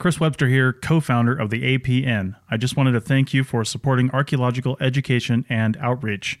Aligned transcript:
Chris 0.00 0.18
Webster 0.18 0.48
here, 0.48 0.72
co 0.72 0.98
founder 0.98 1.36
of 1.36 1.50
the 1.50 1.76
APN. 1.76 2.34
I 2.50 2.56
just 2.56 2.74
wanted 2.74 2.92
to 2.92 3.02
thank 3.02 3.34
you 3.34 3.44
for 3.44 3.66
supporting 3.66 4.10
archaeological 4.12 4.78
education 4.80 5.44
and 5.50 5.76
outreach. 5.76 6.40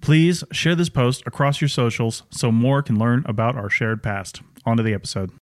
Please 0.00 0.44
share 0.52 0.76
this 0.76 0.88
post 0.88 1.24
across 1.26 1.60
your 1.60 1.66
socials 1.66 2.22
so 2.30 2.52
more 2.52 2.82
can 2.82 3.00
learn 3.00 3.24
about 3.26 3.56
our 3.56 3.68
shared 3.68 4.00
past. 4.00 4.42
On 4.64 4.76
to 4.76 4.84
the 4.84 4.94
episode. 4.94 5.32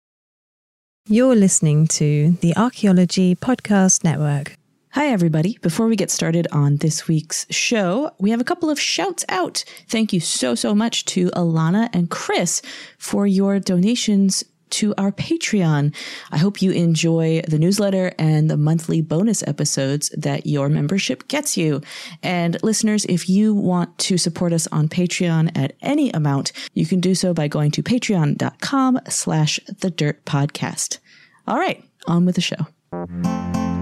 You're 1.09 1.37
listening 1.37 1.87
to 1.89 2.33
the 2.41 2.57
Archaeology 2.57 3.37
Podcast 3.37 4.03
Network. 4.03 4.55
Hi, 4.93 5.09
everybody. 5.09 5.59
Before 5.61 5.89
we 5.89 5.97
get 5.97 6.11
started 6.11 6.47
on 6.51 6.77
this 6.77 7.07
week's 7.07 7.45
show, 7.51 8.11
we 8.19 8.31
have 8.31 8.41
a 8.41 8.45
couple 8.45 8.71
of 8.71 8.81
shouts 8.81 9.27
out. 9.29 9.63
Thank 9.89 10.15
you 10.15 10.21
so, 10.21 10.55
so 10.55 10.75
much 10.75 11.05
to 11.07 11.29
Alana 11.33 11.91
and 11.93 12.09
Chris 12.09 12.63
for 12.97 13.27
your 13.27 13.61
donations 13.61 14.43
to 14.71 14.95
our 14.99 15.13
Patreon. 15.13 15.95
I 16.31 16.39
hope 16.39 16.63
you 16.63 16.71
enjoy 16.73 17.43
the 17.49 17.59
newsletter 17.59 18.13
and 18.19 18.51
the 18.51 18.57
monthly 18.57 19.01
bonus 19.03 19.47
episodes 19.47 20.09
that 20.11 20.47
your 20.47 20.69
membership 20.69 21.29
gets 21.29 21.57
you. 21.57 21.81
And 22.23 22.63
listeners, 22.63 23.05
if 23.07 23.29
you 23.29 23.55
want 23.55 23.97
to 23.99 24.19
support 24.19 24.53
us 24.53 24.67
on 24.69 24.89
Patreon 24.89 25.57
at 25.57 25.75
any 25.81 26.11
amount, 26.11 26.53
you 26.75 26.87
can 26.87 27.01
do 27.01 27.15
so 27.15 27.35
by 27.35 27.49
going 27.49 27.71
to 27.73 27.83
patreon.com 27.83 29.01
slash 29.09 29.61
the 29.81 29.91
dirt 29.91 30.25
podcast. 30.25 30.99
All 31.47 31.59
right, 31.59 31.83
on 32.07 32.27
with 32.27 32.35
the 32.35 32.41
show. 32.41 33.77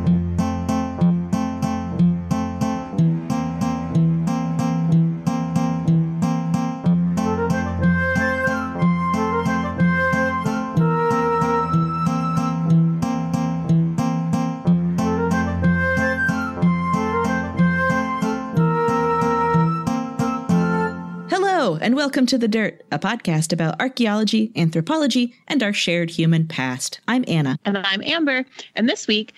And 21.81 21.95
welcome 21.95 22.27
to 22.27 22.39
The 22.39 22.49
Dirt, 22.49 22.85
a 22.91 22.99
podcast 22.99 23.53
about 23.53 23.81
archaeology, 23.81 24.51
anthropology, 24.57 25.35
and 25.49 25.63
our 25.63 25.73
shared 25.73 26.11
human 26.11 26.47
past. 26.47 27.01
I'm 27.07 27.25
Anna. 27.29 27.59
And 27.65 27.77
I'm 27.77 28.03
Amber. 28.03 28.45
And 28.77 28.89
this 28.89 29.07
week, 29.07 29.35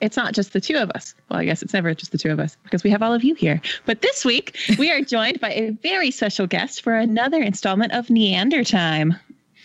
it's 0.00 0.16
not 0.16 0.34
just 0.34 0.52
the 0.52 0.60
two 0.60 0.76
of 0.76 0.90
us. 0.90 1.14
Well, 1.30 1.38
I 1.38 1.44
guess 1.44 1.62
it's 1.62 1.72
never 1.72 1.94
just 1.94 2.12
the 2.12 2.18
two 2.18 2.30
of 2.30 2.40
us 2.40 2.56
because 2.64 2.84
we 2.84 2.90
have 2.90 3.02
all 3.02 3.14
of 3.14 3.24
you 3.24 3.34
here. 3.34 3.60
But 3.86 4.02
this 4.02 4.24
week, 4.24 4.56
we 4.78 4.90
are 4.90 5.00
joined 5.00 5.40
by 5.40 5.52
a 5.52 5.70
very 5.70 6.10
special 6.10 6.46
guest 6.46 6.82
for 6.82 6.94
another 6.94 7.40
installment 7.40 7.92
of 7.92 8.10
Neander 8.10 8.64
Time. 8.64 9.14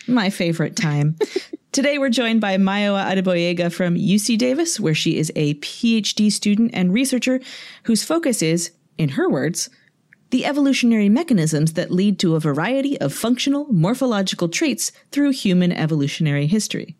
My 0.06 0.30
favorite 0.30 0.76
time. 0.76 1.16
Today, 1.72 1.98
we're 1.98 2.08
joined 2.08 2.40
by 2.40 2.56
Mayowa 2.56 3.04
Adeboyega 3.12 3.70
from 3.70 3.96
UC 3.96 4.38
Davis, 4.38 4.80
where 4.80 4.94
she 4.94 5.18
is 5.18 5.30
a 5.36 5.54
PhD 5.54 6.32
student 6.32 6.70
and 6.72 6.94
researcher 6.94 7.40
whose 7.82 8.02
focus 8.02 8.40
is, 8.40 8.72
in 8.96 9.10
her 9.10 9.28
words, 9.28 9.68
the 10.30 10.44
evolutionary 10.44 11.08
mechanisms 11.08 11.72
that 11.74 11.90
lead 11.90 12.18
to 12.18 12.34
a 12.34 12.40
variety 12.40 13.00
of 13.00 13.14
functional 13.14 13.66
morphological 13.72 14.48
traits 14.48 14.92
through 15.10 15.30
human 15.30 15.72
evolutionary 15.72 16.46
history. 16.46 16.96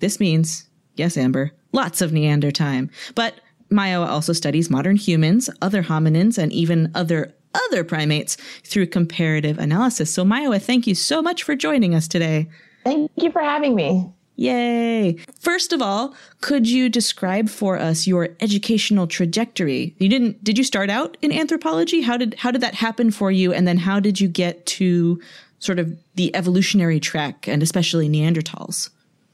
This 0.00 0.20
means, 0.20 0.68
yes, 0.94 1.16
Amber, 1.16 1.52
lots 1.72 2.00
of 2.00 2.12
Neander 2.12 2.50
time. 2.50 2.90
But 3.14 3.40
Mayowa 3.70 4.08
also 4.08 4.32
studies 4.32 4.70
modern 4.70 4.96
humans, 4.96 5.48
other 5.62 5.82
hominins, 5.82 6.38
and 6.38 6.52
even 6.52 6.90
other 6.94 7.34
other 7.52 7.82
primates 7.82 8.36
through 8.62 8.86
comparative 8.86 9.58
analysis. 9.58 10.12
So 10.12 10.24
Mayowa, 10.24 10.62
thank 10.62 10.86
you 10.86 10.94
so 10.94 11.20
much 11.20 11.42
for 11.42 11.56
joining 11.56 11.96
us 11.96 12.06
today. 12.06 12.48
Thank 12.84 13.10
you 13.16 13.32
for 13.32 13.42
having 13.42 13.74
me. 13.74 14.12
Yay. 14.40 15.18
First 15.38 15.70
of 15.70 15.82
all, 15.82 16.14
could 16.40 16.66
you 16.66 16.88
describe 16.88 17.50
for 17.50 17.78
us 17.78 18.06
your 18.06 18.30
educational 18.40 19.06
trajectory? 19.06 19.94
You 19.98 20.08
didn't 20.08 20.42
did 20.42 20.56
you 20.56 20.64
start 20.64 20.88
out 20.88 21.18
in 21.20 21.30
anthropology? 21.30 22.00
How 22.00 22.16
did 22.16 22.36
how 22.38 22.50
did 22.50 22.62
that 22.62 22.74
happen 22.74 23.10
for 23.10 23.30
you 23.30 23.52
and 23.52 23.68
then 23.68 23.76
how 23.76 24.00
did 24.00 24.18
you 24.18 24.28
get 24.28 24.64
to 24.80 25.20
sort 25.58 25.78
of 25.78 25.94
the 26.14 26.34
evolutionary 26.34 26.98
track 26.98 27.46
and 27.48 27.62
especially 27.62 28.08
Neanderthals? 28.08 28.88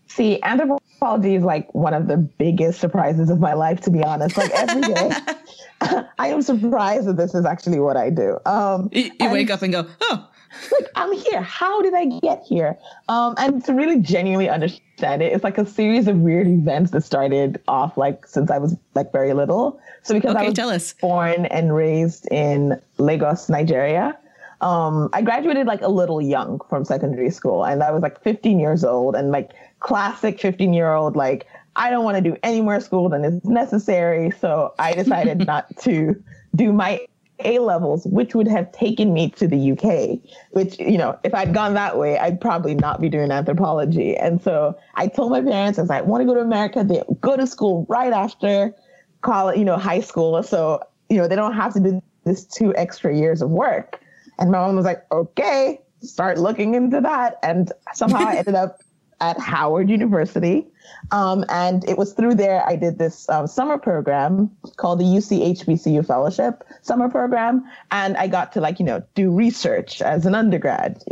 See, 0.08 0.42
anthropology 0.42 1.36
is 1.36 1.44
like 1.44 1.72
one 1.72 1.94
of 1.94 2.08
the 2.08 2.16
biggest 2.16 2.80
surprises 2.80 3.30
of 3.30 3.38
my 3.38 3.52
life 3.52 3.80
to 3.82 3.92
be 3.92 4.02
honest. 4.02 4.36
Like 4.36 4.50
every 4.50 4.92
day 4.92 5.10
I 6.18 6.30
am 6.30 6.42
surprised 6.42 7.06
that 7.06 7.16
this 7.16 7.32
is 7.32 7.46
actually 7.46 7.78
what 7.78 7.96
I 7.96 8.10
do. 8.10 8.38
Um, 8.44 8.88
you, 8.90 9.12
you 9.20 9.30
wake 9.30 9.50
up 9.50 9.62
and 9.62 9.72
go, 9.72 9.86
"Oh, 10.00 10.28
like 10.72 10.90
I'm 10.94 11.12
here. 11.12 11.40
How 11.40 11.82
did 11.82 11.94
I 11.94 12.06
get 12.20 12.42
here? 12.46 12.78
Um, 13.08 13.34
and 13.38 13.64
to 13.64 13.72
really 13.72 14.00
genuinely 14.00 14.48
understand 14.48 15.22
it, 15.22 15.32
it's 15.32 15.44
like 15.44 15.58
a 15.58 15.66
series 15.66 16.06
of 16.06 16.18
weird 16.18 16.46
events 16.46 16.90
that 16.92 17.02
started 17.02 17.60
off 17.68 17.96
like 17.96 18.26
since 18.26 18.50
I 18.50 18.58
was 18.58 18.76
like 18.94 19.12
very 19.12 19.32
little. 19.32 19.80
So 20.02 20.14
because 20.14 20.34
okay, 20.34 20.44
I 20.44 20.48
was 20.48 20.54
tell 20.54 20.70
us. 20.70 20.94
born 20.94 21.46
and 21.46 21.74
raised 21.74 22.26
in 22.30 22.80
Lagos, 22.98 23.48
Nigeria, 23.48 24.18
um, 24.60 25.10
I 25.12 25.22
graduated 25.22 25.66
like 25.66 25.82
a 25.82 25.88
little 25.88 26.20
young 26.20 26.60
from 26.68 26.84
secondary 26.84 27.30
school, 27.30 27.64
and 27.64 27.82
I 27.82 27.90
was 27.90 28.02
like 28.02 28.22
15 28.22 28.58
years 28.58 28.84
old, 28.84 29.14
and 29.14 29.30
like 29.30 29.50
classic 29.80 30.40
15 30.40 30.72
year 30.72 30.94
old 30.94 31.16
like 31.16 31.46
I 31.76 31.90
don't 31.90 32.04
want 32.04 32.16
to 32.16 32.22
do 32.22 32.36
any 32.42 32.62
more 32.62 32.80
school 32.80 33.08
than 33.08 33.24
is 33.24 33.44
necessary. 33.44 34.30
So 34.40 34.74
I 34.78 34.94
decided 34.94 35.38
not 35.46 35.76
to 35.80 36.20
do 36.54 36.72
my 36.72 37.06
a 37.44 37.58
levels, 37.58 38.06
which 38.06 38.34
would 38.34 38.48
have 38.48 38.70
taken 38.72 39.12
me 39.12 39.30
to 39.30 39.46
the 39.46 39.72
UK, 39.72 40.18
which, 40.50 40.78
you 40.78 40.96
know, 40.96 41.18
if 41.22 41.34
I'd 41.34 41.52
gone 41.52 41.74
that 41.74 41.98
way, 41.98 42.18
I'd 42.18 42.40
probably 42.40 42.74
not 42.74 43.00
be 43.00 43.08
doing 43.08 43.30
anthropology. 43.30 44.16
And 44.16 44.40
so 44.40 44.78
I 44.94 45.08
told 45.08 45.30
my 45.30 45.42
parents, 45.42 45.78
I 45.78 45.82
was 45.82 45.90
like, 45.90 46.02
I 46.02 46.06
want 46.06 46.22
to 46.22 46.26
go 46.26 46.34
to 46.34 46.40
America. 46.40 46.82
They 46.84 47.02
go 47.20 47.36
to 47.36 47.46
school 47.46 47.86
right 47.88 48.12
after 48.12 48.74
college, 49.20 49.58
you 49.58 49.64
know, 49.64 49.76
high 49.76 50.00
school. 50.00 50.42
So, 50.42 50.80
you 51.08 51.18
know, 51.18 51.28
they 51.28 51.36
don't 51.36 51.54
have 51.54 51.74
to 51.74 51.80
do 51.80 52.02
this 52.24 52.44
two 52.44 52.74
extra 52.74 53.14
years 53.14 53.42
of 53.42 53.50
work. 53.50 54.00
And 54.38 54.50
my 54.50 54.58
mom 54.58 54.76
was 54.76 54.84
like, 54.84 55.04
okay, 55.12 55.80
start 56.00 56.38
looking 56.38 56.74
into 56.74 57.00
that. 57.00 57.38
And 57.42 57.72
somehow 57.94 58.26
I 58.28 58.36
ended 58.36 58.54
up 58.54 58.80
at 59.20 59.38
Howard 59.38 59.90
University. 59.90 60.66
Um, 61.10 61.44
and 61.48 61.88
it 61.88 61.98
was 61.98 62.12
through 62.12 62.34
there 62.34 62.64
I 62.66 62.76
did 62.76 62.98
this 62.98 63.28
um, 63.28 63.46
summer 63.46 63.78
program 63.78 64.50
called 64.76 65.00
the 65.00 65.04
UC 65.04 65.58
HBCU 65.58 66.06
Fellowship 66.06 66.64
Summer 66.82 67.08
Program. 67.08 67.64
And 67.90 68.16
I 68.16 68.26
got 68.26 68.52
to 68.52 68.60
like, 68.60 68.78
you 68.78 68.86
know, 68.86 69.02
do 69.14 69.30
research 69.30 70.02
as 70.02 70.26
an 70.26 70.34
undergrad, 70.34 71.02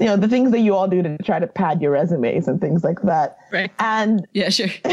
you 0.00 0.06
know, 0.06 0.16
the 0.16 0.28
things 0.28 0.50
that 0.52 0.60
you 0.60 0.74
all 0.74 0.88
do 0.88 1.02
to 1.02 1.18
try 1.18 1.38
to 1.38 1.46
pad 1.46 1.82
your 1.82 1.90
resumes 1.90 2.48
and 2.48 2.60
things 2.60 2.82
like 2.82 3.02
that. 3.02 3.36
Right. 3.52 3.70
And 3.78 4.26
yeah, 4.32 4.48
sure. 4.48 4.68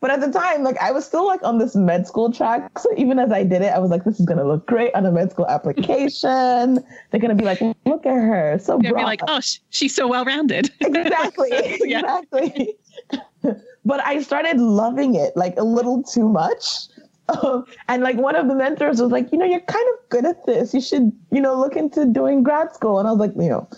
but 0.00 0.10
at 0.10 0.20
the 0.20 0.30
time, 0.32 0.62
like 0.62 0.76
I 0.78 0.90
was 0.92 1.04
still 1.04 1.26
like 1.26 1.42
on 1.42 1.58
this 1.58 1.76
med 1.76 2.06
school 2.06 2.32
track. 2.32 2.78
So 2.78 2.90
even 2.96 3.18
as 3.18 3.30
I 3.30 3.44
did 3.44 3.62
it, 3.62 3.72
I 3.72 3.78
was 3.78 3.90
like, 3.90 4.04
this 4.04 4.18
is 4.18 4.26
gonna 4.26 4.46
look 4.46 4.66
great 4.66 4.94
on 4.94 5.06
a 5.06 5.12
med 5.12 5.30
school 5.30 5.46
application. 5.46 6.84
They're 7.10 7.20
gonna 7.20 7.34
be 7.34 7.44
like, 7.44 7.60
look 7.84 8.06
at 8.06 8.14
her, 8.14 8.58
so 8.60 8.78
They're 8.78 8.94
Be 8.94 9.02
like, 9.02 9.20
oh, 9.28 9.40
she's 9.70 9.94
so 9.94 10.08
well 10.08 10.24
rounded. 10.24 10.70
exactly, 10.80 11.50
exactly. 11.52 12.76
But 13.84 14.00
I 14.04 14.20
started 14.22 14.58
loving 14.58 15.14
it 15.14 15.36
like 15.36 15.56
a 15.56 15.62
little 15.62 16.02
too 16.02 16.28
much. 16.28 16.88
Um, 17.28 17.64
and 17.88 18.02
like 18.02 18.16
one 18.16 18.36
of 18.36 18.48
the 18.48 18.54
mentors 18.54 19.00
was 19.00 19.10
like, 19.10 19.32
you 19.32 19.38
know, 19.38 19.44
you're 19.44 19.60
kind 19.60 19.86
of 19.94 20.08
good 20.10 20.26
at 20.26 20.46
this. 20.46 20.72
You 20.74 20.80
should, 20.80 21.12
you 21.30 21.40
know, 21.40 21.58
look 21.58 21.76
into 21.76 22.04
doing 22.04 22.42
grad 22.42 22.74
school. 22.74 22.98
And 22.98 23.08
I 23.08 23.12
was 23.12 23.20
like, 23.20 23.32
you 23.36 23.48
know, 23.48 23.68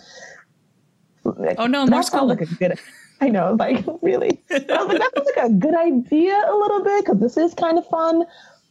like, 1.23 1.55
oh 1.59 1.67
no, 1.67 1.85
more 1.85 2.03
school. 2.03 2.27
Like 2.27 2.41
a 2.41 2.45
good, 2.45 2.79
I 3.21 3.29
know, 3.29 3.55
like 3.59 3.85
really. 4.01 4.41
I 4.51 4.57
was 4.57 4.87
like, 4.87 4.99
that 4.99 5.11
sounds 5.15 5.31
like 5.35 5.45
a 5.45 5.53
good 5.53 5.75
idea 5.75 6.33
a 6.47 6.55
little 6.55 6.83
bit 6.83 7.05
because 7.05 7.19
this 7.19 7.37
is 7.37 7.53
kind 7.53 7.77
of 7.77 7.87
fun. 7.87 8.23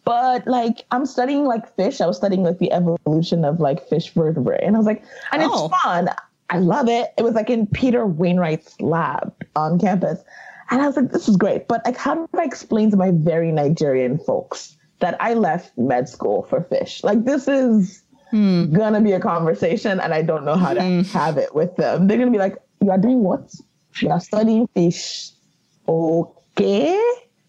But 0.04 0.46
like, 0.46 0.86
I'm 0.90 1.04
studying 1.04 1.44
like 1.44 1.74
fish. 1.76 2.00
I 2.00 2.06
was 2.06 2.16
studying 2.16 2.42
like 2.42 2.58
the 2.58 2.72
evolution 2.72 3.44
of 3.44 3.60
like 3.60 3.86
fish 3.88 4.10
vertebrae, 4.14 4.60
and 4.62 4.74
I 4.74 4.78
was 4.78 4.86
like, 4.86 5.04
and 5.32 5.42
oh. 5.42 5.66
it's 5.66 5.82
fun. 5.82 6.08
I 6.50 6.58
love 6.58 6.88
it. 6.88 7.12
It 7.18 7.22
was 7.22 7.34
like 7.34 7.50
in 7.50 7.66
Peter 7.66 8.06
Wainwright's 8.06 8.80
lab 8.80 9.34
on 9.54 9.78
campus. 9.78 10.20
And 10.70 10.82
I 10.82 10.86
was 10.86 10.96
like, 10.96 11.12
this 11.12 11.28
is 11.28 11.36
great. 11.36 11.68
But 11.68 11.82
like, 11.84 11.96
how 11.96 12.14
do 12.14 12.28
I 12.38 12.44
explain 12.44 12.90
to 12.90 12.96
my 12.96 13.10
very 13.12 13.52
Nigerian 13.52 14.18
folks 14.18 14.76
that 15.00 15.16
I 15.20 15.34
left 15.34 15.76
med 15.78 16.08
school 16.08 16.44
for 16.44 16.62
fish? 16.64 17.02
Like, 17.04 17.24
this 17.24 17.48
is 17.48 18.02
hmm. 18.30 18.72
gonna 18.72 19.00
be 19.00 19.12
a 19.12 19.20
conversation, 19.20 20.00
and 20.00 20.12
I 20.12 20.22
don't 20.22 20.44
know 20.44 20.56
how 20.56 20.74
to 20.74 20.82
hmm. 20.82 21.00
have 21.02 21.38
it 21.38 21.54
with 21.54 21.76
them. 21.76 22.06
They're 22.06 22.18
gonna 22.18 22.30
be 22.30 22.38
like, 22.38 22.56
you 22.80 22.90
are 22.90 22.98
doing 22.98 23.22
what? 23.22 23.54
You 24.00 24.10
are 24.10 24.20
studying 24.20 24.68
fish. 24.68 25.30
Okay. 25.88 27.02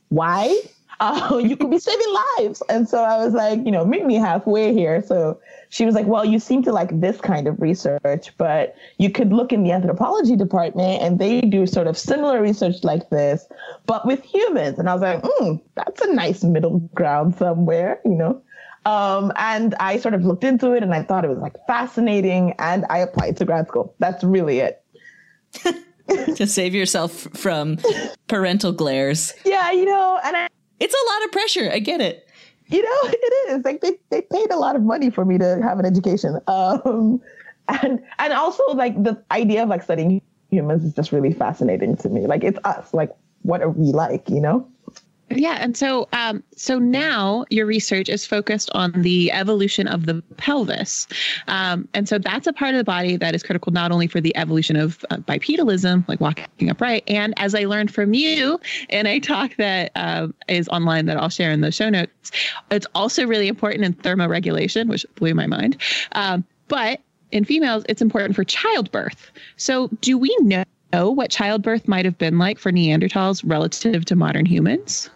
Why? 0.09 0.61
Uh, 0.99 1.37
you 1.43 1.55
could 1.55 1.69
be 1.69 1.79
saving 1.79 2.15
lives. 2.37 2.61
And 2.69 2.87
so 2.87 3.03
I 3.03 3.23
was 3.23 3.33
like, 3.33 3.59
you 3.65 3.71
know, 3.71 3.85
meet 3.85 4.05
me 4.05 4.15
halfway 4.15 4.73
here. 4.73 5.01
So 5.01 5.39
she 5.69 5.85
was 5.85 5.95
like, 5.95 6.07
well, 6.07 6.25
you 6.25 6.39
seem 6.39 6.63
to 6.63 6.71
like 6.71 6.99
this 6.99 7.19
kind 7.21 7.47
of 7.47 7.61
research, 7.61 8.33
but 8.37 8.75
you 8.97 9.09
could 9.09 9.31
look 9.31 9.53
in 9.53 9.63
the 9.63 9.71
anthropology 9.71 10.35
department 10.35 11.01
and 11.01 11.19
they 11.19 11.41
do 11.41 11.65
sort 11.65 11.87
of 11.87 11.97
similar 11.97 12.41
research 12.41 12.83
like 12.83 13.09
this, 13.09 13.47
but 13.85 14.05
with 14.05 14.23
humans. 14.23 14.79
And 14.79 14.89
I 14.89 14.93
was 14.93 15.01
like, 15.01 15.21
mm, 15.21 15.61
that's 15.75 16.01
a 16.01 16.13
nice 16.13 16.43
middle 16.43 16.79
ground 16.93 17.35
somewhere, 17.35 17.99
you 18.03 18.15
know? 18.15 18.41
Um, 18.85 19.31
and 19.35 19.75
I 19.79 19.99
sort 19.99 20.13
of 20.13 20.25
looked 20.25 20.43
into 20.43 20.71
it 20.71 20.83
and 20.83 20.93
I 20.93 21.03
thought 21.03 21.25
it 21.25 21.27
was 21.27 21.39
like 21.39 21.55
fascinating 21.67 22.53
and 22.59 22.85
I 22.89 22.99
applied 22.99 23.37
to 23.37 23.45
grad 23.45 23.67
school. 23.67 23.93
That's 23.99 24.23
really 24.23 24.59
it. 24.59 24.83
to 26.35 26.47
save 26.47 26.73
yourself 26.73 27.11
from 27.33 27.77
parental 28.27 28.71
glares. 28.71 29.33
Yeah, 29.45 29.71
you 29.71 29.85
know, 29.85 30.19
and 30.23 30.35
I, 30.35 30.47
It's 30.79 30.93
a 30.93 31.11
lot 31.13 31.25
of 31.25 31.31
pressure. 31.31 31.69
I 31.71 31.79
get 31.79 32.01
it. 32.01 32.27
you 32.67 32.81
know, 32.81 32.99
it 33.11 33.51
is 33.51 33.65
like 33.65 33.81
they, 33.81 33.97
they 34.09 34.21
paid 34.21 34.51
a 34.51 34.57
lot 34.57 34.75
of 34.75 34.81
money 34.83 35.09
for 35.09 35.25
me 35.25 35.37
to 35.37 35.59
have 35.61 35.79
an 35.79 35.85
education. 35.85 36.39
Um, 36.47 37.21
and 37.67 38.01
and 38.17 38.33
also 38.33 38.63
like 38.73 39.01
the 39.03 39.21
idea 39.29 39.61
of 39.61 39.69
like 39.69 39.83
studying 39.83 40.23
humans 40.49 40.83
is 40.83 40.93
just 40.93 41.11
really 41.11 41.31
fascinating 41.31 41.95
to 41.97 42.09
me. 42.09 42.25
Like 42.25 42.43
it's 42.43 42.57
us. 42.63 42.93
Like 42.95 43.11
what 43.43 43.61
are 43.61 43.69
we 43.69 43.91
like? 43.91 44.27
You 44.29 44.41
know? 44.41 44.67
Yeah, 45.31 45.57
and 45.59 45.77
so 45.77 46.07
um, 46.11 46.43
so 46.55 46.79
now 46.79 47.45
your 47.49 47.67
research 47.67 48.09
is 48.09 48.25
focused 48.25 48.71
on 48.73 48.91
the 48.93 49.31
evolution 49.31 49.87
of 49.87 50.07
the 50.07 50.23
pelvis, 50.37 51.07
um, 51.47 51.87
and 51.93 52.09
so 52.09 52.17
that's 52.17 52.47
a 52.47 52.53
part 52.53 52.73
of 52.73 52.79
the 52.79 52.83
body 52.83 53.15
that 53.15 53.35
is 53.35 53.43
critical 53.43 53.71
not 53.71 53.91
only 53.91 54.07
for 54.07 54.19
the 54.19 54.35
evolution 54.35 54.75
of 54.75 55.05
uh, 55.11 55.17
bipedalism, 55.17 56.07
like 56.07 56.19
walking 56.19 56.69
upright, 56.69 57.03
and 57.07 57.35
as 57.37 57.53
I 57.53 57.65
learned 57.65 57.93
from 57.93 58.15
you 58.15 58.59
in 58.89 59.05
a 59.05 59.19
talk 59.19 59.55
that 59.57 59.91
uh, 59.95 60.29
is 60.47 60.67
online 60.69 61.05
that 61.05 61.17
I'll 61.17 61.29
share 61.29 61.51
in 61.51 61.61
the 61.61 61.71
show 61.71 61.89
notes, 61.89 62.31
it's 62.71 62.87
also 62.95 63.27
really 63.27 63.47
important 63.47 63.85
in 63.85 63.93
thermoregulation, 63.93 64.87
which 64.87 65.05
blew 65.15 65.35
my 65.35 65.45
mind. 65.45 65.77
Um, 66.13 66.43
but 66.69 67.01
in 67.31 67.45
females, 67.45 67.83
it's 67.87 68.01
important 68.01 68.35
for 68.35 68.43
childbirth. 68.43 69.31
So, 69.57 69.89
do 70.01 70.17
we 70.17 70.35
know? 70.41 70.63
what 70.91 71.29
childbirth 71.29 71.87
might 71.87 72.03
have 72.03 72.17
been 72.17 72.39
like 72.39 72.57
for 72.57 72.71
Neanderthals 72.71 73.43
relative 73.45 74.05
to 74.05 74.15
modern 74.15 74.47
humans? 74.47 75.11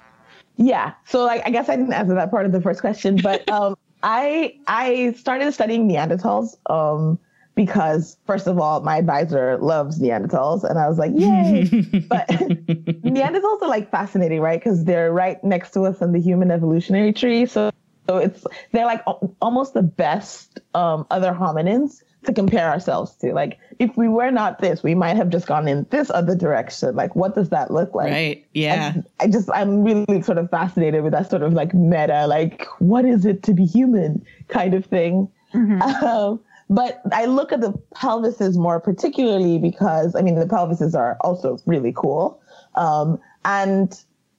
Yeah. 0.58 0.94
So 1.06 1.24
like 1.26 1.42
I 1.46 1.50
guess 1.50 1.70
I 1.70 1.76
didn't 1.76 1.94
answer 1.94 2.16
that 2.16 2.32
part 2.32 2.46
of 2.46 2.52
the 2.52 2.62
first 2.62 2.82
question, 2.82 3.18
but 3.18 3.48
um 3.50 3.76
I 4.02 4.56
I 4.68 5.14
started 5.14 5.54
studying 5.54 5.88
Neanderthals 5.88 6.58
um 6.70 7.20
because 7.56 8.18
first 8.26 8.48
of 8.48 8.60
all, 8.60 8.82
my 8.82 8.98
advisor 8.98 9.58
loves 9.60 10.00
Neanderthals 10.00 10.64
and 10.64 10.80
I 10.80 10.90
was 10.90 10.98
like, 10.98 11.12
yay. 11.14 11.64
but 12.10 12.28
Neanderthals 12.28 13.62
are 13.62 13.70
like 13.70 13.92
fascinating, 13.92 14.42
right? 14.42 14.60
Because 14.60 14.86
they're 14.86 15.12
right 15.12 15.44
next 15.44 15.72
to 15.72 15.82
us 15.82 16.02
on 16.02 16.14
the 16.14 16.20
human 16.20 16.50
evolutionary 16.50 17.14
tree. 17.14 17.46
So 17.46 17.72
so 18.08 18.18
it's 18.18 18.46
they're 18.72 18.86
like 18.86 19.02
al- 19.08 19.36
almost 19.42 19.74
the 19.74 19.84
best 19.84 20.60
um 20.74 21.06
other 21.12 21.32
hominins 21.32 22.02
to 22.26 22.34
compare 22.34 22.70
ourselves 22.70 23.16
to. 23.18 23.34
Like 23.34 23.60
if 23.80 23.96
we 23.98 24.08
were 24.08 24.32
not 24.32 24.60
this, 24.60 24.84
we 24.84 24.96
might 24.96 25.16
have 25.16 25.30
just 25.30 25.48
gone 25.48 25.68
in 25.68 25.86
this 25.90 26.10
other 26.10 26.36
direction. 26.36 26.96
Like 26.96 27.16
what 27.16 27.36
does 27.36 27.50
that 27.50 27.72
look 27.72 27.94
like? 27.94 28.12
Right. 28.12 28.46
Yeah. 28.54 28.94
And 28.94 29.06
I 29.20 29.28
just 29.28 29.50
I'm 29.54 29.84
really 29.84 30.22
sort 30.22 30.38
of 30.38 30.50
fascinated 30.50 31.04
with 31.04 31.14
that 31.14 31.30
sort 31.30 31.44
of 31.44 31.54
like 31.54 31.74
meta, 31.74 32.28
like 32.28 32.66
what 32.80 33.06
is 33.06 33.26
it 33.26 33.44
to 33.44 33.54
be 33.54 33.66
human 33.66 34.26
kind 34.48 34.74
of 34.74 34.86
thing. 34.86 35.30
Um, 35.54 36.40
but 36.68 37.02
I 37.12 37.26
look 37.26 37.52
at 37.52 37.62
the 37.62 37.74
pelvises 37.96 38.58
more 38.58 38.80
particularly 38.80 39.60
because 39.60 40.16
I 40.16 40.22
mean 40.22 40.34
the 40.34 40.48
pelvises 40.48 40.96
are 40.96 41.18
also 41.22 41.60
really 41.68 41.94
cool. 41.96 42.42
Um, 42.74 43.20
and 43.46 43.96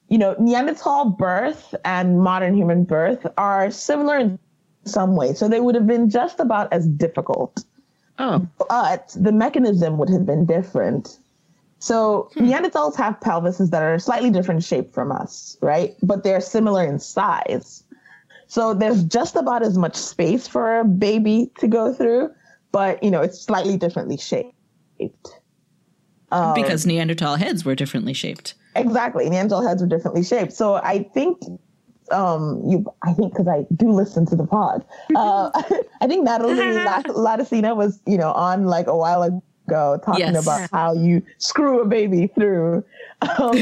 you 0.09 0.19
know, 0.19 0.35
Neanderthal 0.39 1.11
birth 1.11 1.75
and 1.85 2.21
modern 2.21 2.55
human 2.55 2.85
birth 2.85 3.27
are 3.39 3.71
similar 3.71 4.19
in 4.19 4.39
some 4.85 5.17
ways. 5.17 5.39
So 5.39 5.49
they 5.49 5.61
would 5.61 5.75
have 5.75 5.87
been 5.87 6.11
just 6.11 6.41
about 6.41 6.73
as 6.73 6.87
difficult 6.87 7.65
Oh, 8.19 8.47
but 8.69 9.15
the 9.17 9.33
mechanism 9.33 9.99
would 9.99 10.09
have 10.09 10.25
been 10.25 10.47
different. 10.47 11.19
So 11.79 12.31
Neanderthals 12.37 12.97
have 12.97 13.21
pelvises 13.21 13.71
that 13.71 13.83
are 13.83 13.99
slightly 13.99 14.31
different 14.31 14.63
shape 14.63 14.95
from 14.95 15.13
us, 15.13 15.59
right? 15.61 15.95
But 16.03 16.25
they're 16.25 16.41
similar 16.41 16.85
in 16.85 16.99
size. 16.99 17.85
So 18.47 18.73
there's 18.73 19.05
just 19.05 19.37
about 19.37 19.63
as 19.63 19.77
much 19.77 19.97
space 19.97 20.47
for 20.47 20.81
a 20.81 20.85
baby 20.85 21.51
to 21.59 21.69
go 21.69 21.93
through, 21.93 22.31
but 22.73 23.03
you 23.03 23.11
know, 23.11 23.21
it's 23.21 23.41
slightly 23.41 23.77
differently 23.77 24.17
shaped. 24.17 24.55
Um, 26.31 26.55
because 26.55 26.87
Neanderthal 26.87 27.37
heads 27.37 27.65
were 27.65 27.75
differently 27.75 28.13
shaped. 28.13 28.55
Exactly. 28.77 29.29
Neanderthal 29.29 29.67
heads 29.67 29.83
were 29.83 29.89
differently 29.89 30.25
shaped. 30.25 30.53
So 30.53 30.75
I 30.75 31.03
think 31.15 31.39
um 32.11 32.63
you 32.69 32.85
I 33.03 33.13
think 33.13 33.33
because 33.33 33.49
I 33.49 33.67
do 33.75 33.91
listen 33.91 34.27
to 34.27 34.37
the 34.37 34.47
pod. 34.47 34.85
Uh 35.17 35.51
I 36.01 36.07
think 36.07 36.25
Natalie 36.25 36.55
Lat- 36.55 37.07
Laudicina 37.07 37.75
was, 37.83 38.01
you 38.07 38.19
know, 38.19 38.33
on 38.33 38.65
like 38.67 38.87
a 38.87 38.97
while 38.97 39.23
ago 39.23 39.99
talking 40.05 40.21
Yes. 40.35 40.43
about 40.45 40.69
how 40.73 40.93
you 40.93 41.23
screw 41.39 41.81
a 41.81 41.87
baby 41.87 42.27
through 42.29 42.85
um, 43.39 43.57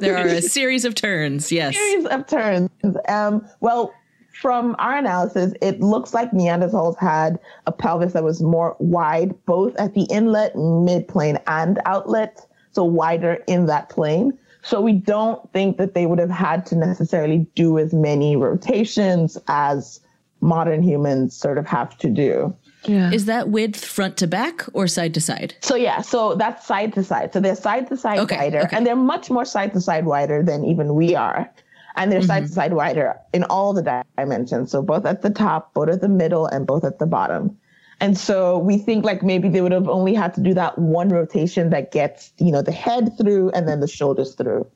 There 0.00 0.16
are 0.16 0.26
a 0.26 0.40
series 0.40 0.84
of 0.86 0.94
turns. 0.94 1.52
Yes. 1.52 1.74
series 1.76 2.06
of 2.06 2.26
turns. 2.26 2.70
Um 3.08 3.46
well 3.60 3.92
from 4.40 4.76
our 4.78 4.96
analysis, 4.96 5.52
it 5.60 5.80
looks 5.80 6.14
like 6.14 6.30
Neanderthals 6.30 6.96
had 6.98 7.40
a 7.66 7.72
pelvis 7.72 8.12
that 8.12 8.22
was 8.22 8.40
more 8.40 8.76
wide, 8.78 9.34
both 9.46 9.74
at 9.80 9.94
the 9.94 10.02
inlet, 10.04 10.54
midplane, 10.54 11.42
and 11.48 11.80
outlet. 11.86 12.46
So 12.70 12.84
wider 12.84 13.42
in 13.48 13.66
that 13.66 13.88
plane. 13.88 14.38
So 14.68 14.82
we 14.82 14.92
don't 14.92 15.50
think 15.54 15.78
that 15.78 15.94
they 15.94 16.04
would 16.04 16.18
have 16.18 16.28
had 16.30 16.66
to 16.66 16.76
necessarily 16.76 17.46
do 17.54 17.78
as 17.78 17.94
many 17.94 18.36
rotations 18.36 19.38
as 19.48 20.00
modern 20.42 20.82
humans 20.82 21.34
sort 21.34 21.56
of 21.56 21.66
have 21.66 21.96
to 21.98 22.08
do. 22.10 22.54
yeah. 22.84 23.10
Is 23.10 23.24
that 23.24 23.48
width 23.48 23.82
front 23.82 24.18
to 24.18 24.26
back 24.26 24.64
or 24.74 24.86
side 24.86 25.14
to 25.14 25.20
side? 25.22 25.54
So 25.60 25.74
yeah, 25.74 26.02
so 26.02 26.34
that's 26.34 26.66
side 26.66 26.92
to 26.94 27.02
side. 27.02 27.32
So 27.32 27.40
they're 27.40 27.56
side 27.56 27.88
to 27.88 27.96
side 27.96 28.18
Okay, 28.18 28.36
wider, 28.36 28.60
okay. 28.64 28.76
and 28.76 28.86
they're 28.86 28.94
much 29.14 29.30
more 29.30 29.46
side 29.46 29.72
to 29.72 29.80
side 29.80 30.04
wider 30.04 30.42
than 30.42 30.64
even 30.66 30.94
we 30.94 31.14
are. 31.16 31.50
And 31.96 32.12
they're 32.12 32.20
Mm-hmm. 32.20 32.26
side 32.26 32.42
to 32.46 32.52
side 32.52 32.74
wider 32.74 33.16
in 33.32 33.44
all 33.44 33.72
the 33.72 34.04
dimensions. 34.18 34.70
So 34.70 34.82
both 34.82 35.04
at 35.06 35.22
the 35.22 35.30
top, 35.30 35.72
both 35.74 35.88
at 35.88 36.02
the 36.02 36.08
middle, 36.08 36.44
and 36.46 36.66
both 36.66 36.84
at 36.84 36.98
the 36.98 37.06
bottom. 37.06 37.56
And 38.00 38.16
so 38.16 38.58
we 38.58 38.78
think 38.78 39.04
like 39.04 39.22
maybe 39.22 39.48
they 39.48 39.60
would 39.60 39.72
have 39.72 39.88
only 39.88 40.14
had 40.14 40.32
to 40.34 40.40
do 40.40 40.54
that 40.54 40.78
one 40.78 41.08
rotation 41.08 41.70
that 41.70 41.90
gets, 41.90 42.32
you 42.38 42.52
know, 42.52 42.62
the 42.62 42.72
head 42.72 43.16
through 43.18 43.50
and 43.50 43.66
then 43.66 43.80
the 43.80 43.88
shoulders 43.88 44.34
through, 44.34 44.66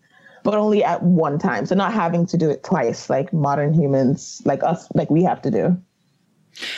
but 0.42 0.54
only 0.54 0.82
at 0.82 1.02
one 1.02 1.38
time. 1.38 1.66
So 1.66 1.74
not 1.74 1.92
having 1.92 2.26
to 2.26 2.36
do 2.36 2.50
it 2.50 2.64
twice 2.64 3.08
like 3.08 3.32
modern 3.32 3.72
humans, 3.74 4.42
like 4.44 4.64
us, 4.64 4.88
like 4.94 5.10
we 5.10 5.22
have 5.22 5.40
to 5.42 5.50
do. 5.50 5.80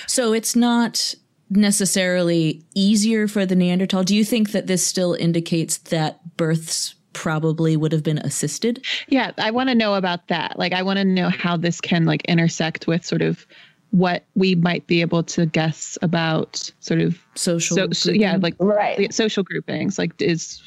So 0.07 0.33
it's 0.33 0.55
not 0.55 1.15
necessarily 1.51 2.65
easier 2.75 3.27
for 3.27 3.47
the 3.47 3.57
Neanderthal. 3.57 4.05
Do 4.05 4.15
you 4.15 4.25
think 4.25 4.53
that 4.53 4.67
this 4.67 4.87
still 4.87 5.15
indicates 5.15 5.79
that 5.79 6.37
births 6.37 6.95
probably 7.13 7.77
would 7.77 7.93
have 7.93 8.03
been 8.03 8.19
assisted? 8.19 8.85
Yeah, 9.09 9.33
I 9.39 9.51
want 9.51 9.69
to 9.71 9.75
know 9.75 9.95
about 9.95 10.29
that. 10.29 10.59
Like, 10.59 10.73
I 10.73 10.83
want 10.83 10.99
to 10.99 11.05
know 11.05 11.31
how 11.31 11.57
this 11.57 11.81
can 11.81 12.05
like 12.05 12.25
intersect 12.25 12.87
with 12.87 13.05
sort 13.05 13.23
of 13.23 13.47
what 13.95 14.25
we 14.35 14.57
might 14.57 14.85
be 14.89 15.01
able 15.01 15.23
to 15.23 15.47
guess 15.47 15.97
about 16.03 16.69
sort 16.81 17.01
of 17.01 17.17
Social. 17.37 17.77
so, 17.77 17.89
so 17.93 18.11
yeah, 18.11 18.37
like 18.41 18.57
Right. 18.59 19.15
social 19.15 19.45
groupings. 19.45 19.99
Like, 19.99 20.21
is 20.21 20.61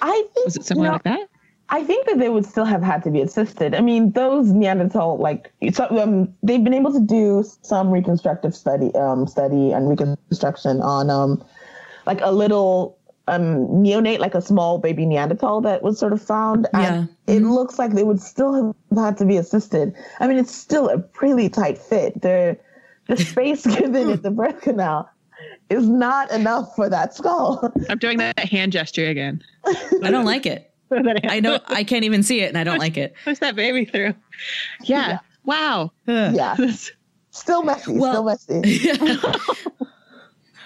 I 0.00 0.24
think 0.32 0.46
was 0.46 0.56
it 0.56 0.64
similar 0.64 0.86
you 0.86 0.88
know, 0.88 0.94
like 0.94 1.02
that? 1.02 1.28
I 1.68 1.84
think 1.84 2.06
that 2.06 2.18
they 2.18 2.30
would 2.30 2.46
still 2.46 2.64
have 2.64 2.82
had 2.82 3.04
to 3.04 3.10
be 3.10 3.20
assisted. 3.20 3.74
I 3.74 3.82
mean, 3.82 4.12
those 4.12 4.50
Neanderthal, 4.50 5.18
like, 5.18 5.52
so, 5.72 5.86
um, 6.00 6.32
they've 6.42 6.64
been 6.64 6.72
able 6.74 6.92
to 6.94 7.00
do 7.00 7.44
some 7.60 7.90
reconstructive 7.90 8.54
study, 8.54 8.92
um, 8.94 9.26
study 9.26 9.72
and 9.72 9.88
reconstruction 9.88 10.80
on, 10.80 11.10
um, 11.10 11.44
like 12.06 12.20
a 12.22 12.32
little, 12.32 12.96
um, 13.28 13.66
neonate, 13.84 14.18
like 14.20 14.34
a 14.34 14.40
small 14.42 14.78
baby 14.78 15.04
Neanderthal 15.04 15.60
that 15.60 15.82
was 15.82 15.98
sort 15.98 16.14
of 16.14 16.20
found. 16.22 16.66
And 16.72 16.82
Yeah. 17.28 17.34
it 17.36 17.42
looks 17.42 17.78
like 17.78 17.92
they 17.92 18.04
would 18.04 18.20
still 18.20 18.52
have 18.54 18.74
had 18.98 19.18
to 19.18 19.26
be 19.26 19.36
assisted. 19.36 19.94
I 20.18 20.26
mean, 20.26 20.38
it's 20.38 20.54
still 20.54 20.88
a 20.88 20.98
pretty 20.98 21.50
tight 21.50 21.76
fit. 21.78 22.22
The, 22.22 22.56
the 23.10 23.16
space 23.16 23.66
given 23.78 24.10
at 24.10 24.22
the 24.22 24.30
birth 24.30 24.60
canal 24.60 25.08
is 25.68 25.88
not 25.88 26.30
enough 26.30 26.74
for 26.74 26.88
that 26.88 27.14
skull. 27.14 27.72
I'm 27.88 27.98
doing 27.98 28.18
that 28.18 28.38
hand 28.38 28.72
gesture 28.72 29.06
again. 29.06 29.42
I 30.02 30.10
don't 30.10 30.24
like 30.24 30.46
it. 30.46 30.72
I 30.92 31.40
know 31.40 31.60
I 31.68 31.84
can't 31.84 32.04
even 32.04 32.22
see 32.22 32.40
it 32.40 32.48
and 32.48 32.58
I 32.58 32.64
don't 32.64 32.78
like 32.78 32.96
it. 32.96 33.14
push 33.24 33.38
that 33.38 33.54
baby 33.54 33.84
through. 33.84 34.14
Yeah. 34.82 35.18
Wow. 35.44 35.92
yeah. 36.06 36.56
Still 37.30 37.62
messy, 37.62 37.92
Well- 37.92 38.36
still 38.38 38.60
messy. 38.62 38.90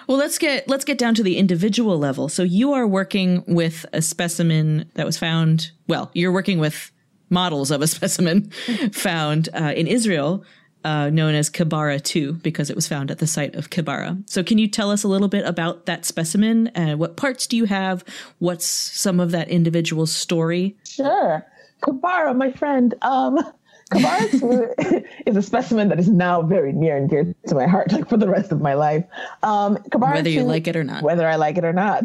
Well, 0.06 0.18
let's 0.18 0.36
get 0.36 0.68
let's 0.68 0.84
get 0.84 0.98
down 0.98 1.14
to 1.14 1.22
the 1.22 1.38
individual 1.38 1.98
level. 1.98 2.28
So 2.28 2.42
you 2.42 2.72
are 2.74 2.86
working 2.86 3.42
with 3.46 3.86
a 3.94 4.02
specimen 4.02 4.90
that 4.96 5.06
was 5.06 5.16
found. 5.16 5.70
Well, 5.88 6.10
you're 6.12 6.32
working 6.32 6.58
with 6.58 6.92
models 7.30 7.70
of 7.70 7.80
a 7.80 7.86
specimen 7.86 8.50
found 8.92 9.48
uh, 9.58 9.72
in 9.74 9.86
Israel, 9.86 10.44
uh, 10.85 11.11
known 11.11 11.35
as 11.35 11.50
Kebara 11.50 12.03
two, 12.03 12.35
because 12.35 12.71
it 12.71 12.76
was 12.76 12.87
found 12.87 13.11
at 13.11 13.19
the 13.19 13.26
site 13.26 13.55
of 13.55 13.71
Kebara. 13.71 14.23
So, 14.29 14.43
can 14.43 14.59
you 14.59 14.69
tell 14.69 14.91
us 14.91 15.03
a 15.05 15.09
little 15.09 15.29
bit 15.29 15.45
about 15.47 15.87
that 15.87 16.05
specimen? 16.05 16.69
And 16.75 16.99
what 16.99 17.17
parts 17.17 17.47
do 17.47 17.57
you 17.57 17.64
have? 17.64 18.05
What's 18.38 18.67
some 18.67 19.21
of 19.21 19.31
that 19.33 19.49
individual's 19.49 20.12
story? 20.12 20.76
Sure. 20.87 21.45
Kebara, 21.83 22.37
my 22.37 22.53
friend. 22.53 22.95
Um, 23.03 23.38
Kebara 23.93 24.41
two 24.41 25.05
is 25.26 25.37
a 25.37 25.43
specimen 25.43 25.88
that 25.91 25.99
is 25.99 26.09
now 26.09 26.41
very 26.43 26.73
near 26.73 26.97
and 26.97 27.09
dear 27.09 27.35
to 27.49 27.55
my 27.55 27.67
heart, 27.67 27.93
like 27.93 28.09
for 28.09 28.17
the 28.17 28.29
rest 28.29 28.50
of 28.50 28.61
my 28.61 28.75
life. 28.75 29.05
Um, 29.43 29.76
Kebara 29.76 30.14
Whether 30.14 30.31
you 30.31 30.41
too- 30.41 30.47
like 30.47 30.67
it 30.67 30.76
or 30.76 30.85
not. 30.85 31.03
Whether 31.03 31.29
I 31.29 31.37
like 31.37 31.59
it 31.59 31.64
or 31.64 31.73
not. 31.73 32.05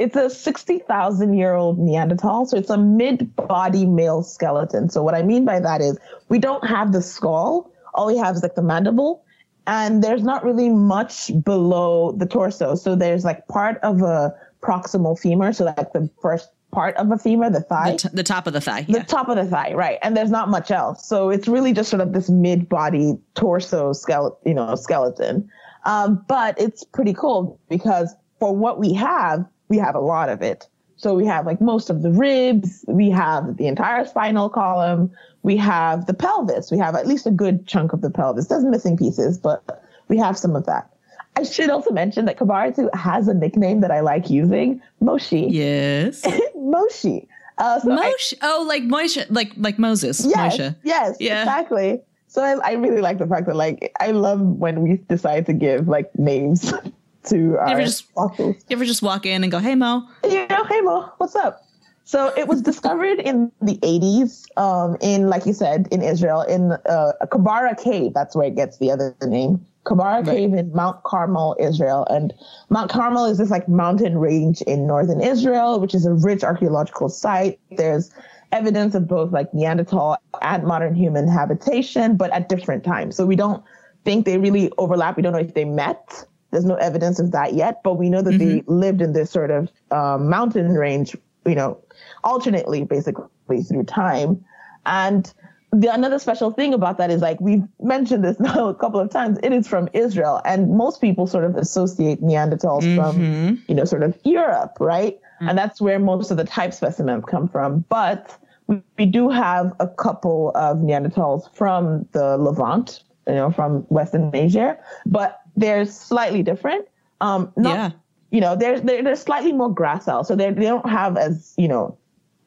It's 0.00 0.16
a 0.16 0.28
60,000 0.28 1.34
year 1.34 1.54
old 1.54 1.78
Neanderthal. 1.78 2.46
So 2.46 2.56
it's 2.56 2.68
a 2.68 2.76
mid 2.76 3.34
body 3.36 3.86
male 3.86 4.22
skeleton. 4.22 4.90
So 4.90 5.02
what 5.02 5.14
I 5.14 5.22
mean 5.22 5.44
by 5.44 5.60
that 5.60 5.80
is 5.80 5.98
we 6.28 6.38
don't 6.38 6.66
have 6.66 6.92
the 6.92 7.00
skull. 7.00 7.70
All 7.94 8.06
we 8.06 8.16
have 8.16 8.36
is 8.36 8.42
like 8.42 8.54
the 8.54 8.62
mandible. 8.62 9.24
And 9.66 10.04
there's 10.04 10.22
not 10.22 10.44
really 10.44 10.68
much 10.68 11.30
below 11.42 12.12
the 12.12 12.26
torso. 12.26 12.74
So 12.74 12.94
there's 12.94 13.24
like 13.24 13.48
part 13.48 13.78
of 13.82 14.02
a 14.02 14.34
proximal 14.62 15.18
femur, 15.18 15.52
so 15.52 15.64
like 15.64 15.92
the 15.92 16.10
first 16.20 16.50
part 16.70 16.96
of 16.96 17.10
a 17.10 17.18
femur, 17.18 17.48
the 17.48 17.60
thigh. 17.60 17.92
The, 17.92 17.98
t- 17.98 18.08
the 18.12 18.22
top 18.22 18.46
of 18.46 18.52
the 18.52 18.60
thigh. 18.60 18.82
the 18.82 19.04
top 19.04 19.28
of 19.28 19.36
the 19.36 19.44
thigh, 19.46 19.72
right? 19.72 19.98
And 20.02 20.16
there's 20.16 20.30
not 20.30 20.50
much 20.50 20.70
else, 20.70 21.06
so 21.06 21.30
it's 21.30 21.48
really 21.48 21.72
just 21.72 21.88
sort 21.88 22.02
of 22.02 22.12
this 22.12 22.28
mid-body 22.28 23.14
torso 23.34 23.92
skeleton, 23.92 24.38
you 24.44 24.54
know, 24.54 24.74
skeleton. 24.74 25.48
Um, 25.84 26.24
but 26.28 26.60
it's 26.60 26.84
pretty 26.84 27.14
cool 27.14 27.58
because 27.68 28.14
for 28.40 28.54
what 28.54 28.78
we 28.78 28.92
have, 28.94 29.46
we 29.68 29.78
have 29.78 29.94
a 29.94 30.00
lot 30.00 30.28
of 30.28 30.42
it. 30.42 30.68
So 31.04 31.12
we 31.12 31.26
have 31.26 31.44
like 31.44 31.60
most 31.60 31.90
of 31.90 32.00
the 32.00 32.10
ribs, 32.10 32.82
we 32.88 33.10
have 33.10 33.58
the 33.58 33.66
entire 33.66 34.06
spinal 34.06 34.48
column, 34.48 35.10
we 35.42 35.54
have 35.58 36.06
the 36.06 36.14
pelvis, 36.14 36.70
we 36.70 36.78
have 36.78 36.94
at 36.94 37.06
least 37.06 37.26
a 37.26 37.30
good 37.30 37.66
chunk 37.66 37.92
of 37.92 38.00
the 38.00 38.08
pelvis. 38.08 38.46
There's 38.46 38.64
missing 38.64 38.96
pieces, 38.96 39.36
but 39.36 39.84
we 40.08 40.16
have 40.16 40.38
some 40.38 40.56
of 40.56 40.64
that. 40.64 40.88
I 41.36 41.42
should 41.42 41.68
also 41.68 41.90
mention 41.90 42.24
that 42.24 42.38
Kebara 42.38 42.74
two 42.74 42.88
has 42.94 43.28
a 43.28 43.34
nickname 43.34 43.82
that 43.82 43.90
I 43.90 44.00
like 44.00 44.30
using, 44.30 44.80
Moshi. 45.00 45.40
Yes. 45.50 46.26
Moshi. 46.56 47.28
Uh, 47.58 47.80
so 47.80 47.92
I- 47.92 48.14
Oh, 48.40 48.64
like 48.66 48.84
Moshe, 48.84 49.26
like 49.28 49.52
like 49.58 49.78
Moses. 49.78 50.24
Yes, 50.24 50.56
Moshe. 50.56 50.74
yes, 50.84 51.18
Yeah. 51.20 51.42
exactly. 51.42 52.00
So 52.28 52.42
I, 52.42 52.52
I 52.70 52.72
really 52.76 53.02
like 53.02 53.18
the 53.18 53.26
fact 53.26 53.44
that 53.48 53.56
like 53.56 53.92
I 54.00 54.12
love 54.12 54.40
when 54.40 54.80
we 54.80 54.96
decide 55.10 55.44
to 55.46 55.52
give 55.52 55.86
like 55.86 56.18
names 56.18 56.72
to 57.24 57.56
our 57.58 57.68
ever 57.68 57.82
just- 57.82 58.10
fossils. 58.12 58.56
You 58.68 58.76
ever 58.76 58.84
just 58.84 59.02
walk 59.02 59.26
in 59.26 59.42
and 59.42 59.50
go, 59.50 59.58
"Hey, 59.58 59.74
Mo"? 59.74 60.02
You 60.24 60.46
know, 60.48 60.64
hey 60.64 60.80
Mo, 60.80 61.10
what's 61.18 61.36
up? 61.36 61.62
So 62.06 62.32
it 62.36 62.48
was 62.48 62.60
discovered 62.60 63.18
in 63.18 63.50
the 63.62 63.78
80s, 63.82 64.44
um, 64.58 64.98
in 65.00 65.28
like 65.28 65.46
you 65.46 65.54
said, 65.54 65.88
in 65.90 66.02
Israel, 66.02 66.42
in 66.42 66.72
uh, 66.72 67.12
Kebara 67.22 67.80
cave. 67.80 68.12
That's 68.12 68.36
where 68.36 68.46
it 68.46 68.56
gets 68.56 68.76
the 68.76 68.90
other 68.90 69.16
name. 69.22 69.64
Kebara 69.86 70.24
cave 70.24 70.52
in 70.52 70.70
Mount 70.72 71.02
Carmel, 71.04 71.56
Israel, 71.58 72.06
and 72.10 72.32
Mount 72.70 72.90
Carmel 72.90 73.24
is 73.26 73.38
this 73.38 73.50
like 73.50 73.68
mountain 73.68 74.18
range 74.18 74.60
in 74.62 74.86
northern 74.86 75.20
Israel, 75.20 75.80
which 75.80 75.94
is 75.94 76.04
a 76.06 76.12
rich 76.12 76.42
archaeological 76.42 77.08
site. 77.08 77.58
There's 77.70 78.10
evidence 78.52 78.94
of 78.94 79.08
both 79.08 79.32
like 79.32 79.52
Neanderthal 79.52 80.16
and 80.42 80.64
modern 80.64 80.94
human 80.94 81.26
habitation, 81.28 82.16
but 82.16 82.30
at 82.32 82.48
different 82.48 82.84
times. 82.84 83.16
So 83.16 83.26
we 83.26 83.36
don't 83.36 83.62
think 84.04 84.24
they 84.26 84.38
really 84.38 84.70
overlap. 84.78 85.16
We 85.16 85.22
don't 85.22 85.32
know 85.32 85.38
if 85.38 85.54
they 85.54 85.64
met. 85.64 86.26
There's 86.54 86.64
no 86.64 86.76
evidence 86.76 87.18
of 87.18 87.32
that 87.32 87.54
yet, 87.54 87.82
but 87.82 87.94
we 87.94 88.08
know 88.08 88.22
that 88.22 88.38
they 88.38 88.60
mm-hmm. 88.60 88.72
lived 88.72 89.02
in 89.02 89.12
this 89.12 89.28
sort 89.28 89.50
of 89.50 89.68
um, 89.90 90.30
mountain 90.30 90.72
range, 90.74 91.16
you 91.44 91.56
know, 91.56 91.80
alternately, 92.22 92.84
basically 92.84 93.62
through 93.62 93.82
time. 93.82 94.44
And 94.86 95.34
the 95.72 95.92
another 95.92 96.20
special 96.20 96.52
thing 96.52 96.72
about 96.72 96.98
that 96.98 97.10
is 97.10 97.20
like 97.20 97.40
we've 97.40 97.64
mentioned 97.80 98.22
this 98.22 98.38
now 98.38 98.68
a 98.68 98.74
couple 98.74 99.00
of 99.00 99.10
times. 99.10 99.38
It 99.42 99.52
is 99.52 99.66
from 99.66 99.88
Israel, 99.92 100.40
and 100.44 100.76
most 100.76 101.00
people 101.00 101.26
sort 101.26 101.42
of 101.42 101.56
associate 101.56 102.22
Neanderthals 102.22 102.82
from 102.94 103.16
mm-hmm. 103.16 103.54
you 103.66 103.74
know 103.74 103.84
sort 103.84 104.04
of 104.04 104.16
Europe, 104.22 104.76
right? 104.78 105.18
Mm. 105.42 105.50
And 105.50 105.58
that's 105.58 105.80
where 105.80 105.98
most 105.98 106.30
of 106.30 106.36
the 106.36 106.44
type 106.44 106.72
specimens 106.72 107.24
come 107.26 107.48
from. 107.48 107.84
But 107.88 108.38
we, 108.68 108.80
we 108.96 109.06
do 109.06 109.28
have 109.28 109.74
a 109.80 109.88
couple 109.88 110.52
of 110.54 110.78
Neanderthals 110.78 111.52
from 111.52 112.06
the 112.12 112.38
Levant, 112.38 113.02
you 113.26 113.34
know, 113.34 113.50
from 113.50 113.80
Western 113.88 114.30
Asia, 114.34 114.78
but 115.06 115.40
they're 115.56 115.84
slightly 115.86 116.42
different. 116.42 116.86
Um, 117.20 117.52
not, 117.56 117.74
Yeah. 117.74 117.90
you 118.30 118.40
know, 118.40 118.56
they're, 118.56 118.80
they're 118.80 119.02
they're 119.02 119.16
slightly 119.16 119.52
more 119.52 119.72
gracile, 119.74 120.24
so 120.26 120.34
they 120.36 120.50
they 120.50 120.62
don't 120.66 120.88
have 120.88 121.16
as 121.16 121.54
you 121.56 121.68
know, 121.68 121.96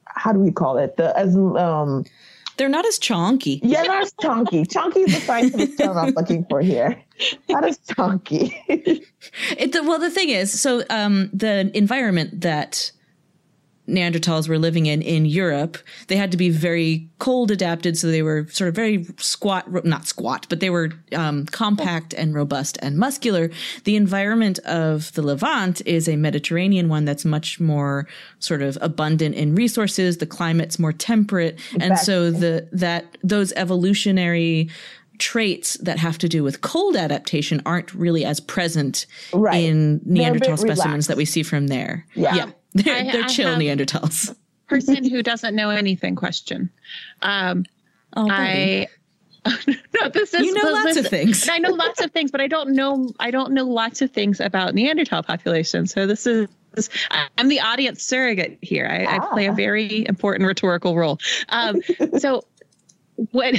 how 0.06 0.32
do 0.34 0.40
we 0.40 0.52
call 0.52 0.78
it? 0.78 0.98
The 0.98 1.18
as 1.18 1.36
um 1.36 2.04
They're 2.58 2.70
not 2.70 2.86
as 2.86 2.98
chonky. 3.00 3.60
yeah, 3.64 3.84
not 3.84 4.02
as 4.04 4.14
chunky. 4.22 4.66
Chunky 4.66 5.02
is 5.02 5.14
the 5.14 5.22
scientific 5.22 5.78
term 5.78 5.98
I'm 5.98 6.14
looking 6.14 6.46
for 6.50 6.60
here. 6.62 7.02
Not 7.50 7.64
as 7.66 7.78
chunky. 7.96 8.56
It, 9.58 9.72
the, 9.74 9.84
well, 9.84 10.00
the 10.00 10.10
thing 10.12 10.30
is, 10.30 10.58
so 10.60 10.84
um, 10.90 11.30
the 11.34 11.70
environment 11.76 12.42
that 12.42 12.92
Neanderthals 13.88 14.50
were 14.50 14.58
living 14.60 14.86
in 14.86 15.02
in 15.02 15.26
Europe, 15.26 15.78
they 16.08 16.18
had 16.18 16.32
to 16.32 16.38
be 16.38 16.50
very 16.50 17.10
cold 17.20 17.52
adapted. 17.52 17.98
So 17.98 18.08
they 18.08 18.22
were 18.22 18.46
sort 18.50 18.68
of 18.68 18.76
very 18.76 19.06
squat, 19.18 19.86
not 19.86 20.06
squat, 20.08 20.46
but 20.50 20.60
they 20.60 20.70
were 20.70 20.92
um, 21.16 21.46
compact 21.48 22.14
and 22.14 22.34
robust 22.36 22.78
and 22.82 22.98
muscular. 22.98 23.50
The 23.86 23.96
environment 23.96 24.60
of 24.66 25.14
the 25.14 25.22
Levant 25.22 25.82
is 25.86 26.10
a 26.10 26.16
Mediterranean 26.18 26.90
one 26.90 27.06
that's 27.06 27.24
much 27.26 27.60
more 27.60 28.08
sort 28.40 28.62
of 28.62 28.78
abundant 28.82 29.36
in 29.36 29.56
resources. 29.56 30.18
The 30.18 30.26
climate's 30.26 30.78
more 30.80 30.94
temperate, 30.94 31.58
and 31.80 31.98
so 31.98 32.30
the 32.30 32.68
that 32.74 33.18
those 33.24 33.54
evolutionary 33.54 34.70
traits 35.20 35.78
that 35.78 35.98
have 35.98 36.18
to 36.20 36.30
do 36.30 36.44
with 36.44 36.62
cold 36.62 36.96
adaptation 36.96 37.60
aren't 37.66 37.92
really 37.94 38.24
as 38.24 38.40
present 38.40 39.08
Right. 39.34 39.64
in 39.64 39.98
They're 39.98 39.98
a 39.98 40.00
bit 40.00 40.12
Neanderthal 40.12 40.58
specimens 40.58 40.78
relaxed. 40.86 41.08
that 41.08 41.18
we 41.18 41.26
see 41.26 41.42
from 41.44 41.68
there. 41.68 42.06
Yeah. 42.14 42.50
They're, 42.84 42.96
I- 42.96 43.12
they're 43.12 43.24
I 43.24 43.28
chill 43.28 43.56
Neanderthals. 43.56 44.36
Person 44.68 45.10
who 45.10 45.24
doesn't 45.24 45.56
know 45.56 45.70
anything 45.70 46.16
question. 46.16 46.70
Um, 47.22 47.66
Oh. 48.16 48.28
I 48.30 48.88
no, 49.46 50.10
this 50.14 50.34
is 50.34 50.42
You 50.46 50.54
know 50.54 50.64
this- 50.64 50.86
lots 50.86 50.98
of 50.98 51.08
things. 51.08 51.48
I 51.50 51.58
know 51.60 51.70
lots 51.72 52.02
of 52.02 52.12
things, 52.12 52.32
but 52.32 52.42
I 52.42 52.48
don't 52.48 52.72
know. 52.72 53.12
I 53.20 53.32
don't 53.32 53.52
know 53.54 53.66
lots 53.66 54.02
of 54.02 54.12
things 54.12 54.40
about 54.40 54.74
Neanderthal 54.76 55.24
population. 55.24 55.88
So 55.88 56.08
this 56.08 56.26
is. 56.26 56.48
I'm 57.38 57.48
the 57.48 57.60
audience 57.60 58.04
surrogate 58.04 58.58
here. 58.62 58.88
I, 58.90 59.16
I 59.16 59.20
play 59.34 59.48
a 59.48 59.52
Ah. 59.52 59.56
very 59.56 60.06
important 60.08 60.48
rhetorical 60.48 60.96
role. 60.96 61.18
Um, 61.50 61.82
so, 62.20 62.44
what 63.32 63.56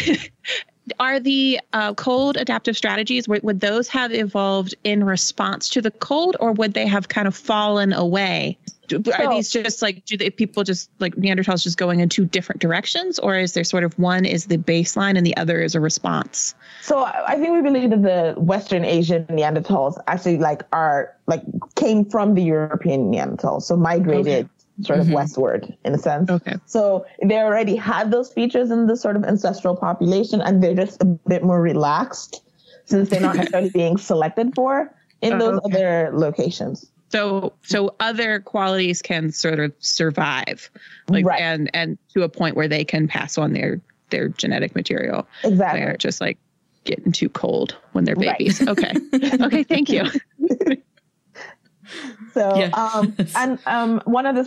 are 1.01 1.19
the 1.21 1.61
uh, 1.73 1.95
cold 1.95 2.37
adaptive 2.37 2.77
strategies? 2.77 3.27
Would, 3.29 3.43
would 3.43 3.61
those 3.61 3.89
have 3.89 4.13
evolved 4.13 4.75
in 4.85 5.05
response 5.05 5.69
to 5.71 5.83
the 5.83 5.91
cold, 5.91 6.37
or 6.41 6.53
would 6.53 6.75
they 6.75 6.87
have 6.87 7.09
kind 7.09 7.27
of 7.29 7.37
fallen 7.37 7.93
away? 7.93 8.57
Do- 8.88 9.12
Are 9.12 9.35
these 9.35 9.50
just 9.50 9.83
like 9.83 10.04
do 10.07 10.16
they 10.16 10.30
people 10.30 10.64
just 10.64 10.90
like 10.99 11.14
Neanderthals 11.16 11.62
just 11.62 11.76
going 11.76 12.00
in 12.00 12.09
two 12.09 12.25
different 12.25 12.61
directions, 12.61 13.18
or 13.18 13.37
is 13.37 13.52
there 13.52 13.64
sort 13.64 13.85
of 13.85 13.97
one 13.99 14.25
is 14.25 14.47
the 14.47 14.59
baseline 14.59 15.16
and 15.16 15.25
the 15.25 15.37
other 15.37 15.61
is 15.61 15.75
a 15.75 15.80
response? 15.80 16.54
So 16.83 17.04
I 17.04 17.37
think 17.37 17.50
we 17.50 17.62
believe 17.62 17.90
that 17.90 18.02
the 18.02 18.40
Western 18.40 18.85
Asian 18.85 19.25
Neanderthals 19.26 20.00
actually 20.07 20.38
like 20.38 20.62
are 20.73 21.14
like 21.26 21.42
came 21.76 22.04
from 22.04 22.35
the 22.35 22.42
European 22.42 23.12
Neanderthals, 23.12 23.62
so 23.62 23.76
migrated 23.76 24.49
sort 24.83 25.00
of 25.00 25.07
mm-hmm. 25.07 25.14
westward 25.14 25.76
in 25.85 25.95
a 25.95 25.99
sense. 25.99 26.30
Okay. 26.30 26.54
So 26.66 27.04
they 27.23 27.38
already 27.38 27.76
had 27.76 28.11
those 28.11 28.33
features 28.33 28.71
in 28.71 28.87
the 28.87 28.97
sort 28.97 29.16
of 29.16 29.25
ancestral 29.25 29.76
population, 29.76 30.40
and 30.40 30.62
they're 30.62 30.75
just 30.75 31.02
a 31.02 31.04
bit 31.04 31.42
more 31.42 31.61
relaxed 31.61 32.42
since 32.85 33.11
they're 33.11 33.21
not 33.21 33.37
necessarily 33.37 33.71
being 33.71 33.99
selected 33.99 34.54
for 34.54 34.95
in 35.21 35.35
Oh, 35.35 35.38
those 35.38 35.61
okay. 35.64 35.76
other 35.76 36.11
locations. 36.14 36.90
So 37.11 37.53
so 37.62 37.95
other 38.00 38.41
qualities 38.41 39.00
can 39.03 39.33
sort 39.33 39.59
of 39.61 39.73
survive, 39.79 40.71
like 41.09 41.25
Right. 41.25 41.41
and 41.41 41.71
and 41.75 41.99
to 42.15 42.23
a 42.23 42.29
point 42.29 42.57
where 42.57 42.69
they 42.69 42.85
can 42.85 43.09
pass 43.09 43.38
on 43.38 43.53
their 43.53 43.81
their 44.11 44.29
genetic 44.29 44.75
material. 44.75 45.27
Exactly. 45.45 45.81
They're 45.81 45.97
just 45.97 46.21
like 46.21 46.38
getting 46.85 47.12
too 47.12 47.29
cold 47.29 47.77
when 47.93 48.05
they're 48.05 48.15
Right. 48.15 48.38
babies. 48.38 48.67
Okay. 48.67 48.93
okay. 49.41 49.62
Thank 49.65 49.88
you. 49.91 50.05
So, 52.35 52.53
Yeah. 52.57 52.69
um, 52.75 53.17
and 53.35 53.59
um, 53.67 54.03
one 54.05 54.27
of 54.27 54.37
the 54.37 54.45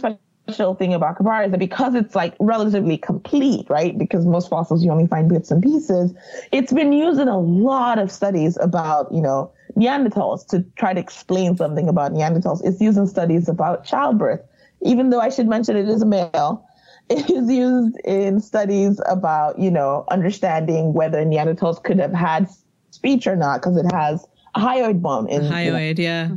special 0.47 0.75
thing 0.75 0.93
about 0.93 1.17
Kebara 1.17 1.45
is 1.45 1.51
that 1.51 1.59
because 1.59 1.95
it's 1.95 2.15
like 2.15 2.35
relatively 2.39 2.97
complete, 2.97 3.67
right? 3.69 3.97
Because 3.97 4.25
most 4.25 4.49
fossils 4.49 4.83
you 4.83 4.91
only 4.91 5.07
find 5.07 5.27
bits 5.27 5.49
and 5.51 5.61
pieces. 5.61 6.13
It's 6.51 6.71
been 6.71 6.93
used 6.93 7.19
in 7.19 7.27
a 7.27 7.39
lot 7.39 7.97
of 7.99 8.11
studies 8.11 8.57
about, 8.61 9.11
you 9.11 9.21
know, 9.21 9.51
Neanderthals 9.77 10.45
to 10.47 10.63
try 10.75 10.93
to 10.93 10.99
explain 10.99 11.55
something 11.57 11.87
about 11.87 12.11
Neanderthals. 12.11 12.61
It's 12.63 12.81
used 12.81 12.97
in 12.97 13.07
studies 13.07 13.47
about 13.49 13.85
childbirth, 13.85 14.41
even 14.81 15.09
though 15.09 15.19
I 15.19 15.29
should 15.29 15.47
mention 15.47 15.75
it 15.75 15.87
is 15.87 16.01
a 16.01 16.05
male. 16.05 16.65
It 17.09 17.29
is 17.29 17.51
used 17.51 17.97
in 18.05 18.39
studies 18.39 19.01
about, 19.05 19.59
you 19.59 19.69
know, 19.69 20.05
understanding 20.09 20.93
whether 20.93 21.25
Neanderthals 21.25 21.83
could 21.83 21.99
have 21.99 22.13
had 22.13 22.47
speech 22.91 23.27
or 23.27 23.35
not, 23.35 23.61
because 23.61 23.75
it 23.75 23.91
has 23.91 24.25
a 24.55 24.61
hyoid 24.61 25.01
bone 25.01 25.27
in 25.27 25.43
you 25.43 25.49
know, 25.49 25.55
Hyoid, 25.55 25.99
yeah. 25.99 26.29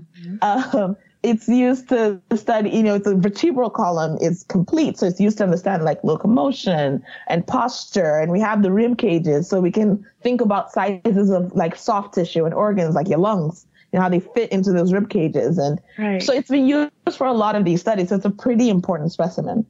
um, 0.43 0.97
it's 1.25 1.49
used 1.49 1.89
to 1.89 2.21
study, 2.37 2.69
you 2.69 2.83
know, 2.83 2.99
the 2.99 3.17
vertebral 3.17 3.71
column 3.71 4.19
is 4.21 4.45
complete. 4.45 4.99
So 4.99 5.07
it's 5.07 5.19
used 5.19 5.39
to 5.39 5.45
understand 5.45 5.83
like 5.83 6.05
locomotion 6.05 7.03
and 7.29 7.47
posture. 7.47 8.19
And 8.21 8.31
we 8.31 8.41
have 8.41 8.63
the 8.63 8.71
rib 8.71 8.99
cages 8.99 9.49
so 9.49 9.59
we 9.61 9.73
can 9.73 10.07
think 10.23 10.43
about 10.43 10.71
sizes 10.71 11.31
of 11.31 11.51
like 11.55 11.77
soft 11.77 12.15
tissue 12.15 12.45
and 12.45 12.53
organs 12.53 12.95
like 12.95 13.09
your 13.09 13.19
lungs, 13.19 13.67
you 13.91 13.99
know, 13.99 14.03
how 14.03 14.11
they 14.11 14.21
fit 14.21 14.53
into 14.53 14.71
those 14.71 14.93
rib 14.93 15.09
cages. 15.09 15.57
And 15.57 15.81
Right. 15.99 16.23
so 16.23 16.35
it's 16.35 16.51
been 16.51 16.67
used 16.67 16.93
for 17.17 17.27
a 17.27 17.33
lot 17.33 17.57
of 17.57 17.65
these 17.65 17.81
studies. 17.81 18.11
So 18.11 18.17
it's 18.17 18.27
a 18.27 18.31
pretty 18.31 18.69
important 18.69 19.11
specimen. 19.11 19.65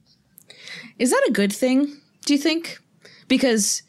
Is 0.99 1.11
that 1.11 1.25
a 1.29 1.31
good 1.31 1.53
thing, 1.53 1.87
do 2.25 2.33
you 2.33 2.39
think? 2.39 2.79
Because 3.29 3.81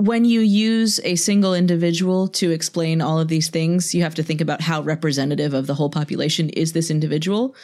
when 0.00 0.24
you 0.24 0.40
use 0.40 0.98
a 1.04 1.14
single 1.16 1.52
individual 1.54 2.26
to 2.28 2.50
explain 2.50 3.02
all 3.02 3.20
of 3.20 3.28
these 3.28 3.50
things, 3.50 3.94
you 3.94 4.02
have 4.02 4.14
to 4.14 4.22
think 4.22 4.40
about 4.40 4.60
how 4.62 4.80
representative 4.80 5.52
of 5.52 5.66
the 5.66 5.74
whole 5.74 5.90
population 5.90 6.48
is 6.50 6.72
this 6.72 6.90
individual. 6.90 7.54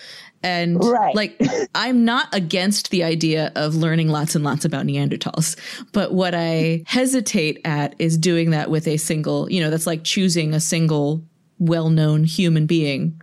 And 0.43 0.85
Right. 0.85 1.15
like, 1.15 1.41
I'm 1.75 2.05
not 2.05 2.29
against 2.35 2.91
the 2.91 3.03
idea 3.05 3.53
of 3.55 3.75
learning 3.75 4.11
lots 4.11 4.35
and 4.35 4.45
lots 4.45 4.67
about 4.67 4.85
Neanderthals, 4.85 5.57
but 5.93 6.13
what 6.13 6.35
I 6.35 6.83
hesitate 6.87 7.61
at 7.65 7.95
is 7.99 8.19
doing 8.19 8.51
that 8.51 8.69
with 8.71 8.87
a 8.87 8.99
single, 8.99 9.51
you 9.51 9.63
know, 9.63 9.71
that's 9.71 9.87
like 9.87 10.05
choosing 10.05 10.53
a 10.53 10.61
single 10.61 11.23
well 11.59 11.89
known 11.89 12.23
human 12.25 12.67
being 12.67 13.19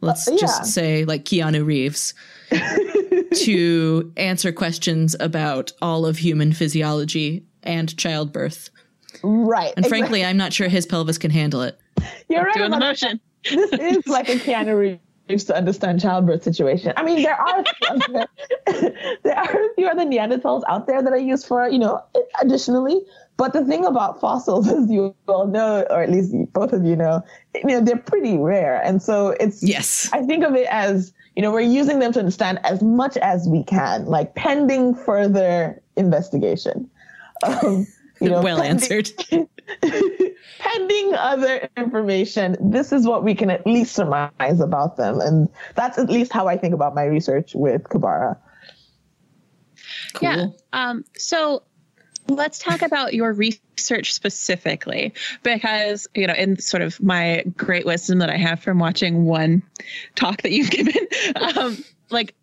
let's 0.00 0.26
Uh, 0.26 0.32
yeah. 0.32 0.38
just 0.38 0.66
say 0.72 1.04
like 1.04 1.24
Keanu 1.24 1.64
Reeves, 1.66 2.14
to 3.34 4.12
answer 4.16 4.52
questions 4.52 5.16
about 5.20 5.72
all 5.82 6.06
of 6.06 6.18
human 6.18 6.52
physiology 6.52 7.44
and 7.64 7.96
childbirth. 7.96 8.70
Right. 9.22 9.72
And 9.76 9.86
frankly, 9.86 10.24
I'm 10.24 10.36
not 10.36 10.52
sure 10.52 10.68
his 10.68 10.86
pelvis 10.86 11.18
can 11.18 11.30
handle 11.30 11.62
it. 11.62 11.78
you're 12.28 12.44
right. 12.44 12.54
Doing 12.54 12.70
the 12.70 12.78
motion. 12.78 13.20
this 13.44 13.72
is 13.72 14.06
like 14.06 14.28
a 14.28 14.36
Keanu 14.36 14.98
Reeves 15.28 15.44
to 15.44 15.56
understand 15.56 16.00
childbirth 16.00 16.42
situation. 16.42 16.92
I 16.96 17.02
mean, 17.02 17.22
there 17.22 17.34
are 17.34 17.60
a 17.60 18.28
there 19.22 19.36
are 19.36 19.66
a 19.66 19.74
few 19.74 19.86
other 19.86 20.04
Neanderthals 20.04 20.62
out 20.68 20.86
there 20.86 21.02
that 21.02 21.12
are 21.12 21.18
used 21.18 21.46
for, 21.46 21.68
you 21.68 21.78
know, 21.78 22.02
additionally. 22.40 23.00
But 23.36 23.52
the 23.52 23.64
thing 23.64 23.84
about 23.84 24.20
fossils, 24.20 24.68
as 24.72 24.90
you 24.90 25.14
all 25.26 25.46
know, 25.46 25.86
or 25.90 26.02
at 26.02 26.10
least 26.10 26.34
both 26.52 26.72
of 26.72 26.84
you 26.84 26.96
know, 26.96 27.22
you 27.54 27.64
know, 27.64 27.80
they're 27.80 27.96
pretty 27.96 28.36
rare, 28.36 28.80
and 28.82 29.02
so 29.02 29.30
it's 29.40 29.62
Yes. 29.62 30.08
I 30.12 30.22
think 30.22 30.44
of 30.44 30.54
it 30.54 30.68
as, 30.70 31.12
you 31.34 31.42
know, 31.42 31.50
we're 31.50 31.60
using 31.60 31.98
them 31.98 32.12
to 32.12 32.18
understand 32.18 32.60
as 32.64 32.82
much 32.82 33.16
as 33.16 33.48
we 33.48 33.64
can, 33.64 34.06
like 34.06 34.34
pending 34.34 34.94
further 34.94 35.82
investigation. 35.96 36.88
Um, 37.44 37.86
you 38.20 38.30
know, 38.30 38.42
well 38.42 38.60
pending- 38.60 38.70
answered. 38.70 39.10
pending 40.58 41.14
other 41.14 41.68
information, 41.76 42.56
this 42.60 42.92
is 42.92 43.06
what 43.06 43.24
we 43.24 43.34
can 43.34 43.50
at 43.50 43.66
least 43.66 43.94
surmise 43.94 44.60
about 44.60 44.96
them. 44.96 45.20
And 45.20 45.48
that's 45.74 45.98
at 45.98 46.08
least 46.08 46.32
how 46.32 46.46
I 46.48 46.56
think 46.56 46.74
about 46.74 46.94
my 46.94 47.04
research 47.04 47.54
with 47.54 47.84
Kebara. 47.84 48.36
Cool. 50.14 50.28
Yeah. 50.28 50.46
Um, 50.72 51.04
so 51.16 51.62
let's 52.28 52.58
talk 52.58 52.82
about 52.82 53.14
your 53.14 53.32
research 53.32 54.14
specifically, 54.14 55.12
because, 55.42 56.06
you 56.14 56.26
know, 56.26 56.34
in 56.34 56.58
sort 56.58 56.82
of 56.82 57.02
my 57.02 57.44
great 57.56 57.84
wisdom 57.84 58.18
that 58.18 58.30
I 58.30 58.36
have 58.36 58.60
from 58.60 58.78
watching 58.78 59.24
one 59.24 59.62
talk 60.14 60.42
that 60.42 60.52
you've 60.52 60.70
given, 60.70 61.06
um, 61.56 61.84
like 62.10 62.34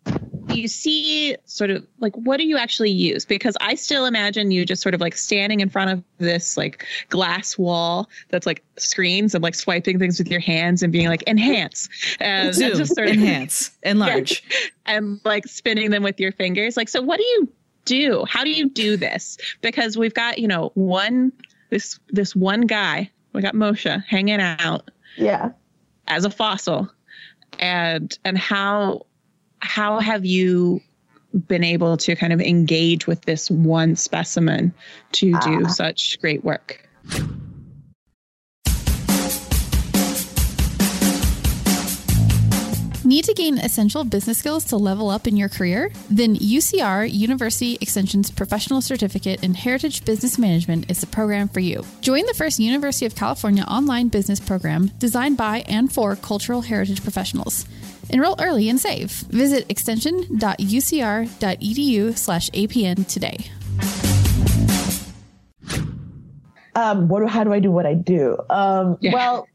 you 0.48 0.66
see 0.68 1.36
sort 1.44 1.70
of 1.70 1.86
like 2.00 2.14
what 2.16 2.36
do 2.38 2.44
you 2.44 2.56
actually 2.56 2.90
use 2.90 3.24
because 3.24 3.56
i 3.60 3.74
still 3.74 4.06
imagine 4.06 4.50
you 4.50 4.64
just 4.64 4.82
sort 4.82 4.94
of 4.94 5.00
like 5.00 5.16
standing 5.16 5.60
in 5.60 5.68
front 5.68 5.90
of 5.90 6.02
this 6.18 6.56
like 6.56 6.84
glass 7.10 7.56
wall 7.56 8.08
that's 8.30 8.46
like 8.46 8.64
screens 8.76 9.34
and 9.34 9.42
like 9.42 9.54
swiping 9.54 9.98
things 9.98 10.18
with 10.18 10.28
your 10.28 10.40
hands 10.40 10.82
and 10.82 10.92
being 10.92 11.06
like 11.08 11.22
enhance 11.28 11.88
and, 12.20 12.48
and 12.48 12.56
Zoom, 12.56 12.76
just 12.76 12.94
sort 12.94 13.08
of 13.08 13.14
enhance, 13.14 13.70
enlarge. 13.82 14.42
and 14.86 15.20
like 15.24 15.46
spinning 15.46 15.90
them 15.90 16.02
with 16.02 16.18
your 16.18 16.32
fingers. 16.32 16.76
Like, 16.76 16.88
so 16.88 17.00
what 17.02 17.18
do 17.18 17.22
you 17.24 17.48
do? 17.84 18.24
How 18.28 18.42
do 18.44 18.50
you 18.50 18.68
do 18.70 18.96
this? 18.96 19.36
Because 19.60 19.96
we've 19.98 20.14
got, 20.14 20.38
you 20.38 20.48
know, 20.48 20.70
one 20.74 21.32
this 21.70 21.98
this 22.08 22.34
one 22.34 22.62
guy, 22.62 23.10
we 23.32 23.42
got 23.42 23.54
Moshe 23.54 24.04
hanging 24.06 24.40
out 24.40 24.90
Yeah. 25.16 25.50
as 26.08 26.24
a 26.24 26.30
fossil. 26.30 26.90
And 27.58 28.16
and 28.24 28.38
how 28.38 29.06
how 29.62 30.00
have 30.00 30.24
you 30.26 30.80
been 31.46 31.64
able 31.64 31.96
to 31.96 32.14
kind 32.16 32.32
of 32.32 32.40
engage 32.40 33.06
with 33.06 33.22
this 33.22 33.50
one 33.50 33.96
specimen 33.96 34.74
to 35.12 35.30
do 35.40 35.62
Ah. 35.64 35.68
such 35.68 36.20
great 36.20 36.44
work? 36.44 36.86
Need 43.04 43.24
to 43.24 43.34
gain 43.34 43.58
essential 43.58 44.04
business 44.04 44.38
skills 44.38 44.64
to 44.66 44.76
level 44.76 45.10
up 45.10 45.26
in 45.26 45.36
your 45.36 45.48
career? 45.48 45.90
Then 46.08 46.36
UCR 46.36 47.04
University 47.04 47.76
Extension's 47.80 48.30
Professional 48.30 48.80
Certificate 48.80 49.42
in 49.42 49.54
Heritage 49.54 50.04
Business 50.04 50.38
Management 50.38 50.88
is 50.88 51.00
the 51.00 51.08
program 51.08 51.48
for 51.48 51.58
you. 51.60 51.84
Join 52.00 52.24
the 52.26 52.34
first 52.34 52.60
University 52.60 53.04
of 53.04 53.16
California 53.16 53.64
online 53.64 54.06
business 54.08 54.38
program 54.38 54.92
designed 55.00 55.36
by 55.36 55.64
and 55.68 55.92
for 55.92 56.14
cultural 56.14 56.60
heritage 56.62 57.02
professionals. 57.02 57.66
Enroll 58.10 58.34
early 58.40 58.68
and 58.68 58.80
save. 58.80 59.10
Visit 59.30 59.64
extension.ucr.edu 59.68 62.18
slash 62.18 62.50
APN 62.50 63.06
today. 63.06 63.46
Um, 66.74 67.08
what 67.08 67.20
do, 67.20 67.26
how 67.26 67.44
do 67.44 67.52
I 67.52 67.60
do 67.60 67.70
what 67.70 67.86
I 67.86 67.94
do? 67.94 68.38
Um, 68.50 68.96
Yeah. 69.00 69.12
well, 69.12 69.46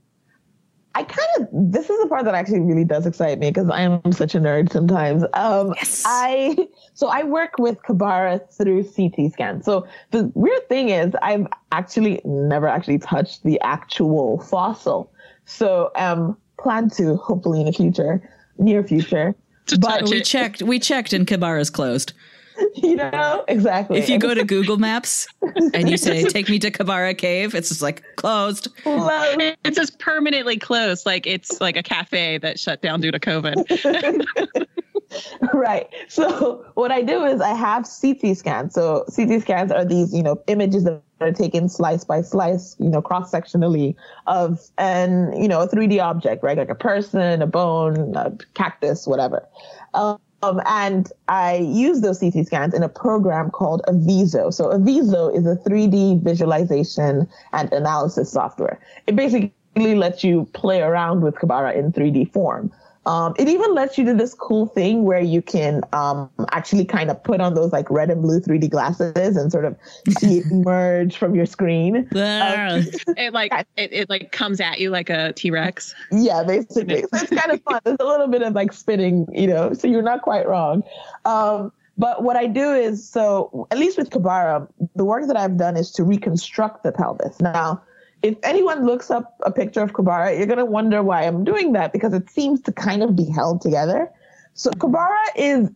I 0.93 1.03
kind 1.03 1.27
of, 1.39 1.47
this 1.51 1.89
is 1.89 1.99
the 2.01 2.07
part 2.07 2.25
that 2.25 2.35
actually 2.35 2.59
really 2.61 2.83
does 2.83 3.05
excite 3.05 3.39
me 3.39 3.49
because 3.51 3.69
I 3.69 3.81
am 3.81 4.11
such 4.11 4.33
a 4.35 4.39
nerd 4.39 4.71
sometimes. 4.71 5.23
Um, 5.33 5.73
Yes. 5.75 6.03
I, 6.05 6.67
so 6.93 7.07
I 7.07 7.23
work 7.23 7.53
with 7.59 7.77
Kebara 7.83 8.41
through 8.53 8.83
CT 8.83 9.31
scan. 9.33 9.61
So 9.63 9.87
the 10.11 10.31
weird 10.35 10.67
thing 10.69 10.89
is 10.89 11.13
I've 11.21 11.47
actually 11.71 12.21
never 12.25 12.67
actually 12.67 12.99
touched 12.99 13.43
the 13.43 13.59
actual 13.61 14.39
fossil. 14.41 15.11
So, 15.45 15.91
um, 15.95 16.37
plan 16.59 16.89
to 16.89 17.15
hopefully 17.17 17.59
in 17.61 17.67
the 17.67 17.71
future, 17.73 18.27
near 18.59 18.83
future. 18.83 19.35
To 19.67 19.77
But 19.79 19.99
touch 19.99 20.09
We 20.09 20.17
it. 20.17 20.23
checked. 20.25 20.61
We 20.61 20.79
checked, 20.79 21.13
and 21.13 21.27
Kebara's 21.27 21.69
closed. 21.69 22.13
you 22.75 22.95
know, 22.95 23.43
exactly. 23.47 23.99
If 23.99 24.09
you 24.09 24.17
go 24.17 24.33
to 24.33 24.43
Google 24.43 24.77
Maps 24.77 25.27
and 25.73 25.89
you 25.89 25.97
say 25.97 26.23
"Take 26.23 26.49
me 26.49 26.57
to 26.59 26.71
Kebara 26.71 27.15
Cave," 27.17 27.53
it's 27.53 27.69
just 27.69 27.81
like 27.81 28.03
closed. 28.15 28.69
Love 28.85 29.35
It's 29.63 29.77
just 29.77 29.99
permanently 29.99 30.57
closed, 30.57 31.05
like 31.05 31.27
it's 31.27 31.61
like 31.61 31.77
a 31.77 31.83
cafe 31.83 32.37
that 32.39 32.59
shut 32.59 32.81
down 32.81 33.01
due 33.01 33.11
to 33.11 33.19
COVID. 33.19 34.65
right. 35.53 35.87
So 36.09 36.65
what 36.75 36.91
I 36.91 37.01
do 37.01 37.23
is 37.23 37.41
I 37.41 37.53
have 37.53 37.87
CT 38.01 38.37
scans. 38.37 38.73
So 38.73 39.05
CT 39.15 39.41
scans 39.41 39.71
are 39.71 39.85
these, 39.85 40.13
you 40.13 40.23
know, 40.23 40.41
images 40.47 40.83
that 40.83 41.01
are 41.21 41.31
taken 41.31 41.69
slice 41.69 42.03
by 42.03 42.21
slice, 42.21 42.75
you 42.79 42.89
know, 42.89 43.01
cross 43.01 43.31
sectionally 43.31 43.95
of 44.27 44.59
an, 44.77 45.33
you 45.41 45.47
know, 45.47 45.61
a 45.61 45.67
3D 45.67 46.01
object, 46.01 46.43
right? 46.43 46.57
Like 46.57 46.69
a 46.69 46.75
person, 46.75 47.41
a 47.41 47.47
bone, 47.47 48.15
a 48.15 48.31
cactus, 48.53 49.07
whatever. 49.07 49.47
Um, 49.93 50.19
and 50.65 51.11
I 51.27 51.57
use 51.57 52.01
those 52.01 52.19
CT 52.19 52.45
scans 52.45 52.73
in 52.73 52.83
a 52.83 52.89
program 52.89 53.49
called 53.49 53.81
Avizo. 53.87 54.53
So 54.53 54.69
Avizo 54.69 55.35
is 55.35 55.45
a 55.47 55.55
3D 55.55 56.21
visualization 56.21 57.27
and 57.53 57.73
analysis 57.73 58.31
software. 58.31 58.79
It 59.07 59.15
basically 59.15 59.51
lets 59.75 60.23
you 60.23 60.47
play 60.53 60.81
around 60.81 61.21
with 61.21 61.35
Kebara 61.35 61.75
in 61.75 61.91
3D 61.91 62.31
form. 62.31 62.71
Um, 63.07 63.33
it 63.39 63.47
even 63.47 63.73
lets 63.73 63.97
you 63.97 64.03
do 64.03 64.13
this 64.13 64.33
cool 64.33 64.65
thing 64.65 65.05
where 65.05 65.21
you 65.21 65.41
can 65.41 65.81
um, 65.93 66.29
actually 66.51 66.83
kind 66.83 67.09
of 67.09 67.23
put 67.23 67.39
on 67.39 67.53
those 67.53 67.71
like 67.71 67.89
red 67.89 68.09
and 68.09 68.21
blue 68.21 68.41
3D 68.41 68.69
glasses 68.69 69.37
and 69.37 69.49
sort 69.49 69.63
of 69.63 69.77
see 70.19 70.39
it 70.39 70.45
emerge 70.51 71.15
from 71.15 71.33
your 71.33 71.45
screen. 71.45 72.05
Ah, 72.13 72.81
it 73.17 73.31
like 73.33 73.53
it, 73.77 73.93
it 73.93 74.09
like 74.09 74.33
comes 74.33 74.59
at 74.59 74.81
you 74.81 74.89
like 74.89 75.09
a 75.09 75.31
T-Rex. 75.31 75.95
Yeah, 76.11 76.43
basically. 76.43 77.03
So 77.03 77.07
it's 77.13 77.29
kind 77.29 77.49
of 77.51 77.61
fun. 77.63 77.79
There's 77.85 77.97
a 78.01 78.05
little 78.05 78.27
bit 78.27 78.41
of 78.41 78.53
like 78.53 78.73
spinning, 78.73 79.25
you 79.31 79.47
know, 79.47 79.71
so 79.71 79.87
you're 79.87 80.01
not 80.01 80.21
quite 80.21 80.45
wrong. 80.45 80.83
Um, 81.23 81.71
but 81.97 82.23
what 82.23 82.35
I 82.35 82.45
do 82.45 82.73
is, 82.73 83.07
so 83.07 83.67
at 83.71 83.79
least 83.79 83.97
with 83.97 84.09
Kebara, 84.09 84.67
the 84.95 85.05
work 85.05 85.27
that 85.27 85.37
I've 85.37 85.55
done 85.55 85.77
is 85.77 85.91
to 85.93 86.03
reconstruct 86.03 86.83
the 86.83 86.91
pelvis. 86.91 87.39
Now, 87.39 87.81
if 88.21 88.35
anyone 88.43 88.85
looks 88.85 89.11
up 89.11 89.35
a 89.41 89.51
picture 89.51 89.81
of 89.81 89.93
Kebara, 89.93 90.37
you're 90.37 90.47
going 90.47 90.57
to 90.57 90.65
wonder 90.65 91.03
why 91.03 91.23
I'm 91.23 91.43
doing 91.43 91.73
that 91.73 91.93
because 91.93 92.13
it 92.13 92.29
seems 92.29 92.61
to 92.61 92.71
kind 92.71 93.03
of 93.03 93.15
be 93.15 93.29
held 93.29 93.61
together. 93.61 94.09
So 94.53 94.71
Kebara 94.71 95.25
is 95.35 95.69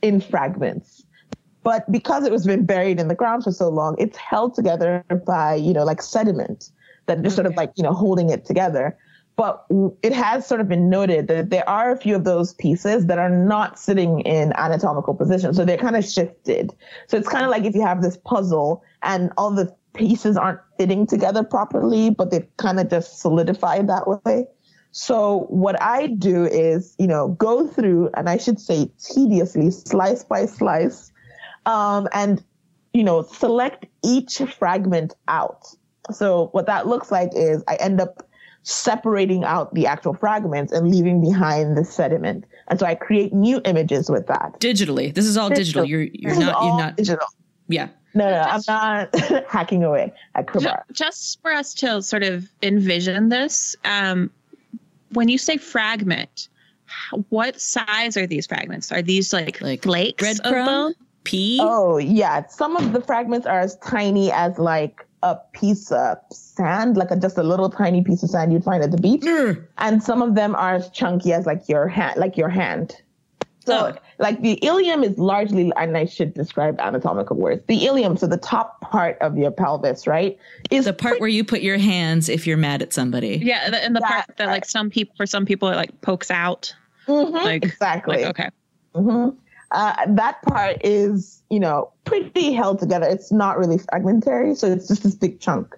in 0.00 0.20
fragments. 0.20 1.04
But 1.64 1.90
because 1.92 2.24
it 2.24 2.32
was 2.32 2.46
been 2.46 2.66
buried 2.66 2.98
in 2.98 3.08
the 3.08 3.14
ground 3.14 3.44
for 3.44 3.52
so 3.52 3.68
long, 3.68 3.94
it's 3.98 4.16
held 4.16 4.54
together 4.54 5.04
by, 5.26 5.54
you 5.54 5.72
know, 5.72 5.84
like 5.84 6.02
sediment 6.02 6.70
that 7.06 7.22
just 7.22 7.36
sort 7.36 7.46
of 7.46 7.54
like, 7.56 7.72
you 7.76 7.84
know, 7.84 7.92
holding 7.92 8.30
it 8.30 8.44
together. 8.44 8.96
But 9.36 9.64
it 10.02 10.12
has 10.12 10.46
sort 10.46 10.60
of 10.60 10.68
been 10.68 10.90
noted 10.90 11.28
that 11.28 11.50
there 11.50 11.68
are 11.68 11.90
a 11.90 11.96
few 11.96 12.14
of 12.14 12.24
those 12.24 12.52
pieces 12.54 13.06
that 13.06 13.18
are 13.18 13.30
not 13.30 13.78
sitting 13.78 14.20
in 14.20 14.52
anatomical 14.56 15.14
position. 15.14 15.54
So 15.54 15.64
they're 15.64 15.78
kind 15.78 15.96
of 15.96 16.04
shifted. 16.04 16.72
So 17.08 17.16
it's 17.16 17.28
kind 17.28 17.44
of 17.44 17.50
like 17.50 17.64
if 17.64 17.74
you 17.74 17.82
have 17.82 18.02
this 18.02 18.18
puzzle 18.18 18.82
and 19.02 19.32
all 19.36 19.50
the 19.50 19.74
pieces 19.94 20.36
aren't 20.36 20.60
fitting 20.78 21.06
together 21.06 21.42
properly, 21.44 22.10
but 22.10 22.30
they've 22.30 22.48
kind 22.56 22.80
of 22.80 22.88
just 22.88 23.20
solidified 23.20 23.88
that 23.88 24.22
way. 24.24 24.46
So 24.90 25.46
what 25.48 25.80
I 25.80 26.06
do 26.08 26.44
is, 26.44 26.94
you 26.98 27.06
know, 27.06 27.28
go 27.28 27.66
through 27.66 28.10
and 28.14 28.28
I 28.28 28.36
should 28.36 28.60
say 28.60 28.90
tediously, 29.02 29.70
slice 29.70 30.24
by 30.24 30.46
slice, 30.46 31.10
um, 31.66 32.08
and, 32.12 32.44
you 32.92 33.02
know, 33.04 33.22
select 33.22 33.86
each 34.04 34.42
fragment 34.58 35.14
out. 35.28 35.66
So 36.10 36.48
what 36.52 36.66
that 36.66 36.86
looks 36.86 37.10
like 37.10 37.30
is 37.34 37.64
I 37.68 37.76
end 37.76 38.00
up 38.00 38.28
separating 38.64 39.44
out 39.44 39.74
the 39.74 39.86
actual 39.86 40.14
fragments 40.14 40.72
and 40.72 40.88
leaving 40.90 41.20
behind 41.20 41.76
the 41.76 41.84
sediment. 41.84 42.44
And 42.68 42.78
so 42.78 42.86
I 42.86 42.94
create 42.94 43.32
new 43.32 43.60
images 43.64 44.10
with 44.10 44.26
that. 44.26 44.60
digitally. 44.60 45.12
This 45.14 45.24
is 45.24 45.36
all 45.36 45.48
digital. 45.48 45.84
Digital. 45.84 45.86
You're 45.86 46.02
you're 46.12 46.30
This 46.30 46.38
is 46.38 46.44
not 46.44 46.64
you're 46.64 46.76
not. 46.76 46.96
digital. 46.96 47.26
Yeah. 47.68 47.88
No, 48.14 48.24
no, 48.30 48.42
Just- 48.44 48.68
I'm 48.70 49.08
not 49.12 49.44
hacking 49.48 49.84
away 49.84 50.12
at 50.34 50.46
Ju- 50.52 50.60
Kebara. 50.60 50.82
just 50.92 51.40
for 51.42 51.50
us 51.52 51.72
to 51.74 52.02
sort 52.02 52.22
of 52.22 52.46
envision 52.62 53.28
this, 53.30 53.74
um, 53.84 54.30
when 55.12 55.28
you 55.28 55.38
say 55.38 55.56
fragment, 55.56 56.48
what 57.30 57.60
size 57.60 58.16
are 58.16 58.26
these 58.26 58.46
fragments? 58.46 58.92
Are 58.92 59.02
these 59.02 59.32
like, 59.32 59.60
Like 59.60 59.82
flakes 59.82 60.38
of 60.40 60.44
breadcrumb? 60.52 60.66
bone? 60.66 60.94
P. 61.24 61.58
Oh, 61.62 61.98
yeah. 61.98 62.46
Some 62.48 62.76
of 62.76 62.92
the 62.92 63.00
fragments 63.00 63.46
are 63.46 63.60
as 63.60 63.76
tiny 63.76 64.32
as 64.32 64.58
like 64.58 65.06
a 65.22 65.36
piece 65.52 65.92
of 65.92 66.18
sand, 66.32 66.96
like 66.96 67.10
a, 67.12 67.16
just 67.16 67.38
a 67.38 67.42
little 67.44 67.70
tiny 67.70 68.02
piece 68.02 68.22
of 68.24 68.30
sand 68.30 68.52
you'd 68.52 68.64
find 68.64 68.82
at 68.82 68.90
the 68.90 68.96
beach, 68.98 69.24
and 69.78 70.02
some 70.02 70.20
of 70.20 70.34
them 70.34 70.54
are 70.56 70.74
as 70.74 70.90
chunky 70.90 71.32
as 71.32 71.46
like 71.46 71.68
your 71.68 71.86
hand, 71.86 72.18
like 72.18 72.36
your 72.36 72.48
hand. 72.48 72.96
So, 73.64 73.96
like 74.22 74.40
the 74.40 74.52
ilium 74.64 75.02
is 75.02 75.18
largely, 75.18 75.72
and 75.76 75.96
I 75.96 76.04
should 76.06 76.32
describe 76.32 76.80
anatomical 76.80 77.36
words. 77.36 77.62
The 77.66 77.84
ilium, 77.86 78.16
so 78.16 78.28
the 78.28 78.36
top 78.38 78.80
part 78.80 79.18
of 79.20 79.36
your 79.36 79.50
pelvis, 79.50 80.06
right, 80.06 80.38
is 80.70 80.84
The 80.84 80.92
part 80.92 81.20
where 81.20 81.28
you 81.28 81.42
put 81.44 81.60
your 81.60 81.76
hands 81.76 82.28
if 82.28 82.46
you're 82.46 82.56
mad 82.56 82.80
at 82.82 82.92
somebody. 82.92 83.40
Yeah, 83.42 83.68
the- 83.68 83.84
and 83.84 83.96
the 83.96 84.00
Yeah, 84.00 84.08
part 84.08 84.36
that 84.38 84.46
like 84.46 84.64
some 84.64 84.88
people 84.90 85.14
for 85.16 85.26
some 85.26 85.44
people 85.44 85.68
it 85.68 85.76
like 85.76 86.00
pokes 86.00 86.30
out. 86.30 86.72
Mhm, 87.08 87.32
Like 87.32 87.64
exactly. 87.64 88.24
like 88.24 88.30
okay. 88.40 88.48
hmm 88.94 89.30
Uh, 89.72 89.94
that 90.06 90.40
part 90.42 90.76
is, 90.84 91.42
you 91.50 91.58
know, 91.58 91.90
pretty 92.04 92.52
held 92.52 92.78
together. 92.78 93.06
It's 93.06 93.32
not 93.32 93.58
really 93.58 93.78
fragmentary, 93.78 94.54
so 94.54 94.68
it's 94.68 94.86
just 94.86 95.02
this 95.02 95.14
big 95.16 95.40
chunk. 95.40 95.76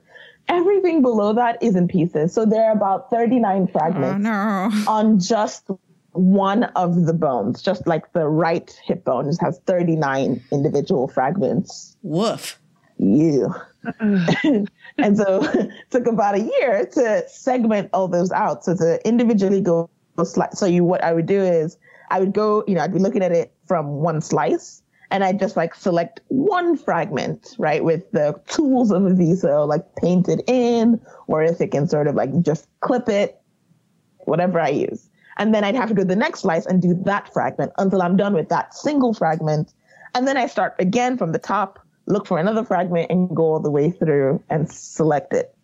Everything 0.48 1.00
below 1.00 1.32
that 1.32 1.62
is 1.62 1.74
in 1.76 1.88
pieces. 1.88 2.34
So 2.34 2.44
there 2.44 2.64
are 2.64 2.72
about 2.72 3.08
39 3.08 3.68
fragments 3.68 4.22
no. 4.22 4.68
on 4.86 5.18
just 5.18 5.64
one 6.14 6.64
of 6.76 7.06
the 7.06 7.12
bones, 7.12 7.60
just 7.60 7.86
like 7.86 8.12
the 8.12 8.26
right 8.28 8.78
hip 8.84 9.04
bone 9.04 9.26
just 9.26 9.40
has 9.40 9.58
39 9.66 10.42
individual 10.52 11.08
fragments. 11.08 11.96
Woof. 12.02 12.58
You. 12.98 13.52
and 14.00 15.16
so 15.16 15.42
it 15.42 15.70
took 15.90 16.06
about 16.06 16.36
a 16.36 16.40
year 16.40 16.86
to 16.92 17.28
segment 17.28 17.90
all 17.92 18.08
those 18.08 18.30
out. 18.30 18.64
So 18.64 18.76
to 18.76 19.06
individually 19.06 19.60
go 19.60 19.90
slice. 20.24 20.58
So 20.58 20.66
you, 20.66 20.84
what 20.84 21.02
I 21.02 21.12
would 21.12 21.26
do 21.26 21.42
is 21.42 21.76
I 22.10 22.20
would 22.20 22.32
go, 22.32 22.64
you 22.68 22.76
know, 22.76 22.82
I'd 22.82 22.92
be 22.92 23.00
looking 23.00 23.22
at 23.22 23.32
it 23.32 23.52
from 23.66 23.86
one 23.88 24.20
slice 24.20 24.82
and 25.10 25.24
I'd 25.24 25.40
just 25.40 25.56
like 25.56 25.74
select 25.74 26.20
one 26.28 26.76
fragment, 26.76 27.56
right, 27.58 27.82
with 27.82 28.10
the 28.12 28.40
tools 28.46 28.92
of 28.92 29.02
Avizo, 29.02 29.66
like 29.66 29.84
paint 29.96 30.28
it 30.28 30.42
in, 30.46 31.00
or 31.26 31.42
if 31.42 31.60
it 31.60 31.72
can 31.72 31.88
sort 31.88 32.06
of 32.06 32.14
like 32.14 32.40
just 32.42 32.68
clip 32.80 33.08
it, 33.08 33.40
whatever 34.20 34.60
I 34.60 34.68
use. 34.68 35.10
And 35.36 35.54
then 35.54 35.64
I'd 35.64 35.74
have 35.74 35.88
to 35.88 35.94
go 35.94 36.02
to 36.02 36.08
the 36.08 36.16
next 36.16 36.40
slice 36.40 36.66
and 36.66 36.80
do 36.80 36.94
that 37.04 37.32
fragment 37.32 37.72
until 37.78 38.02
I'm 38.02 38.16
done 38.16 38.34
with 38.34 38.48
that 38.50 38.74
single 38.74 39.14
fragment. 39.14 39.72
And 40.14 40.28
then 40.28 40.36
I 40.36 40.46
start 40.46 40.74
again 40.78 41.18
from 41.18 41.32
the 41.32 41.38
top, 41.38 41.78
look 42.06 42.26
for 42.26 42.38
another 42.38 42.64
fragment 42.64 43.10
and 43.10 43.34
go 43.34 43.44
all 43.44 43.60
the 43.60 43.70
way 43.70 43.90
through 43.90 44.42
and 44.50 44.70
select 44.70 45.32
it. 45.32 45.54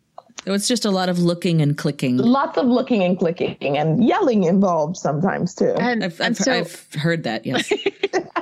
So 0.45 0.55
it's 0.55 0.69
just 0.69 0.85
a 0.85 0.91
lot 0.91 1.09
of 1.09 1.19
looking 1.19 1.61
and 1.61 1.77
clicking. 1.77 2.17
Lots 2.17 2.57
of 2.57 2.67
looking 2.67 3.03
and 3.03 3.19
clicking 3.19 3.77
and 3.77 4.03
yelling 4.03 4.45
involved 4.45 4.97
sometimes 4.97 5.55
too. 5.55 5.75
And 5.79 6.03
I've, 6.03 6.19
and 6.21 6.31
I've, 6.31 6.37
so 6.37 6.53
I've 6.53 6.93
heard 6.95 7.25
that, 7.25 7.45
yes. 7.45 7.71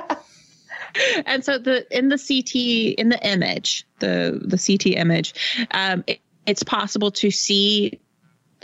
and 1.25 1.43
so 1.43 1.57
the 1.57 1.85
in 1.95 2.09
the 2.09 2.17
CT 2.17 2.97
in 2.97 3.09
the 3.09 3.27
image, 3.27 3.85
the 3.99 4.39
the 4.43 4.57
CT 4.57 4.97
image, 4.97 5.33
um, 5.71 6.03
it, 6.07 6.19
it's 6.45 6.63
possible 6.63 7.11
to 7.11 7.31
see 7.31 7.99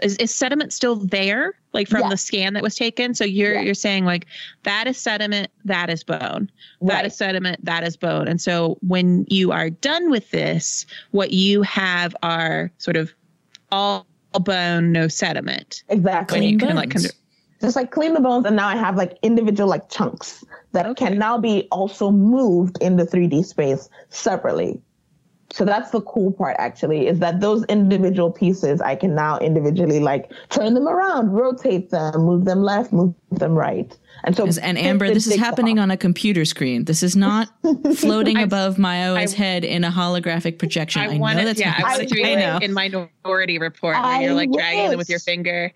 is, 0.02 0.18
is 0.18 0.34
sediment 0.34 0.74
still 0.74 0.96
there, 0.96 1.54
like 1.74 1.88
from 1.88 2.02
Yeah. 2.02 2.10
the 2.10 2.18
scan 2.18 2.54
that 2.54 2.64
was 2.64 2.76
taken? 2.76 3.14
So 3.14 3.24
you're 3.24 3.54
Yeah. 3.56 3.62
you're 3.62 3.74
saying 3.74 4.06
like 4.06 4.26
that 4.64 4.88
is 4.88 4.98
sediment, 4.98 5.50
that 5.66 5.90
is 5.90 6.04
bone, 6.04 6.50
that 6.82 6.94
Right. 6.94 7.06
is 7.06 7.16
sediment, 7.16 7.64
that 7.66 7.84
is 7.84 7.96
bone. 7.98 8.28
And 8.28 8.42
so 8.42 8.78
when 8.86 9.26
you 9.30 9.52
are 9.52 9.70
done 9.70 10.10
with 10.10 10.32
this, 10.32 10.86
what 11.12 11.32
you 11.32 11.62
have 11.64 12.16
are 12.24 12.72
sort 12.78 12.98
of 12.98 13.14
all 13.72 14.06
bone, 14.42 14.92
no 14.92 15.08
sediment. 15.08 15.84
Exactly. 15.90 16.40
When 16.40 16.50
you 16.50 16.58
can 16.58 16.76
like 16.76 16.94
bones. 16.94 17.12
just 17.62 17.76
like 17.78 17.92
clean 17.92 18.14
the 18.14 18.20
bones 18.20 18.46
and 18.46 18.56
now 18.56 18.68
i 18.68 18.76
have 18.76 18.98
like 18.98 19.18
individual 19.24 19.68
like 19.70 19.90
chunks 19.90 20.44
that 20.74 20.86
Okay. 20.86 21.06
can 21.08 21.18
now 21.18 21.38
be 21.38 21.68
also 21.72 22.12
moved 22.12 22.78
in 22.82 22.98
the 22.98 23.06
3d 23.06 23.46
space 23.46 23.90
separately 24.10 24.80
so 25.52 25.64
that's 25.64 25.92
the 25.92 26.02
cool 26.02 26.32
part 26.32 26.56
actually 26.60 27.08
is 27.08 27.20
that 27.20 27.40
those 27.40 27.64
individual 27.66 28.32
pieces 28.32 28.82
i 28.82 28.96
can 28.96 29.14
now 29.16 29.38
individually 29.40 30.00
like 30.00 30.32
turn 30.50 30.74
them 30.74 30.88
around 30.88 31.32
rotate 31.32 31.90
them 31.92 32.22
move 32.22 32.46
them 32.46 32.62
left 32.64 32.92
move 32.92 33.14
them 33.32 33.54
right 33.54 33.98
and 34.24 34.36
so 34.36 34.48
and 34.62 34.78
Amber, 34.78 35.14
this 35.14 35.28
is 35.28 35.36
happening 35.36 35.78
on 35.78 35.92
a 35.92 35.98
computer 35.98 36.46
screen. 36.46 36.86
This 36.86 37.04
is 37.04 37.16
not 37.16 37.50
floating 37.96 38.40
above 38.42 38.80
Mayo's 38.80 39.34
I- 39.34 39.38
head 39.38 39.64
in 39.64 39.84
a 39.84 39.92
holographic 39.92 40.58
projection. 40.58 41.02
I, 41.02 41.16
I 41.16 41.18
want 41.20 41.36
know 41.36 41.42
to, 41.42 41.48
that's 41.48 41.60
yeah, 41.60 41.76
I 41.78 41.82
want 41.82 41.92
happening. 41.92 42.10
to 42.10 42.16
do 42.16 42.24
I 42.24 42.28
it 42.30 42.40
know. 42.40 42.58
in 42.62 42.74
my 42.74 42.90
Minority 43.24 43.60
Report 43.60 43.96
where 43.96 44.04
I 44.04 44.22
you're 44.24 44.34
like 44.34 44.52
dragging 44.52 44.90
them 44.90 44.98
with 44.98 45.10
your 45.10 45.18
wish. 45.18 45.24
finger. 45.26 45.72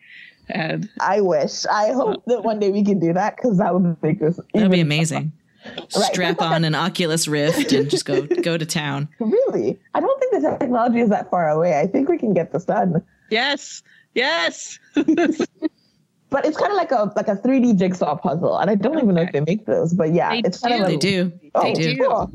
And 0.52 0.90
i 1.00 1.22
wish 1.22 1.68
i 1.68 1.92
hope 1.92 2.24
that 2.26 2.44
one 2.44 2.60
day 2.60 2.72
we 2.72 2.84
can 2.84 2.98
do 2.98 3.14
that 3.14 3.36
because 3.36 3.60
that 3.60 3.72
would 3.72 4.02
make 4.02 4.20
this 4.20 4.40
That'd 4.54 4.72
be 4.72 4.80
amazing. 4.80 5.32
Right. 5.66 5.92
Strap 6.14 6.42
on 6.42 6.64
an 6.64 6.74
Oculus 6.76 7.28
Rift 7.28 7.72
and 7.74 7.90
just 7.90 8.06
go 8.06 8.26
go 8.44 8.58
to 8.58 8.66
town. 8.66 9.10
really 9.20 9.78
i 9.94 10.00
don't 10.00 10.20
think 10.20 10.42
the 10.42 10.58
technology 10.60 11.00
is 11.02 11.10
that 11.10 11.30
far 11.30 11.50
away 11.50 11.80
i 11.80 11.86
think 11.88 12.08
we 12.08 12.18
can 12.18 12.34
get 12.34 12.52
this 12.54 12.66
done 12.66 13.04
yes, 13.30 13.84
yes. 14.16 14.80
but 14.96 16.46
it's 16.46 16.58
kind 16.58 16.72
of 16.72 16.78
like 16.78 16.92
a 16.92 17.12
like 17.16 17.28
a 17.28 17.36
3D 17.36 17.78
jigsaw 17.78 18.16
puzzle, 18.16 18.58
and 18.58 18.70
I 18.70 18.76
don't 18.76 18.98
even 19.00 19.16
know 19.16 19.22
if 19.24 19.32
they 19.32 19.42
make 19.42 19.66
those. 19.66 19.94
But 19.94 20.14
yeah, 20.14 20.30
They 20.32 20.40
it's 20.40 20.60
kind 20.60 20.76
do. 20.76 20.82
of 20.84 20.88
a, 20.88 20.92
They 20.92 20.98
do. 20.98 21.32
Oh, 21.56 21.64
They 21.64 21.74
do. 21.74 21.98
cool. 21.98 22.32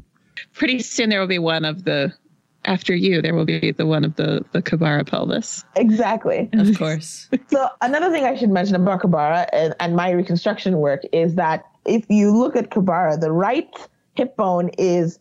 Pretty 0.53 0.81
soon 0.81 1.11
there 1.11 1.21
will 1.21 1.27
be 1.29 1.39
one 1.39 1.65
of 1.65 1.85
the, 1.85 2.13
after 2.65 2.95
you, 2.95 3.21
there 3.23 3.35
will 3.35 3.45
be 3.45 3.73
the 3.73 3.87
one 3.87 4.05
of 4.05 4.17
the, 4.17 4.45
the 4.53 4.63
Kebara 4.63 5.07
pelvis. 5.07 5.65
Exactly. 5.77 6.49
Of 6.55 6.79
course. 6.79 7.29
So 7.49 7.69
another 7.83 8.11
thing 8.11 8.25
I 8.25 8.35
should 8.37 8.51
mention 8.51 8.75
about 8.77 9.01
Kebara 9.03 9.47
and, 9.53 9.75
and 9.81 9.95
my 9.97 10.11
reconstruction 10.11 10.79
work 10.79 11.03
is 11.13 11.35
that 11.37 11.65
if 11.85 12.05
you 12.09 12.37
look 12.37 12.57
at 12.57 12.71
Kebara, 12.71 13.21
the 13.21 13.31
right 13.33 13.69
hip 14.15 14.37
bone 14.37 14.71
is 14.79 15.19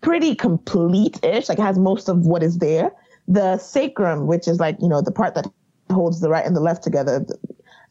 pretty 0.00 0.34
complete-ish, 0.34 1.48
like 1.48 1.58
it 1.58 1.62
has 1.62 1.78
most 1.78 2.08
of 2.08 2.26
what 2.26 2.42
is 2.42 2.58
there. 2.58 2.90
The 3.28 3.56
sacrum, 3.58 4.26
which 4.26 4.46
is 4.48 4.60
like 4.60 4.76
you 4.82 4.88
know 4.88 5.00
the 5.00 5.12
part 5.12 5.34
that 5.34 5.46
holds 5.90 6.20
the 6.20 6.28
right 6.28 6.44
and 6.44 6.54
the 6.54 6.60
left 6.60 6.82
together, 6.82 7.24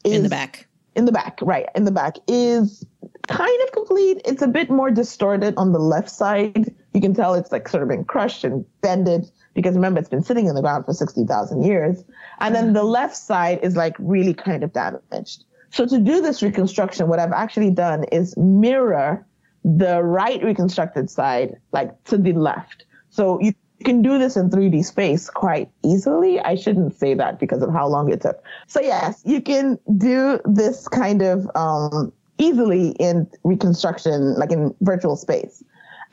is 0.04 0.14
In 0.14 0.24
the 0.24 0.30
back. 0.30 0.68
in 0.96 1.06
the 1.06 1.12
back, 1.12 1.40
right, 1.42 1.66
in 1.76 1.86
the 1.86 1.92
back 1.92 2.18
is 2.28 2.86
kind 3.28 3.60
of 3.64 3.72
complete. 3.72 4.22
It's 4.26 4.42
a 4.42 4.48
bit 4.48 4.70
more 4.70 4.92
distorted 4.92 5.56
on 5.58 5.72
the 5.72 5.80
left 5.80 6.10
side. 6.10 6.76
You 6.94 7.02
can 7.02 7.14
tell 7.14 7.34
it's 7.34 7.52
like 7.52 7.68
sort 7.68 7.84
of 7.84 7.90
been 7.90 8.06
crushed 8.06 8.44
and 8.44 8.66
bended 8.82 9.30
because 9.54 9.76
remember 9.76 10.00
it's 10.00 10.10
been 10.10 10.24
sitting 10.24 10.48
in 10.48 10.56
the 10.56 10.62
ground 10.62 10.86
for 10.86 10.94
60,000 10.94 11.64
years. 11.64 12.04
And 12.40 12.54
then 12.54 12.74
the 12.74 12.84
left 12.84 13.16
side 13.16 13.60
is 13.64 13.76
like 13.76 13.96
really 14.00 14.34
kind 14.34 14.64
of 14.64 14.74
damaged. 14.74 15.44
So 15.72 15.86
to 15.88 16.00
do 16.00 16.22
this 16.22 16.44
reconstruction, 16.44 17.08
what 17.08 17.20
I've 17.20 17.32
actually 17.32 17.72
done 17.72 18.04
is 18.06 18.38
mirror 18.38 19.26
the 19.66 20.04
right 20.04 20.44
reconstructed 20.44 21.10
side 21.10 21.58
like 21.72 22.04
to 22.06 22.18
the 22.18 22.34
left. 22.34 22.86
So 23.10 23.40
you 23.40 23.54
can 23.84 24.02
do 24.02 24.18
this 24.18 24.38
in 24.38 24.50
3D 24.50 24.86
space 24.86 25.30
quite 25.30 25.70
easily. 25.84 26.40
I 26.40 26.56
shouldn't 26.56 26.96
say 26.96 27.14
that 27.16 27.40
because 27.40 27.62
of 27.62 27.72
how 27.72 27.88
long 27.88 28.12
it 28.12 28.22
took. 28.22 28.44
So 28.68 28.82
yes, 28.82 29.22
you 29.26 29.42
can 29.42 29.80
do 29.98 30.40
this 30.46 30.88
kind 30.88 31.22
of 31.22 31.50
um, 31.56 32.12
easily 32.38 32.90
in 33.00 33.28
reconstruction, 33.44 34.36
like 34.36 34.52
in 34.52 34.74
virtual 34.82 35.16
space. 35.16 35.64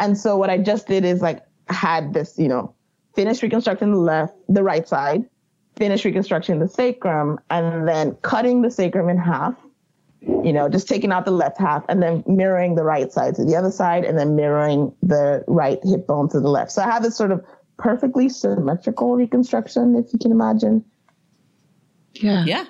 And 0.01 0.19
so 0.19 0.37
what 0.37 0.51
I 0.51 0.59
just 0.59 0.89
did 0.89 1.05
is 1.05 1.21
like 1.21 1.43
had 1.69 2.15
this, 2.15 2.39
you 2.39 2.49
know, 2.49 2.75
finished 3.15 3.43
reconstructing 3.43 3.93
the 3.93 3.99
left, 3.99 4.35
the 4.49 4.63
right 4.63 4.89
side, 4.89 5.29
finished 5.77 6.05
reconstructing 6.05 6.59
the 6.59 6.69
sacrum, 6.69 7.39
and 7.51 7.87
then 7.87 8.17
cutting 8.23 8.63
the 8.63 8.71
sacrum 8.71 9.09
in 9.09 9.19
half. 9.19 9.55
You 10.23 10.53
know, 10.53 10.69
just 10.69 10.87
taking 10.89 11.13
out 11.13 11.25
the 11.25 11.31
left 11.31 11.59
half 11.59 11.83
and 11.89 12.03
then 12.03 12.23
mirroring 12.27 12.75
the 12.75 12.83
right 12.85 13.11
side 13.11 13.37
to 13.37 13.45
the 13.45 13.57
other 13.57 13.71
side, 13.71 14.05
and 14.05 14.19
then 14.19 14.37
mirroring 14.37 14.93
the 15.03 15.45
right 15.47 15.79
hip 15.85 16.07
bone 16.07 16.29
to 16.31 16.41
the 16.41 16.49
left. 16.49 16.73
So 16.73 16.83
I 16.83 16.91
have 16.91 17.03
this 17.03 17.17
sort 17.17 17.31
of 17.31 17.45
perfectly 17.79 18.29
symmetrical 18.29 19.17
reconstruction, 19.17 19.97
if 19.97 20.13
you 20.13 20.19
can 20.19 20.31
imagine. 20.31 20.85
Yeah. 22.15 22.45
Yeah. 22.45 22.65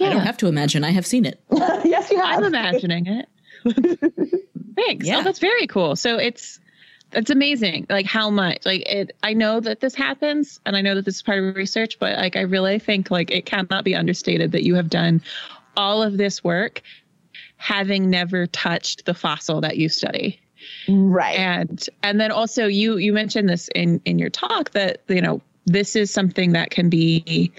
I 0.00 0.10
don't 0.10 0.20
have 0.20 0.36
to 0.38 0.46
imagine. 0.46 0.84
I 0.84 0.90
have 0.90 1.06
seen 1.06 1.24
it. 1.24 1.40
yes, 1.50 2.10
you 2.10 2.18
have. 2.18 2.38
I'm 2.38 2.44
imagining 2.44 3.06
it. 3.06 3.28
Thanks. 4.76 5.06
Yeah. 5.06 5.18
Oh, 5.18 5.22
that's 5.22 5.38
very 5.38 5.66
cool. 5.66 5.96
So 5.96 6.18
it's 6.18 6.60
it's 7.12 7.30
amazing, 7.30 7.86
like 7.88 8.06
how 8.06 8.30
much, 8.30 8.66
like 8.66 8.82
it. 8.82 9.16
I 9.22 9.32
know 9.32 9.60
that 9.60 9.80
this 9.80 9.94
happens, 9.94 10.60
and 10.66 10.76
I 10.76 10.80
know 10.80 10.94
that 10.94 11.04
this 11.04 11.16
is 11.16 11.22
part 11.22 11.38
of 11.38 11.54
research, 11.54 11.98
but 11.98 12.16
like 12.18 12.36
I 12.36 12.42
really 12.42 12.78
think 12.78 13.10
like 13.10 13.30
it 13.30 13.46
cannot 13.46 13.84
be 13.84 13.94
understated 13.94 14.52
that 14.52 14.64
you 14.64 14.74
have 14.74 14.90
done 14.90 15.22
all 15.76 16.02
of 16.02 16.16
this 16.16 16.42
work, 16.42 16.82
having 17.56 18.10
never 18.10 18.46
touched 18.46 19.04
the 19.04 19.14
fossil 19.14 19.60
that 19.60 19.76
you 19.76 19.88
study 19.88 20.40
right. 20.88 21.38
and 21.38 21.88
and 22.02 22.20
then 22.20 22.30
also 22.30 22.66
you 22.66 22.96
you 22.96 23.12
mentioned 23.12 23.48
this 23.48 23.68
in 23.74 24.00
in 24.04 24.18
your 24.18 24.30
talk 24.30 24.70
that 24.72 25.00
you 25.08 25.20
know 25.20 25.40
this 25.66 25.96
is 25.96 26.10
something 26.10 26.52
that 26.52 26.70
can 26.70 26.88
be 26.88 27.52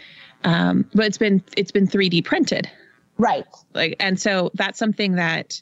um 0.43 0.85
but 0.93 1.05
it's 1.05 1.17
been 1.17 1.43
it's 1.55 1.71
been 1.71 1.87
3d 1.87 2.23
printed 2.23 2.69
right. 3.17 3.45
like 3.73 3.95
and 3.99 4.19
so 4.19 4.51
that's 4.53 4.79
something 4.79 5.13
that 5.13 5.61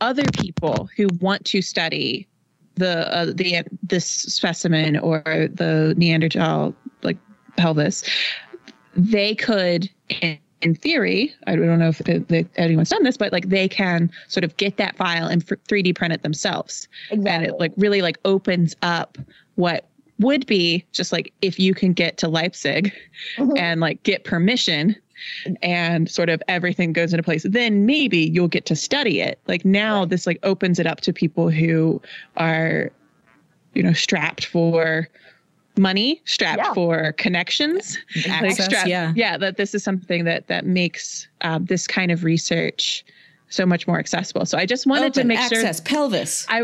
other 0.00 0.24
people 0.34 0.88
who 0.96 1.08
want 1.20 1.44
to 1.46 1.62
study 1.62 2.26
the 2.76 3.12
uh, 3.14 3.26
the 3.26 3.64
this 3.82 4.04
specimen 4.06 4.96
or 4.98 5.22
the 5.24 5.94
neanderthal 5.96 6.74
like 7.02 7.16
pelvis 7.56 8.04
they 8.94 9.34
could 9.34 9.90
in, 10.20 10.38
in 10.62 10.74
theory 10.74 11.34
i 11.46 11.56
don't 11.56 11.78
know 11.78 11.88
if, 11.88 12.00
if 12.08 12.46
anyone's 12.56 12.90
done 12.90 13.02
this 13.02 13.16
but 13.16 13.32
like 13.32 13.48
they 13.48 13.68
can 13.68 14.10
sort 14.28 14.44
of 14.44 14.56
get 14.56 14.76
that 14.76 14.96
file 14.96 15.26
and 15.26 15.44
3d 15.44 15.94
print 15.96 16.12
it 16.14 16.22
themselves 16.22 16.86
exactly. 17.10 17.30
and 17.30 17.44
it 17.46 17.58
like 17.58 17.72
really 17.76 18.00
like 18.02 18.18
opens 18.24 18.76
up 18.82 19.18
what 19.56 19.86
would 20.20 20.46
be 20.46 20.84
just 20.92 21.12
like 21.12 21.32
if 21.42 21.58
you 21.60 21.74
can 21.74 21.92
get 21.92 22.16
to 22.18 22.28
Leipzig 22.28 22.92
Mm-hmm. 23.36 23.56
and 23.56 23.80
like 23.80 24.02
get 24.04 24.24
permission 24.24 24.94
and 25.62 26.10
sort 26.10 26.28
of 26.28 26.42
everything 26.48 26.92
goes 26.92 27.12
into 27.12 27.22
place 27.22 27.44
then 27.48 27.86
maybe 27.86 28.18
you'll 28.18 28.48
get 28.48 28.66
to 28.66 28.76
study 28.76 29.20
it 29.20 29.38
like 29.46 29.64
now 29.64 30.04
this 30.04 30.26
like 30.26 30.38
opens 30.42 30.78
it 30.78 30.86
up 30.86 31.00
to 31.00 31.12
people 31.12 31.50
who 31.50 32.00
are 32.36 32.90
you 33.74 33.82
know 33.82 33.92
strapped 33.92 34.46
for 34.46 35.08
money 35.76 36.20
strapped 36.24 36.62
Yeah. 36.64 36.74
for 36.74 37.12
connections 37.12 37.98
like 38.16 38.28
Access, 38.50 38.64
strapped 38.66 38.88
yeah. 38.88 39.12
yeah 39.14 39.36
that 39.38 39.56
this 39.56 39.74
is 39.74 39.84
something 39.84 40.24
that 40.24 40.48
that 40.48 40.66
makes 40.66 41.28
um, 41.42 41.66
this 41.66 41.86
kind 41.86 42.10
of 42.10 42.24
research 42.24 43.04
so 43.48 43.64
much 43.64 43.86
more 43.86 43.98
accessible 43.98 44.44
so 44.44 44.58
i 44.58 44.66
just 44.66 44.86
wanted 44.86 45.14
to 45.14 45.20
Open 45.20 45.28
make 45.28 45.40
sure 45.40 45.72
pelvis. 45.84 46.46
I 46.48 46.62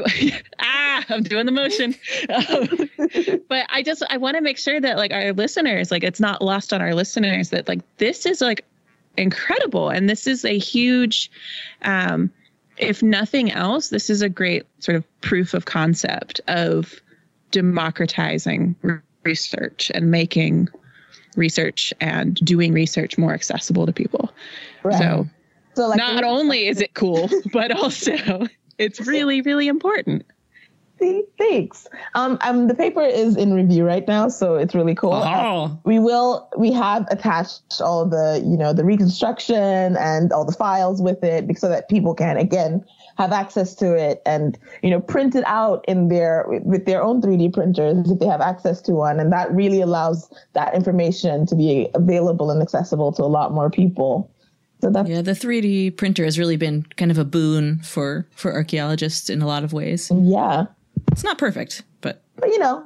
ah, 0.58 1.04
I'm 1.08 1.22
doing 1.22 1.46
the 1.46 1.52
motion. 1.52 1.94
Um, 2.28 3.40
but 3.48 3.66
I 3.70 3.82
just 3.82 4.02
I 4.10 4.16
want 4.16 4.36
to 4.36 4.42
make 4.42 4.58
sure 4.58 4.80
that 4.80 4.96
like 4.96 5.12
our 5.12 5.32
listeners, 5.32 5.90
like 5.90 6.04
it's 6.04 6.20
not 6.20 6.42
lost 6.42 6.72
on 6.72 6.80
our 6.80 6.94
listeners 6.94 7.50
that 7.50 7.68
like 7.68 7.80
this 7.98 8.26
is 8.26 8.40
like 8.40 8.64
incredible 9.16 9.90
and 9.90 10.10
this 10.10 10.26
is 10.26 10.44
a 10.44 10.58
huge 10.58 11.30
um 11.82 12.30
if 12.76 13.04
nothing 13.04 13.52
else, 13.52 13.90
this 13.90 14.10
is 14.10 14.20
a 14.20 14.28
great 14.28 14.66
sort 14.80 14.96
of 14.96 15.20
proof 15.20 15.54
of 15.54 15.64
concept 15.64 16.40
of 16.48 17.00
democratizing 17.52 18.74
research 19.22 19.92
and 19.94 20.10
making 20.10 20.68
research 21.36 21.94
and 22.00 22.34
doing 22.36 22.72
research 22.72 23.16
more 23.16 23.32
accessible 23.32 23.86
to 23.86 23.92
people. 23.92 24.32
Right. 24.82 24.98
So 24.98 25.28
So 25.74 25.88
like 25.88 25.98
not 25.98 26.24
only 26.24 26.66
is 26.66 26.80
it 26.80 26.94
cool, 26.94 27.28
but 27.52 27.72
also 27.72 28.46
it's 28.78 29.00
really, 29.06 29.40
really 29.42 29.68
important. 29.68 30.24
See, 31.00 31.24
thanks. 31.38 31.88
Um, 32.14 32.38
um, 32.42 32.68
the 32.68 32.74
paper 32.74 33.02
is 33.02 33.36
in 33.36 33.52
review 33.52 33.84
right 33.84 34.06
now, 34.06 34.28
so 34.28 34.54
it's 34.54 34.76
really 34.76 34.94
cool. 34.94 35.12
Oh. 35.12 35.76
We 35.84 35.98
will. 35.98 36.48
We 36.56 36.72
have 36.72 37.06
attached 37.10 37.80
all 37.80 38.06
the, 38.06 38.40
you 38.46 38.56
know, 38.56 38.72
the 38.72 38.84
reconstruction 38.84 39.96
and 39.96 40.32
all 40.32 40.44
the 40.44 40.52
files 40.52 41.02
with 41.02 41.24
it, 41.24 41.58
so 41.58 41.68
that 41.68 41.88
people 41.88 42.14
can 42.14 42.36
again 42.36 42.84
have 43.16 43.32
access 43.32 43.74
to 43.76 43.94
it 43.94 44.20
and 44.26 44.58
you 44.82 44.90
know 44.90 45.00
print 45.00 45.34
it 45.34 45.44
out 45.46 45.84
in 45.86 46.08
their 46.08 46.46
with 46.64 46.84
their 46.84 47.02
own 47.02 47.22
3D 47.22 47.52
printers 47.52 48.10
if 48.10 48.18
they 48.18 48.26
have 48.26 48.40
access 48.40 48.80
to 48.82 48.92
one, 48.92 49.18
and 49.18 49.32
that 49.32 49.52
really 49.52 49.80
allows 49.80 50.30
that 50.52 50.74
information 50.74 51.44
to 51.46 51.56
be 51.56 51.88
available 51.94 52.50
and 52.50 52.62
accessible 52.62 53.12
to 53.12 53.22
a 53.22 53.26
lot 53.26 53.52
more 53.52 53.68
people. 53.68 54.30
So 54.84 54.90
that's 54.90 55.08
Yeah, 55.08 55.22
the 55.22 55.32
3D 55.32 55.96
printer 55.96 56.24
has 56.24 56.38
really 56.38 56.58
been 56.58 56.84
kind 56.98 57.10
of 57.10 57.16
a 57.16 57.24
boon 57.24 57.78
for 57.82 58.26
for 58.36 58.52
archaeologists 58.52 59.30
in 59.30 59.40
a 59.40 59.46
lot 59.46 59.64
of 59.64 59.72
ways. 59.72 60.12
yeah. 60.14 60.66
It's 61.10 61.24
not 61.24 61.38
perfect, 61.38 61.82
but 62.02 62.22
But 62.36 62.50
you 62.50 62.58
know, 62.58 62.84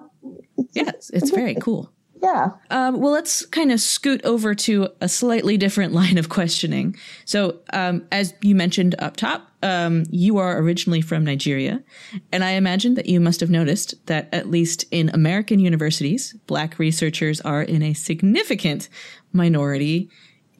yeah, 0.74 0.90
it's, 0.90 1.10
it's 1.10 1.30
very 1.30 1.56
cool. 1.56 1.90
yeah. 2.22 2.50
Um, 2.70 3.00
well, 3.00 3.10
let's 3.12 3.44
kind 3.46 3.72
of 3.72 3.80
scoot 3.80 4.24
over 4.24 4.54
to 4.54 4.90
a 5.00 5.08
slightly 5.08 5.56
different 5.56 5.92
line 6.00 6.18
of 6.18 6.28
questioning. 6.28 6.94
So, 7.24 7.58
um, 7.72 8.06
as 8.12 8.32
you 8.42 8.54
mentioned 8.54 8.94
up 9.00 9.16
top, 9.16 9.50
um, 9.64 10.04
you 10.10 10.38
are 10.38 10.58
originally 10.58 11.00
from 11.00 11.24
Nigeria, 11.24 11.82
and 12.30 12.44
I 12.44 12.50
imagine 12.52 12.94
that 12.94 13.06
you 13.06 13.18
must 13.18 13.40
have 13.40 13.50
noticed 13.50 13.94
that 14.06 14.28
at 14.32 14.48
least 14.48 14.84
in 14.92 15.08
American 15.08 15.58
universities, 15.58 16.36
Black 16.46 16.78
researchers 16.78 17.40
are 17.40 17.62
in 17.62 17.82
a 17.82 17.92
significant 17.92 18.88
minority 19.32 20.08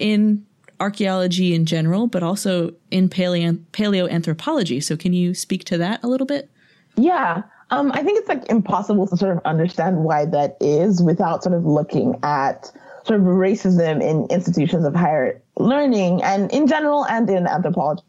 in 0.01 0.45
archaeology 0.81 1.55
in 1.55 1.67
general, 1.67 2.07
but 2.07 2.23
also 2.23 2.73
in 2.91 3.09
paleo 3.09 3.59
paleoanthropology. 3.73 4.83
So, 4.83 4.97
can 4.97 5.13
you 5.13 5.35
speak 5.35 5.65
to 5.65 5.79
that 5.79 6.03
a 6.03 6.09
little 6.09 6.27
bit? 6.27 6.51
Yeah. 6.97 7.43
Um, 7.71 7.93
I 7.93 8.03
think 8.03 8.19
it's 8.19 8.29
like 8.29 8.49
impossible 8.49 9.07
to 9.09 9.17
sort 9.17 9.37
of 9.37 9.43
understand 9.45 9.99
why 10.05 10.25
that 10.27 10.57
is 10.61 11.03
without 11.03 11.43
sort 11.43 11.55
of 11.55 11.67
looking 11.67 12.19
at 12.23 12.73
sort 13.05 13.21
of 13.21 13.27
racism 13.27 14.03
in 14.03 14.27
institutions 14.31 14.85
of 14.85 14.95
higher 14.95 15.43
learning 15.57 16.23
and 16.23 16.51
in 16.53 16.67
general 16.67 17.05
and 17.07 17.29
in 17.29 17.47
anthropology 17.47 18.03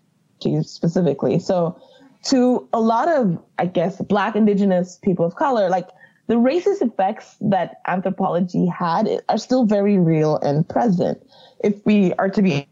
specifically. 0.62 1.40
So 1.40 1.80
to 2.26 2.68
a 2.74 2.80
lot 2.80 3.08
of, 3.08 3.38
I 3.58 3.66
guess, 3.66 4.02
black 4.02 4.36
indigenous 4.36 4.98
people 5.02 5.26
of 5.26 5.36
color, 5.36 5.70
like 5.70 5.88
the 6.28 6.36
racist 6.36 6.82
effects 6.82 7.36
that 7.42 7.82
anthropology 7.88 8.66
had 8.68 9.10
are 9.30 9.38
still 9.38 9.66
very 9.66 9.98
real 9.98 10.38
and 10.38 10.68
present. 10.68 11.22
If 11.63 11.86
we 11.86 12.13
are 12.13 12.30
to 12.30 12.41
be 12.41 12.67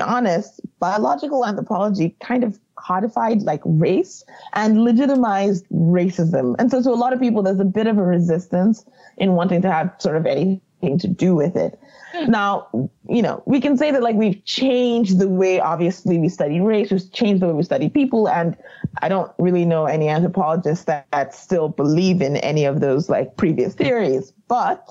honest, 0.00 0.60
biological 0.78 1.44
anthropology 1.44 2.16
kind 2.20 2.44
of 2.44 2.58
codified 2.76 3.42
like 3.42 3.60
race 3.64 4.24
and 4.54 4.82
legitimized 4.82 5.66
racism. 5.70 6.54
And 6.58 6.70
so 6.70 6.82
to 6.82 6.90
a 6.90 6.92
lot 6.92 7.12
of 7.12 7.20
people, 7.20 7.42
there's 7.42 7.60
a 7.60 7.64
bit 7.64 7.86
of 7.86 7.98
a 7.98 8.02
resistance 8.02 8.84
in 9.18 9.32
wanting 9.32 9.62
to 9.62 9.70
have 9.70 9.94
sort 9.98 10.16
of 10.16 10.26
anything 10.26 10.98
to 10.98 11.08
do 11.08 11.34
with 11.34 11.56
it. 11.56 11.78
Hmm. 12.12 12.30
Now, 12.30 12.68
you 13.08 13.20
know, 13.22 13.42
we 13.46 13.60
can 13.60 13.76
say 13.76 13.90
that 13.90 14.02
like 14.02 14.16
we've 14.16 14.42
changed 14.44 15.18
the 15.18 15.28
way 15.28 15.60
obviously 15.60 16.18
we 16.18 16.28
study 16.28 16.60
race, 16.60 16.90
we've 16.90 17.12
changed 17.12 17.42
the 17.42 17.48
way 17.48 17.52
we 17.52 17.62
study 17.62 17.88
people. 17.88 18.28
And 18.28 18.56
I 19.02 19.08
don't 19.08 19.30
really 19.38 19.64
know 19.64 19.84
any 19.84 20.08
anthropologists 20.08 20.86
that, 20.86 21.06
that 21.12 21.34
still 21.34 21.68
believe 21.68 22.22
in 22.22 22.36
any 22.38 22.64
of 22.64 22.80
those 22.80 23.10
like 23.10 23.36
previous 23.36 23.74
theories. 23.74 24.32
But 24.48 24.88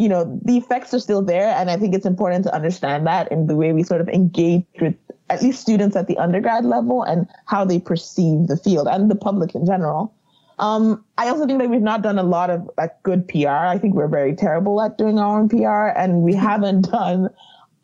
you 0.00 0.08
know, 0.08 0.40
the 0.42 0.56
effects 0.56 0.94
are 0.94 0.98
still 0.98 1.20
there. 1.20 1.48
And 1.48 1.70
I 1.70 1.76
think 1.76 1.94
it's 1.94 2.06
important 2.06 2.44
to 2.44 2.54
understand 2.54 3.06
that 3.06 3.30
in 3.30 3.46
the 3.48 3.54
way 3.54 3.74
we 3.74 3.82
sort 3.82 4.00
of 4.00 4.08
engage 4.08 4.64
with 4.80 4.94
at 5.28 5.42
least 5.42 5.60
students 5.60 5.94
at 5.94 6.06
the 6.06 6.16
undergrad 6.16 6.64
level 6.64 7.02
and 7.02 7.28
how 7.44 7.66
they 7.66 7.78
perceive 7.78 8.46
the 8.46 8.56
field 8.56 8.88
and 8.88 9.10
the 9.10 9.14
public 9.14 9.54
in 9.54 9.66
general. 9.66 10.14
Um, 10.58 11.04
I 11.18 11.28
also 11.28 11.46
think 11.46 11.58
that 11.58 11.68
we've 11.68 11.82
not 11.82 12.00
done 12.00 12.18
a 12.18 12.22
lot 12.22 12.48
of 12.48 12.68
like 12.78 13.02
good 13.02 13.28
PR. 13.28 13.48
I 13.48 13.78
think 13.78 13.94
we're 13.94 14.08
very 14.08 14.34
terrible 14.34 14.80
at 14.80 14.96
doing 14.96 15.18
our 15.18 15.38
own 15.38 15.50
PR 15.50 15.88
and 15.98 16.22
we 16.22 16.34
haven't 16.48 16.90
done 16.90 17.28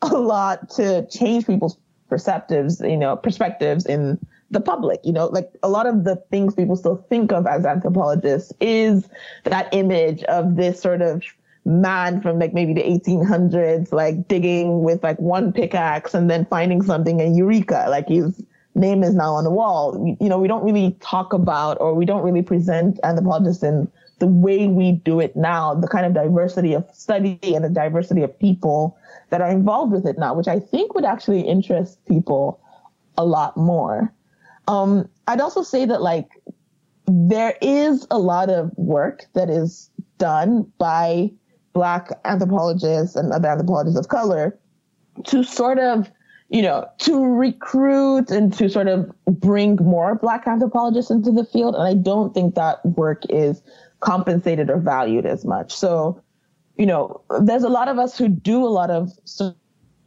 a 0.00 0.16
lot 0.16 0.70
to 0.70 1.06
change 1.08 1.46
people's 1.46 1.76
perceptives, 2.10 2.88
you 2.88 2.96
know, 2.96 3.16
perspectives 3.16 3.84
in 3.84 4.18
the 4.50 4.60
public. 4.60 5.00
You 5.04 5.12
know, 5.12 5.26
like 5.26 5.50
a 5.62 5.68
lot 5.68 5.86
of 5.86 6.04
the 6.04 6.16
things 6.30 6.54
people 6.54 6.76
still 6.76 6.96
think 7.10 7.30
of 7.30 7.46
as 7.46 7.66
anthropologists 7.66 8.54
is 8.60 9.06
that 9.44 9.68
image 9.72 10.22
of 10.24 10.56
this 10.56 10.80
sort 10.80 11.02
of 11.02 11.22
man 11.66 12.22
from 12.22 12.38
like 12.38 12.54
maybe 12.54 12.72
the 12.72 12.82
1800s, 12.82 13.92
like 13.92 14.28
digging 14.28 14.82
with 14.82 15.02
like 15.02 15.18
one 15.18 15.52
pickaxe 15.52 16.14
and 16.14 16.30
then 16.30 16.46
finding 16.46 16.80
something 16.80 17.20
and 17.20 17.36
eureka, 17.36 17.86
like 17.90 18.08
his 18.08 18.42
name 18.76 19.02
is 19.02 19.14
now 19.14 19.34
on 19.34 19.44
the 19.44 19.50
wall. 19.50 19.98
We, 19.98 20.16
you 20.20 20.28
know, 20.28 20.38
we 20.38 20.46
don't 20.46 20.64
really 20.64 20.96
talk 21.00 21.32
about 21.32 21.76
or 21.80 21.92
we 21.94 22.04
don't 22.04 22.22
really 22.22 22.42
present 22.42 23.00
anthropologists 23.02 23.64
in 23.64 23.90
the 24.18 24.28
way 24.28 24.68
we 24.68 24.92
do 24.92 25.20
it 25.20 25.34
now, 25.34 25.74
the 25.74 25.88
kind 25.88 26.06
of 26.06 26.14
diversity 26.14 26.72
of 26.72 26.88
study 26.92 27.38
and 27.42 27.64
the 27.64 27.68
diversity 27.68 28.22
of 28.22 28.38
people 28.38 28.96
that 29.30 29.40
are 29.40 29.50
involved 29.50 29.92
with 29.92 30.06
it 30.06 30.18
now, 30.18 30.34
which 30.34 30.48
I 30.48 30.60
think 30.60 30.94
would 30.94 31.04
actually 31.04 31.40
interest 31.40 31.98
people 32.06 32.60
a 33.18 33.26
lot 33.26 33.56
more. 33.56 34.12
Um, 34.68 35.08
I'd 35.26 35.40
also 35.40 35.62
say 35.62 35.84
that 35.84 36.00
like 36.00 36.28
there 37.06 37.56
is 37.60 38.06
a 38.10 38.18
lot 38.18 38.50
of 38.50 38.70
work 38.76 39.26
that 39.34 39.50
is 39.50 39.90
done 40.18 40.72
by 40.78 41.32
Black 41.76 42.18
anthropologists 42.24 43.16
and 43.16 43.30
other 43.34 43.48
anthropologists 43.48 44.00
of 44.00 44.08
color 44.08 44.58
to 45.24 45.44
sort 45.44 45.78
of, 45.78 46.10
you 46.48 46.62
know, 46.62 46.88
to 47.00 47.22
recruit 47.22 48.30
and 48.30 48.50
to 48.54 48.70
sort 48.70 48.88
of 48.88 49.12
bring 49.26 49.76
more 49.76 50.14
Black 50.14 50.46
anthropologists 50.46 51.10
into 51.10 51.30
the 51.30 51.44
field. 51.44 51.74
And 51.74 51.84
I 51.84 51.92
don't 51.92 52.32
think 52.32 52.54
that 52.54 52.82
work 52.86 53.24
is 53.28 53.60
compensated 54.00 54.70
or 54.70 54.78
valued 54.78 55.26
as 55.26 55.44
much. 55.44 55.70
So, 55.70 56.18
you 56.78 56.86
know, 56.86 57.20
there's 57.42 57.62
a 57.62 57.68
lot 57.68 57.88
of 57.88 57.98
us 57.98 58.16
who 58.16 58.26
do 58.30 58.64
a 58.64 58.72
lot 58.72 58.90
of 58.90 59.12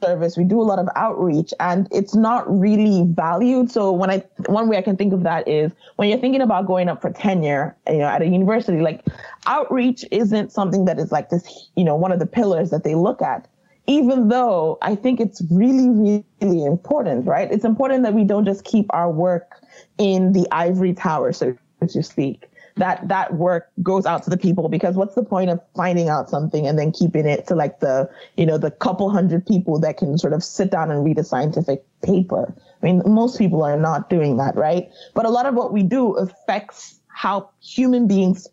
service, 0.02 0.38
we 0.38 0.44
do 0.44 0.62
a 0.62 0.64
lot 0.64 0.80
of 0.80 0.88
outreach, 0.96 1.54
and 1.60 1.88
it's 1.92 2.16
not 2.16 2.46
really 2.50 3.04
valued. 3.08 3.72
So 3.72 3.92
when 3.92 4.10
I 4.10 4.24
one 4.48 4.68
way 4.70 4.78
I 4.78 4.82
can 4.82 4.98
think 4.98 5.14
of 5.14 5.24
that 5.24 5.48
is 5.48 5.72
when 5.96 6.10
you're 6.10 6.20
thinking 6.20 6.42
about 6.42 6.68
going 6.68 6.90
up 6.90 7.02
for 7.02 7.12
tenure, 7.12 7.76
you 7.88 7.98
know, 7.98 8.06
at 8.06 8.22
a 8.22 8.28
university, 8.28 8.80
like 8.82 9.06
outreach 9.46 10.06
isn't 10.12 10.52
something 10.52 10.86
that 10.86 11.00
is 11.00 11.12
like 11.12 11.30
this, 11.30 11.70
you 11.76 11.84
know, 11.84 11.96
one 11.96 12.12
of 12.12 12.20
the 12.20 12.28
pillars 12.28 12.70
that 12.72 12.84
they 12.84 12.96
look 12.96 13.22
at. 13.22 13.48
Even 13.88 14.28
though 14.28 14.78
I 14.84 14.96
think 14.96 15.20
it's 15.20 15.42
really, 15.50 16.24
really 16.42 16.64
important, 16.64 17.26
right? 17.26 17.52
It's 17.52 17.66
important 17.66 18.04
that 18.04 18.14
we 18.14 18.24
don't 18.24 18.46
just 18.46 18.64
keep 18.64 18.86
our 18.92 19.10
work 19.12 19.64
in 19.98 20.32
the 20.34 20.48
ivory 20.52 20.94
tower, 20.94 21.34
so 21.34 21.58
to 21.88 22.04
speak 22.04 22.49
that 22.80 23.08
that 23.08 23.36
work 23.36 23.70
goes 23.84 24.06
out 24.06 24.24
to 24.24 24.30
the 24.30 24.38
people 24.38 24.70
because 24.70 24.96
what's 24.96 25.14
the 25.14 25.24
point 25.24 25.50
of 25.50 25.60
finding 25.76 26.10
out 26.10 26.30
something 26.30 26.66
and 26.66 26.80
then 26.80 26.92
keeping 26.92 27.26
it 27.26 27.46
to 27.48 27.56
like 27.56 27.80
the 27.82 28.10
you 28.38 28.46
know 28.46 28.58
the 28.58 28.72
couple 28.72 29.10
hundred 29.10 29.46
people 29.46 29.80
that 29.80 29.98
can 29.98 30.18
sort 30.18 30.34
of 30.34 30.44
sit 30.44 30.72
down 30.72 30.90
and 30.90 31.04
read 31.04 31.18
a 31.20 31.24
scientific 31.24 31.84
paper? 32.02 32.54
I 32.82 32.86
mean 32.86 33.04
most 33.06 33.38
people 33.38 33.64
are 33.64 33.78
not 33.78 34.10
doing 34.10 34.38
that 34.38 34.56
right? 34.56 34.90
But 35.14 35.26
a 35.26 35.30
lot 35.30 35.46
of 35.46 35.54
what 35.54 35.72
we 35.72 35.84
do 35.84 36.14
affects 36.14 37.00
how 37.08 37.50
human 37.62 38.08
beings 38.08 38.48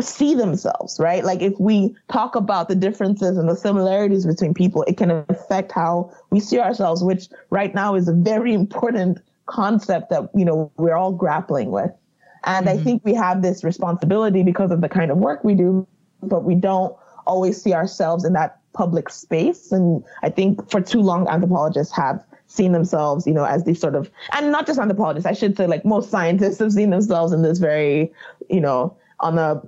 see 0.00 0.34
themselves 0.34 0.98
right? 0.98 1.22
Like 1.22 1.42
if 1.42 1.54
we 1.60 1.94
talk 2.10 2.36
about 2.36 2.68
the 2.68 2.74
differences 2.74 3.36
and 3.36 3.48
the 3.48 3.56
similarities 3.56 4.26
between 4.26 4.54
people 4.54 4.82
it 4.84 4.96
can 4.96 5.10
affect 5.28 5.72
how 5.72 6.10
we 6.30 6.40
see 6.40 6.58
ourselves 6.58 7.04
which 7.04 7.28
right 7.50 7.74
now 7.74 7.94
is 7.94 8.08
a 8.08 8.14
very 8.14 8.54
important 8.54 9.18
concept 9.44 10.10
that 10.10 10.28
you 10.34 10.44
know 10.44 10.72
we're 10.76 10.96
all 10.96 11.12
grappling 11.12 11.70
with 11.70 11.92
And 12.46 12.68
I 12.68 12.74
mm-hmm. 12.74 12.84
think 12.84 13.04
we 13.04 13.14
have 13.14 13.42
this 13.42 13.64
responsibility 13.64 14.42
because 14.42 14.70
of 14.70 14.80
the 14.80 14.88
kind 14.88 15.10
of 15.10 15.18
work 15.18 15.44
we 15.44 15.54
do, 15.54 15.86
but 16.22 16.44
we 16.44 16.54
don't 16.54 16.96
always 17.26 17.60
see 17.60 17.74
ourselves 17.74 18.24
in 18.24 18.32
that 18.34 18.60
public 18.72 19.10
space. 19.10 19.72
And 19.72 20.04
I 20.22 20.30
think 20.30 20.70
for 20.70 20.80
too 20.80 21.00
long, 21.00 21.28
anthropologists 21.28 21.94
have 21.96 22.24
seen 22.46 22.70
themselves, 22.72 23.26
you 23.26 23.34
know, 23.34 23.44
as 23.44 23.64
these 23.64 23.80
sort 23.80 23.96
of, 23.96 24.10
and 24.32 24.52
not 24.52 24.66
just 24.66 24.78
anthropologists, 24.78 25.26
I 25.26 25.32
should 25.32 25.56
say, 25.56 25.66
like 25.66 25.84
most 25.84 26.10
scientists 26.10 26.58
have 26.60 26.72
seen 26.72 26.90
themselves 26.90 27.32
in 27.32 27.42
this 27.42 27.58
very, 27.58 28.12
you 28.48 28.60
know, 28.60 28.96
on 29.20 29.38
a, 29.38 29.60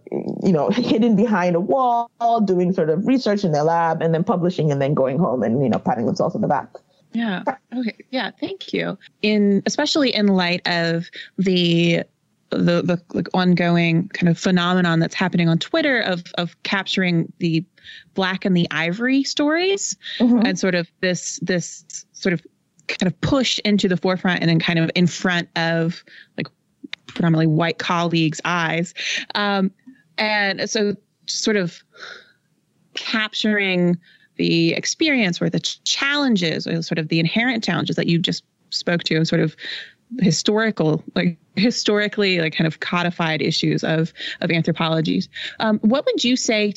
you 0.44 0.52
know, 0.52 0.68
hidden 0.70 1.16
behind 1.16 1.56
a 1.56 1.60
wall, 1.60 2.10
doing 2.44 2.72
sort 2.72 2.90
of 2.90 3.06
research 3.06 3.44
in 3.44 3.50
their 3.50 3.64
lab 3.64 4.00
and 4.02 4.14
then 4.14 4.22
publishing 4.22 4.70
and 4.70 4.80
then 4.80 4.94
going 4.94 5.18
home 5.18 5.42
and, 5.42 5.62
you 5.62 5.68
know, 5.68 5.78
patting 5.78 6.06
themselves 6.06 6.36
on 6.36 6.42
the 6.42 6.48
back. 6.48 6.68
Yeah. 7.12 7.42
Okay. 7.74 7.96
Yeah. 8.10 8.30
Thank 8.38 8.72
you. 8.72 8.98
In 9.22 9.62
especially 9.64 10.14
in 10.14 10.26
light 10.26 10.60
of 10.66 11.10
the 11.38 12.04
the 12.50 12.82
the 12.82 13.00
like 13.12 13.28
ongoing 13.34 14.08
kind 14.08 14.28
of 14.28 14.38
phenomenon 14.38 15.00
that's 15.00 15.14
happening 15.14 15.48
on 15.48 15.58
Twitter 15.58 16.00
of 16.00 16.24
of 16.36 16.60
capturing 16.62 17.30
the 17.38 17.64
black 18.14 18.46
in 18.46 18.54
the 18.54 18.66
ivory 18.70 19.22
stories 19.22 19.96
Mhm. 20.18 20.46
and 20.46 20.58
sort 20.58 20.74
of 20.74 20.88
this 21.00 21.38
this 21.42 21.84
sort 22.12 22.32
of 22.32 22.42
kind 22.86 23.06
of 23.12 23.20
push 23.20 23.58
into 23.66 23.86
the 23.88 23.96
forefront 23.98 24.40
and 24.40 24.48
then 24.48 24.58
kind 24.58 24.78
of 24.78 24.90
in 24.94 25.06
front 25.06 25.48
of 25.56 26.02
like 26.38 26.46
predominantly 27.06 27.46
white 27.46 27.78
colleagues' 27.78 28.40
eyes. 28.46 28.94
Um, 29.34 29.70
and 30.16 30.68
so 30.70 30.94
sort 31.26 31.56
of 31.56 31.82
capturing 32.94 33.96
the 34.36 34.72
experience 34.72 35.40
or 35.42 35.50
the 35.50 35.60
ch- 35.60 35.82
challenges 35.84 36.66
or 36.66 36.80
sort 36.82 36.98
of 36.98 37.08
the 37.08 37.20
inherent 37.20 37.62
challenges 37.62 37.96
that 37.96 38.06
you 38.06 38.18
just 38.18 38.44
spoke 38.70 39.02
to 39.04 39.16
and 39.16 39.26
sort 39.28 39.40
of 39.40 39.56
historical 40.20 41.02
like 41.14 41.38
historically 41.56 42.40
like 42.40 42.54
kind 42.54 42.66
of 42.66 42.80
codified 42.80 43.42
issues 43.42 43.84
of 43.84 44.12
of 44.40 44.50
anthropologies. 44.50 45.28
Um, 45.60 45.78
what 45.80 46.04
would 46.06 46.24
you 46.24 46.36
say 46.36 46.74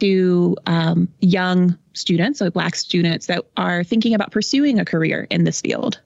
to 0.00 0.56
um, 0.66 1.08
young 1.20 1.78
students 1.92 2.40
so 2.40 2.50
black 2.50 2.74
students 2.74 3.26
that 3.26 3.44
are 3.56 3.84
thinking 3.84 4.14
about 4.14 4.32
pursuing 4.32 4.80
a 4.80 4.84
career 4.84 5.26
in 5.30 5.44
this 5.44 5.60
field? 5.60 6.00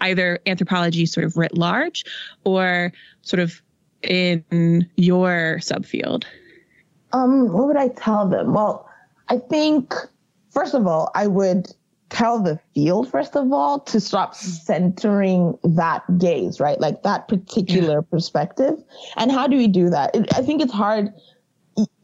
Either 0.00 0.40
anthropology 0.46 1.06
sort 1.06 1.24
of 1.24 1.36
writ 1.36 1.56
large 1.56 2.04
or 2.44 2.92
sort 3.22 3.40
of 3.40 3.60
in 4.02 4.88
your 4.96 5.58
subfield? 5.60 6.24
Um, 7.12 7.52
what 7.52 7.66
would 7.66 7.76
I 7.76 7.88
tell 7.88 8.28
them? 8.28 8.52
Well, 8.52 8.88
I 9.28 9.38
think 9.38 9.94
first 10.50 10.74
of 10.74 10.86
all, 10.86 11.10
I 11.14 11.26
would 11.26 11.72
tell 12.10 12.42
the 12.42 12.58
field 12.74 13.10
first 13.10 13.34
of 13.34 13.52
all 13.52 13.80
to 13.80 14.00
stop 14.00 14.34
centering 14.34 15.58
that 15.64 16.02
gaze, 16.18 16.60
right? 16.60 16.80
Like 16.80 17.02
that 17.02 17.28
particular 17.28 18.02
perspective. 18.02 18.82
And 19.16 19.32
how 19.32 19.46
do 19.46 19.56
we 19.56 19.66
do 19.66 19.90
that? 19.90 20.14
It, 20.14 20.32
I 20.34 20.42
think 20.42 20.62
it's 20.62 20.72
hard. 20.72 21.12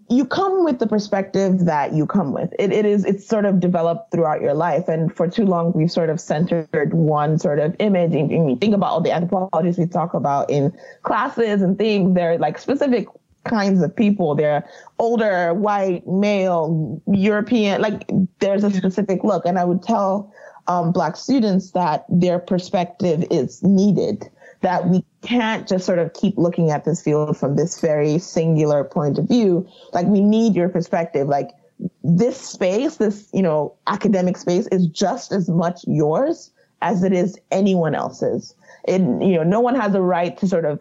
You 0.09 0.25
come 0.25 0.65
with 0.65 0.81
the 0.81 0.89
perspective 0.89 1.67
that 1.67 1.93
you 1.93 2.05
come 2.05 2.33
with. 2.33 2.53
It, 2.59 2.73
it 2.73 2.85
is, 2.85 3.05
it's 3.05 3.25
sort 3.25 3.45
of 3.45 3.61
developed 3.61 4.11
throughout 4.11 4.41
your 4.41 4.55
life. 4.55 4.89
And 4.89 5.15
for 5.15 5.29
too 5.29 5.45
long, 5.45 5.73
we've 5.73 5.93
sort 5.93 6.11
of 6.11 6.21
centered 6.21 6.93
one 6.93 7.39
sort 7.39 7.61
of 7.61 7.77
image. 7.79 8.13
And, 8.13 8.33
and 8.33 8.51
you 8.51 8.57
think 8.57 8.75
about 8.75 8.91
all 8.91 9.01
the 9.01 9.13
anthropologists 9.13 9.79
we 9.79 9.87
talk 9.87 10.15
about 10.15 10.51
in 10.51 10.77
classes 11.03 11.63
and 11.63 11.79
things, 11.79 12.17
they're 12.17 12.39
like 12.39 12.59
specific 12.59 13.07
kinds 13.45 13.83
of 13.83 13.95
people. 13.95 14.35
They're 14.35 14.69
older, 14.99 15.55
white, 15.55 16.07
male, 16.07 17.01
European, 17.07 17.81
like 17.81 18.11
there's 18.39 18.65
a 18.65 18.71
specific 18.71 19.25
look. 19.25 19.47
And 19.47 19.59
I 19.59 19.65
would 19.65 19.83
tell 19.83 20.33
um, 20.67 20.93
Black 20.93 21.17
students 21.17 21.73
that 21.73 22.05
their 22.09 22.39
perspective 22.39 23.25
is 23.31 23.63
needed, 23.63 24.29
that 24.61 24.89
we 24.89 25.05
can't 25.23 25.67
just 25.67 25.87
sort 25.87 25.99
of 25.99 26.13
keep 26.13 26.37
looking 26.37 26.71
at 26.71 26.85
this 26.85 27.03
field 27.03 27.37
from 27.37 27.57
this 27.57 27.81
very 27.81 28.19
singular 28.19 28.85
point 28.85 29.19
of 29.19 29.27
view. 29.27 29.67
Like 29.93 30.07
we 30.07 30.21
need 30.21 30.55
your 30.55 30.69
perspective. 30.69 31.29
Like 31.29 31.51
this 32.05 32.39
space, 32.39 32.97
this, 32.97 33.29
you 33.33 33.43
know, 33.43 33.75
academic 33.87 34.37
space 34.37 34.67
is 34.69 34.87
just 34.87 35.33
as 35.33 35.49
much 35.49 35.85
yours 35.87 36.51
as 36.83 37.03
it 37.03 37.13
is 37.13 37.39
anyone 37.51 37.95
else's. 37.95 38.55
It, 38.85 39.01
you 39.01 39.37
know, 39.37 39.43
no 39.43 39.61
one 39.61 39.75
has 39.75 39.95
a 39.95 40.01
right 40.01 40.37
to 40.39 40.47
sort 40.47 40.65
of 40.65 40.81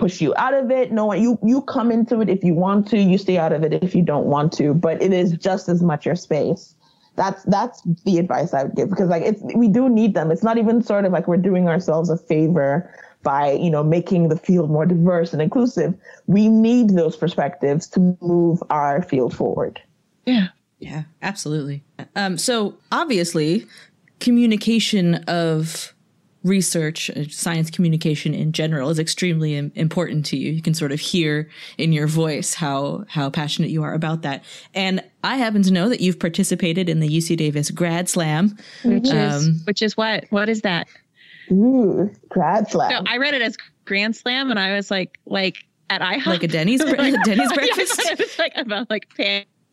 push 0.00 0.20
you 0.20 0.34
out 0.36 0.54
of 0.54 0.70
it. 0.70 0.90
No 0.90 1.06
one, 1.06 1.22
you, 1.22 1.38
you 1.44 1.60
come 1.62 1.92
into 1.92 2.20
it 2.20 2.28
if 2.30 2.42
you 2.42 2.54
want 2.54 2.88
to, 2.88 2.98
you 2.98 3.18
stay 3.18 3.36
out 3.36 3.52
of 3.52 3.62
it 3.62 3.74
if 3.84 3.94
you 3.94 4.02
don't 4.02 4.26
want 4.26 4.52
to, 4.54 4.72
but 4.72 5.00
it 5.02 5.12
is 5.12 5.32
just 5.32 5.68
as 5.68 5.82
much 5.82 6.06
your 6.06 6.16
space. 6.16 6.74
That's, 7.16 7.42
that's 7.44 7.82
the 8.06 8.18
advice 8.18 8.54
I 8.54 8.64
would 8.64 8.74
give 8.74 8.88
because 8.88 9.10
like 9.10 9.22
it's, 9.22 9.42
we 9.54 9.68
do 9.68 9.88
need 9.90 10.14
them. 10.14 10.30
It's 10.30 10.42
not 10.42 10.56
even 10.56 10.82
sort 10.82 11.04
of 11.04 11.12
like 11.12 11.28
we're 11.28 11.36
doing 11.36 11.68
ourselves 11.68 12.08
a 12.08 12.16
favor 12.16 12.92
by, 13.22 13.52
you 13.52 13.70
know, 13.70 13.84
making 13.84 14.28
the 14.28 14.38
field 14.38 14.70
more 14.70 14.86
diverse 14.86 15.34
and 15.34 15.42
inclusive. 15.42 15.94
We 16.26 16.48
need 16.48 16.90
those 16.90 17.16
perspectives 17.16 17.86
to 17.88 18.16
move 18.22 18.62
our 18.70 19.02
field 19.02 19.36
forward. 19.36 19.80
yeah 20.24 20.48
Yeah, 20.78 21.02
absolutely. 21.20 21.84
Um, 22.16 22.38
so 22.38 22.78
obviously, 22.90 23.66
communication 24.18 25.16
of 25.26 25.94
research, 26.42 27.10
uh, 27.10 27.24
science 27.28 27.70
communication 27.70 28.32
in 28.34 28.52
general, 28.52 28.88
is 28.90 28.98
extremely 28.98 29.54
important 29.74 30.24
to 30.26 30.36
you. 30.36 30.52
You 30.52 30.62
can 30.62 30.74
sort 30.74 30.92
of 30.92 31.00
hear 31.00 31.48
in 31.78 31.92
your 31.92 32.06
voice 32.06 32.54
how 32.54 33.04
how 33.08 33.28
passionate 33.30 33.70
you 33.70 33.82
are 33.82 33.92
about 33.94 34.22
that. 34.22 34.42
And 34.74 35.02
I 35.22 35.36
happen 35.36 35.62
to 35.64 35.70
know 35.72 35.88
that 35.88 36.00
you've 36.00 36.18
participated 36.18 36.88
in 36.88 37.00
the 37.00 37.08
UC 37.08 37.36
Davis 37.36 37.70
Grad 37.70 38.08
Slam. 38.08 38.56
which 38.84 39.08
is 39.12 39.46
Um, 39.48 39.60
which 39.64 39.82
is 39.82 39.96
what 39.96 40.24
what 40.30 40.48
is 40.48 40.62
that 40.62 40.86
Ooh, 41.52 42.10
grad 42.28 42.70
slam. 42.70 42.90
no 43.04 43.10
i 43.10 43.16
read 43.16 43.34
it 43.34 43.42
as 43.42 43.56
grand 43.84 44.14
slam 44.14 44.50
and 44.50 44.58
i 44.60 44.72
was 44.76 44.88
like 44.88 45.18
like 45.26 45.64
at 45.90 46.00
IHOP. 46.00 46.26
Like 46.26 46.42
a 46.44 46.46
Denny's 46.56 46.84
bre- 46.84 46.94
Denny's 47.24 47.24
Yeah, 47.50 47.54
breakfast. 47.54 47.98
it 48.04 48.18
was 48.20 48.38
like 48.38 48.52
about 48.54 48.88
like 48.88 49.08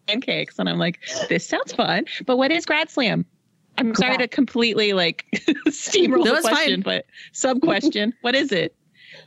pancakes 0.08 0.58
and 0.58 0.68
i'm 0.68 0.80
like 0.80 1.00
this 1.30 1.48
sounds 1.48 1.74
fun 1.74 2.06
but 2.26 2.38
what 2.38 2.52
is 2.52 2.66
grad 2.66 2.90
slam 2.90 3.26
i'm 3.78 3.94
sorry 3.96 4.18
to 4.18 4.28
completely 4.28 4.94
like 4.94 5.26
steamroll 5.68 6.26
No, 6.26 6.36
the 6.36 6.42
question 6.42 6.82
fine. 6.82 6.82
but 6.82 7.06
sub 7.32 7.62
question 7.62 8.14
what 8.22 8.36
is 8.36 8.52
it 8.52 8.76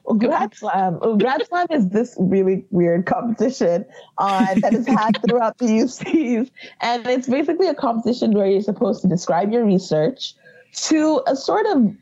Well, 0.04 0.16
Grad 0.18 0.54
Slam. 0.54 0.98
Grad 1.18 1.46
Slam 1.46 1.66
is 1.70 1.88
this 1.90 2.16
really 2.18 2.64
weird 2.70 3.06
competition 3.06 3.84
uh, 4.18 4.54
that 4.60 4.72
is 4.74 4.86
had 4.86 5.18
throughout 5.28 5.58
the 5.58 5.66
UCs, 5.66 6.50
and 6.80 7.06
it's 7.06 7.28
basically 7.28 7.68
a 7.68 7.74
competition 7.74 8.32
where 8.32 8.46
you're 8.46 8.62
supposed 8.62 9.02
to 9.02 9.08
describe 9.08 9.52
your 9.52 9.64
research 9.64 10.34
to 10.88 11.22
a 11.26 11.34
sort 11.36 11.66
of, 11.66 11.94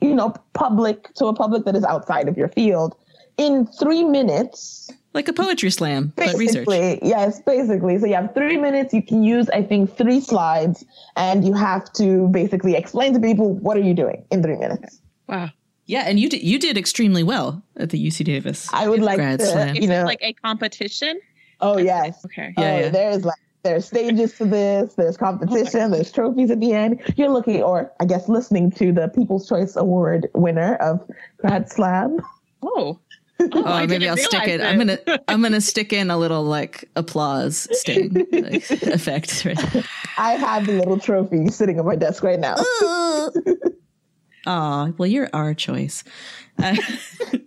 you 0.00 0.14
know, 0.14 0.34
public 0.54 1.12
to 1.14 1.26
a 1.26 1.34
public 1.34 1.64
that 1.66 1.76
is 1.76 1.84
outside 1.84 2.28
of 2.28 2.36
your 2.36 2.48
field 2.48 2.94
in 3.36 3.66
three 3.66 4.02
minutes. 4.04 4.90
Like 5.16 5.26
a 5.26 5.32
poetry 5.32 5.70
slam, 5.70 6.12
but 6.14 6.34
research. 6.36 6.66
Basically, 6.66 7.00
yes, 7.02 7.40
basically. 7.40 7.98
So 7.98 8.06
you 8.06 8.14
have 8.14 8.32
three 8.34 8.56
minutes. 8.56 8.94
You 8.94 9.02
can 9.02 9.24
use, 9.24 9.48
I 9.50 9.62
think, 9.62 9.96
three 9.96 10.20
slides, 10.20 10.84
and 11.16 11.44
you 11.44 11.54
have 11.54 11.92
to 11.94 12.28
basically 12.28 12.76
explain 12.76 13.14
to 13.14 13.20
people 13.20 13.54
what 13.54 13.76
are 13.76 13.80
you 13.80 13.94
doing 13.94 14.24
in 14.30 14.42
three 14.42 14.56
minutes. 14.56 15.00
wow 15.26 15.50
Yeah, 15.86 16.04
and 16.06 16.20
you 16.20 16.28
did 16.28 16.42
you 16.42 16.58
did 16.60 16.78
extremely 16.78 17.24
well 17.24 17.62
at 17.76 17.90
the 17.90 18.06
UC 18.06 18.24
Davis. 18.24 18.68
I 18.72 18.88
would 18.88 19.02
like 19.02 19.16
Grad 19.16 19.40
to, 19.40 19.46
Slam. 19.46 19.76
is 19.76 19.82
you 19.82 19.88
know. 19.88 20.04
like 20.04 20.22
a 20.22 20.32
competition 20.34 21.20
oh 21.60 21.78
yes. 21.78 22.24
okay 22.24 22.52
Yeah, 22.56 22.64
oh, 22.64 22.78
yeah. 22.78 22.88
there's 22.90 23.24
like 23.24 23.38
there's 23.62 23.86
stages 23.86 24.36
to 24.38 24.44
this, 24.44 24.94
there's 24.94 25.16
competition, 25.16 25.80
oh 25.82 25.90
there's 25.90 26.12
trophies 26.12 26.52
at 26.52 26.60
the 26.60 26.72
end. 26.72 27.00
You're 27.16 27.30
looking, 27.30 27.64
or 27.64 27.92
I 27.98 28.04
guess 28.04 28.28
listening 28.28 28.70
to 28.72 28.92
the 28.92 29.08
People's 29.08 29.48
Choice 29.48 29.74
Award 29.74 30.28
winner 30.34 30.76
of 30.76 31.02
Grad 31.38 31.68
Slam. 31.68 32.18
oh 32.62 33.00
Oh, 33.52 33.64
I 33.64 33.86
maybe 33.86 34.08
I'll 34.08 34.16
stick 34.16 34.46
it. 34.48 34.60
realize 34.60 34.72
I'm 34.72 34.78
gonna 34.78 34.98
I'm 35.28 35.42
gonna 35.42 35.60
stick 35.60 35.92
in 35.92 36.10
a 36.10 36.16
little 36.16 36.42
like 36.42 36.88
applause 36.96 37.68
sting 37.72 38.26
like, 38.32 38.70
effect. 38.70 39.44
Right? 39.44 39.86
I 40.18 40.32
have 40.32 40.66
the 40.66 40.72
little 40.72 40.98
trophy 40.98 41.48
sitting 41.48 41.78
on 41.78 41.86
my 41.86 41.96
desk 41.96 42.22
right 42.22 42.40
now. 42.40 42.56
Aw, 44.46 44.92
well, 44.96 45.06
you're 45.06 45.28
our 45.32 45.54
choice. 45.54 46.02
Uh, 46.62 46.76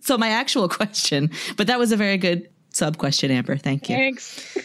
so 0.02 0.17
my 0.17 0.30
actual 0.30 0.69
question, 0.69 1.32
but 1.58 1.67
that 1.67 1.80
was 1.80 1.91
a 1.91 1.97
very 1.97 2.17
good 2.17 2.49
sub 2.71 2.97
question, 2.97 3.32
Amber. 3.32 3.58
Thank 3.58 3.89
you. 3.89 3.95
thanks 3.95 4.58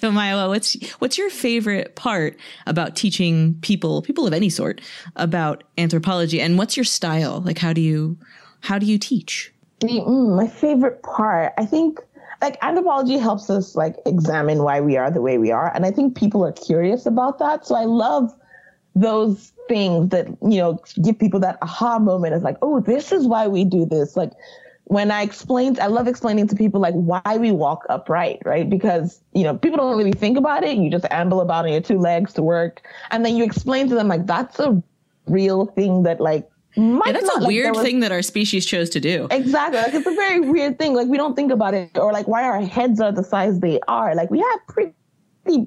so 0.00 0.10
Maya, 0.10 0.48
what's 0.48 0.76
what's 0.98 1.16
your 1.18 1.30
favorite 1.30 1.96
part 1.96 2.36
about 2.66 2.96
teaching 2.96 3.56
people, 3.60 4.02
people 4.02 4.26
of 4.26 4.32
any 4.32 4.48
sort, 4.48 4.80
about 5.16 5.64
anthropology, 5.78 6.40
and 6.40 6.58
what's 6.58 6.76
your 6.76 6.84
style? 6.84 7.40
Like, 7.40 7.58
how 7.58 7.72
do 7.72 7.80
you 7.80 8.18
how 8.60 8.78
do 8.78 8.86
you 8.86 8.98
teach? 8.98 9.52
Mm, 9.82 10.36
my 10.36 10.46
favorite 10.46 11.02
part, 11.02 11.52
I 11.58 11.66
think, 11.66 12.00
like 12.40 12.56
anthropology 12.62 13.18
helps 13.18 13.50
us 13.50 13.76
like 13.76 13.96
examine 14.06 14.62
why 14.62 14.80
we 14.80 14.96
are 14.96 15.10
the 15.10 15.20
way 15.20 15.38
we 15.38 15.50
are, 15.52 15.72
and 15.74 15.84
I 15.84 15.90
think 15.90 16.16
people 16.16 16.44
are 16.44 16.52
curious 16.52 17.06
about 17.06 17.38
that. 17.38 17.66
So 17.66 17.74
I 17.74 17.84
love 17.84 18.34
those 18.94 19.52
things 19.68 20.10
that 20.10 20.26
you 20.42 20.58
know 20.58 20.80
give 21.02 21.18
people 21.18 21.40
that 21.40 21.58
aha 21.62 21.98
moment 21.98 22.34
It's 22.34 22.44
like, 22.44 22.56
oh, 22.62 22.80
this 22.80 23.12
is 23.12 23.26
why 23.26 23.48
we 23.48 23.64
do 23.64 23.84
this. 23.86 24.16
Like 24.16 24.32
when 24.84 25.10
I 25.10 25.22
explained, 25.22 25.78
I 25.80 25.86
love 25.88 26.08
explaining 26.08 26.46
to 26.48 26.56
people 26.56 26.80
like 26.80 26.94
why 26.94 27.36
we 27.38 27.52
walk 27.52 27.84
upright, 27.90 28.40
right? 28.44 28.68
Because 28.68 29.20
you 29.34 29.44
know 29.44 29.56
people 29.56 29.78
don't 29.78 29.96
really 29.98 30.12
think 30.12 30.38
about 30.38 30.64
it. 30.64 30.76
You 30.78 30.90
just 30.90 31.06
amble 31.10 31.40
about 31.40 31.66
on 31.66 31.72
your 31.72 31.82
two 31.82 31.98
legs 31.98 32.32
to 32.34 32.42
work, 32.42 32.82
and 33.10 33.24
then 33.24 33.36
you 33.36 33.44
explain 33.44 33.88
to 33.90 33.94
them 33.94 34.08
like 34.08 34.26
that's 34.26 34.58
a 34.58 34.82
real 35.26 35.66
thing 35.66 36.04
that 36.04 36.20
like 36.20 36.48
Yeah, 36.76 37.00
that's 37.12 37.28
a 37.28 37.38
like, 37.40 37.46
weird 37.48 37.74
was- 37.74 37.82
thing 37.84 38.00
that 38.00 38.12
our 38.12 38.22
species 38.22 38.66
chose 38.66 38.90
to 38.90 39.00
do. 39.00 39.28
Exactly. 39.30 39.78
Like 39.80 39.94
it's 39.94 40.06
a 40.06 40.14
very 40.14 40.40
weird 40.40 40.78
thing. 40.78 40.94
Like 40.94 41.08
we 41.08 41.16
don't 41.16 41.34
think 41.34 41.50
about 41.50 41.74
it, 41.74 41.96
or 41.96 42.12
like 42.12 42.28
why 42.28 42.44
our 42.44 42.60
heads 42.60 43.00
are 43.00 43.12
the 43.12 43.24
size 43.24 43.60
they 43.60 43.80
are. 43.88 44.14
Like 44.14 44.30
we 44.30 44.40
have 44.40 44.60
pretty 44.68 44.92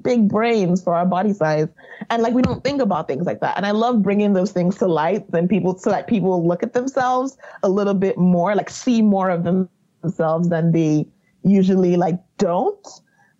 big 0.02 0.28
brains 0.28 0.82
for 0.82 0.94
our 0.94 1.06
body 1.06 1.32
size, 1.32 1.68
and 2.10 2.22
like 2.22 2.34
we 2.34 2.42
don't 2.42 2.62
think 2.62 2.80
about 2.80 3.08
things 3.08 3.26
like 3.26 3.40
that. 3.40 3.56
And 3.56 3.66
I 3.66 3.72
love 3.72 4.02
bringing 4.02 4.34
those 4.34 4.52
things 4.52 4.78
to 4.78 4.86
light, 4.86 5.24
and 5.32 5.48
people 5.48 5.76
so 5.78 5.90
that 5.90 6.06
people 6.06 6.46
look 6.46 6.62
at 6.62 6.74
themselves 6.74 7.36
a 7.62 7.68
little 7.68 7.94
bit 7.94 8.16
more, 8.16 8.54
like 8.54 8.70
see 8.70 9.02
more 9.02 9.30
of 9.30 9.42
themselves 9.42 10.48
than 10.48 10.72
they 10.72 11.06
usually 11.42 11.96
like 11.96 12.18
don't. 12.38 12.86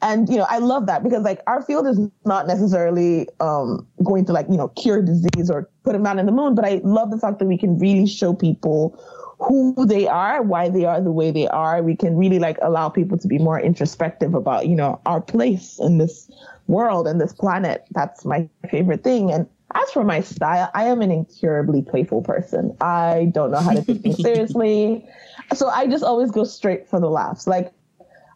And 0.02 0.28
you 0.28 0.36
know, 0.36 0.46
I 0.48 0.58
love 0.58 0.86
that 0.86 1.02
because 1.02 1.22
like 1.22 1.42
our 1.46 1.62
field 1.62 1.86
is 1.86 1.98
not 2.24 2.46
necessarily 2.46 3.28
um, 3.40 3.86
going 4.02 4.24
to 4.26 4.32
like 4.32 4.46
you 4.48 4.56
know 4.56 4.68
cure 4.68 5.02
disease 5.02 5.50
or 5.50 5.68
put 5.84 5.94
a 5.94 5.98
man 5.98 6.18
in 6.18 6.26
the 6.26 6.32
moon, 6.32 6.54
but 6.54 6.64
I 6.64 6.80
love 6.84 7.10
the 7.10 7.18
fact 7.18 7.38
that 7.38 7.46
we 7.46 7.58
can 7.58 7.78
really 7.78 8.06
show 8.06 8.32
people 8.32 8.98
who 9.38 9.86
they 9.86 10.06
are, 10.06 10.42
why 10.42 10.68
they 10.68 10.84
are 10.84 11.00
the 11.00 11.12
way 11.12 11.30
they 11.30 11.48
are. 11.48 11.82
We 11.82 11.96
can 11.96 12.16
really 12.16 12.38
like 12.38 12.58
allow 12.62 12.88
people 12.88 13.18
to 13.18 13.28
be 13.28 13.38
more 13.38 13.60
introspective 13.60 14.34
about 14.34 14.66
you 14.68 14.76
know 14.76 15.00
our 15.04 15.20
place 15.20 15.78
in 15.78 15.98
this 15.98 16.30
world 16.66 17.06
and 17.06 17.20
this 17.20 17.32
planet. 17.32 17.84
That's 17.90 18.24
my 18.24 18.48
favorite 18.70 19.04
thing. 19.04 19.30
And 19.30 19.46
as 19.74 19.90
for 19.90 20.02
my 20.02 20.20
style, 20.20 20.70
I 20.74 20.84
am 20.84 21.00
an 21.02 21.10
incurably 21.10 21.82
playful 21.82 22.22
person. 22.22 22.76
I 22.80 23.30
don't 23.32 23.50
know 23.50 23.60
how 23.60 23.72
to 23.72 23.84
take 23.84 24.00
things 24.00 24.16
seriously. 24.22 25.06
So 25.54 25.68
I 25.68 25.86
just 25.86 26.04
always 26.04 26.30
go 26.30 26.44
straight 26.44 26.88
for 26.88 27.00
the 27.00 27.10
laughs. 27.10 27.46
Like 27.46 27.72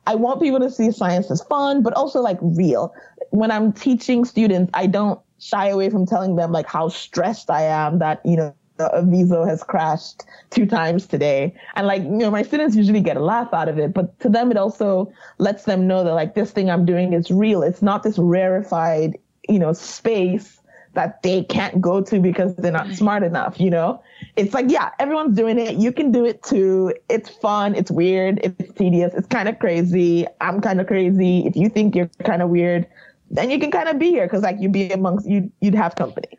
I 0.06 0.14
want 0.14 0.40
people 0.40 0.60
to 0.60 0.70
see 0.70 0.90
science 0.90 1.30
as 1.30 1.42
fun, 1.42 1.82
but 1.82 1.92
also 1.94 2.20
like 2.20 2.38
real. 2.40 2.94
When 3.30 3.50
I'm 3.50 3.72
teaching 3.72 4.24
students, 4.24 4.70
I 4.74 4.86
don't 4.86 5.20
shy 5.38 5.68
away 5.68 5.90
from 5.90 6.06
telling 6.06 6.36
them 6.36 6.52
like 6.52 6.66
how 6.66 6.88
stressed 6.88 7.50
I 7.50 7.62
am 7.62 7.98
that, 7.98 8.20
you 8.24 8.36
know, 8.36 8.54
Avizo 8.78 9.46
has 9.46 9.62
crashed 9.62 10.24
two 10.50 10.66
times 10.66 11.06
today. 11.06 11.54
And 11.76 11.86
like, 11.86 12.02
you 12.02 12.10
know, 12.10 12.30
my 12.30 12.42
students 12.42 12.74
usually 12.74 13.00
get 13.00 13.16
a 13.16 13.20
laugh 13.20 13.52
out 13.54 13.68
of 13.68 13.78
it, 13.78 13.94
but 13.94 14.18
to 14.20 14.28
them, 14.28 14.50
it 14.50 14.56
also 14.56 15.12
lets 15.38 15.64
them 15.64 15.86
know 15.86 16.02
that 16.02 16.14
like 16.14 16.34
this 16.34 16.50
thing 16.50 16.70
I'm 16.70 16.84
doing 16.84 17.12
is 17.12 17.30
real. 17.30 17.62
It's 17.62 17.82
not 17.82 18.02
this 18.02 18.18
rarefied, 18.18 19.16
you 19.48 19.58
know, 19.58 19.72
space 19.72 20.60
that 20.94 21.22
they 21.22 21.44
can't 21.44 21.80
go 21.80 22.00
to 22.00 22.20
because 22.20 22.54
they're 22.56 22.72
not 22.72 22.90
smart 22.94 23.22
enough, 23.22 23.60
you 23.60 23.70
know? 23.70 24.02
It's 24.36 24.52
like, 24.52 24.68
yeah, 24.68 24.90
everyone's 24.98 25.36
doing 25.36 25.60
it. 25.60 25.76
You 25.76 25.92
can 25.92 26.10
do 26.10 26.24
it 26.24 26.42
too. 26.42 26.92
It's 27.08 27.28
fun. 27.28 27.76
It's 27.76 27.90
weird. 27.90 28.40
It's 28.42 28.72
tedious. 28.74 29.14
It's 29.14 29.28
kind 29.28 29.48
of 29.48 29.60
crazy. 29.60 30.26
I'm 30.40 30.60
kind 30.60 30.80
of 30.80 30.88
crazy. 30.88 31.46
If 31.46 31.54
you 31.54 31.68
think 31.68 31.94
you're 31.94 32.10
kind 32.24 32.42
of 32.42 32.48
weird, 32.48 32.86
then 33.30 33.48
you 33.48 33.60
can 33.60 33.70
kind 33.70 33.88
of 33.88 33.98
be 33.98 34.10
here 34.10 34.26
because 34.26 34.42
like 34.42 34.56
you'd 34.58 34.72
be 34.72 34.90
amongst 34.90 35.28
you, 35.28 35.52
you'd 35.60 35.76
have 35.76 35.94
company. 35.94 36.36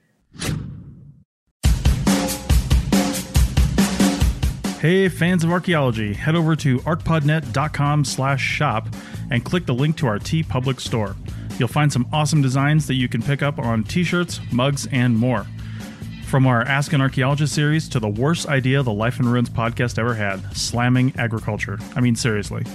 Hey, 4.82 5.08
fans 5.08 5.46
of 5.46 5.52
archaeology, 5.52 6.14
head 6.14 6.36
over 6.36 6.56
to 6.58 6.80
arcpodnet.com 6.80 8.04
slash 8.04 8.41
shop 8.41 8.89
and 9.32 9.43
click 9.43 9.66
the 9.66 9.74
link 9.74 9.96
to 9.98 10.08
our 10.08 10.20
TeePublic 10.20 10.82
store. 10.82 11.16
You'll 11.58 11.70
find 11.70 11.91
some 11.91 12.08
awesome 12.12 12.41
designs 12.41 12.88
that 12.88 12.96
you 12.96 13.08
can 13.08 13.22
pick 13.22 13.41
up 13.41 13.58
on 13.58 13.86
t-shirts, 13.86 14.41
mugs, 14.52 14.86
and 14.91 15.18
more. 15.18 15.48
From 16.26 16.47
our 16.47 16.63
Ask 16.63 16.91
an 16.93 17.01
Archaeologist 17.01 17.53
series 17.53 17.88
to 17.89 17.99
the 17.99 18.09
worst 18.09 18.47
idea 18.47 18.82
the 18.84 18.91
Life 18.91 19.19
in 19.19 19.28
Ruins 19.28 19.49
podcast 19.49 19.97
ever 19.97 20.13
had, 20.15 20.55
slamming 20.57 21.13
agriculture. 21.17 21.80
I 21.95 22.01
mean, 22.01 22.15
seriously. 22.15 22.65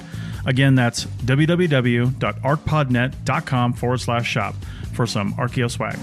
Again, 0.47 0.75
that's 0.77 1.05
www.arcpodnet.com 1.05 3.73
forward 3.75 4.01
slash 4.01 4.27
shop 4.27 4.55
for 4.95 5.07
some 5.07 5.35
archaeo 5.35 5.71
swag. 5.71 5.99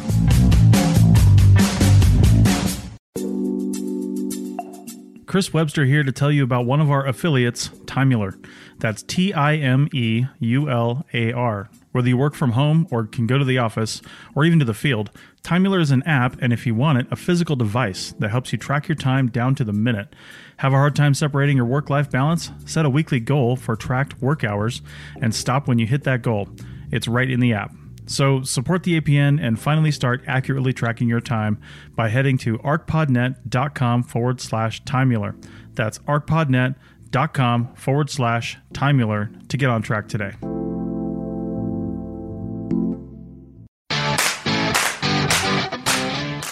Chris 5.25 5.53
Webster 5.53 5.85
here 5.85 6.03
to 6.03 6.11
tell 6.11 6.31
you 6.31 6.43
about 6.43 6.65
one 6.65 6.79
of 6.79 6.89
our 6.89 7.05
affiliates, 7.05 7.69
Timeular. 7.85 8.41
That's 8.79 9.03
T 9.03 9.33
I 9.33 9.55
M 9.55 9.89
E 9.91 10.25
U 10.39 10.69
L 10.69 11.05
A 11.13 11.33
R. 11.33 11.69
Whether 11.91 12.09
you 12.09 12.17
work 12.17 12.35
from 12.35 12.51
home 12.51 12.87
or 12.91 13.05
can 13.05 13.27
go 13.27 13.37
to 13.37 13.43
the 13.43 13.57
office 13.57 14.01
or 14.35 14.45
even 14.45 14.59
to 14.59 14.65
the 14.65 14.73
field, 14.73 15.09
Timeular 15.47 15.79
is 15.79 15.91
an 15.91 16.03
app 16.03 16.41
and 16.41 16.51
if 16.51 16.67
you 16.67 16.75
want 16.75 16.97
it, 16.97 17.07
a 17.09 17.15
physical 17.15 17.55
device 17.55 18.13
that 18.19 18.31
helps 18.31 18.51
you 18.51 18.57
track 18.57 18.89
your 18.89 18.97
time 18.97 19.29
down 19.29 19.55
to 19.55 19.63
the 19.63 19.71
minute. 19.71 20.13
Have 20.57 20.73
a 20.73 20.75
hard 20.75 20.93
time 20.93 21.13
separating 21.13 21.55
your 21.55 21.65
work 21.65 21.89
life 21.89 22.11
balance? 22.11 22.51
Set 22.65 22.85
a 22.85 22.89
weekly 22.89 23.21
goal 23.21 23.55
for 23.55 23.77
tracked 23.77 24.21
work 24.21 24.43
hours 24.43 24.81
and 25.21 25.33
stop 25.33 25.65
when 25.65 25.79
you 25.79 25.87
hit 25.87 26.03
that 26.03 26.21
goal. 26.21 26.49
It's 26.91 27.07
right 27.07 27.31
in 27.31 27.39
the 27.39 27.53
app. 27.53 27.71
So 28.07 28.41
support 28.41 28.83
the 28.83 28.99
APN 28.99 29.41
and 29.41 29.57
finally 29.57 29.91
start 29.91 30.21
accurately 30.27 30.73
tracking 30.73 31.07
your 31.07 31.21
time 31.21 31.61
by 31.95 32.09
heading 32.09 32.37
to 32.39 32.57
arcpodnet.com 32.57 34.03
forward 34.03 34.41
slash 34.41 34.83
timeular. 34.83 35.41
That's 35.75 35.99
arcpodnet.com 35.99 37.73
forward 37.75 38.09
slash 38.09 38.57
timeular 38.73 39.47
to 39.47 39.55
get 39.55 39.69
on 39.69 39.81
track 39.81 40.09
today. 40.09 40.33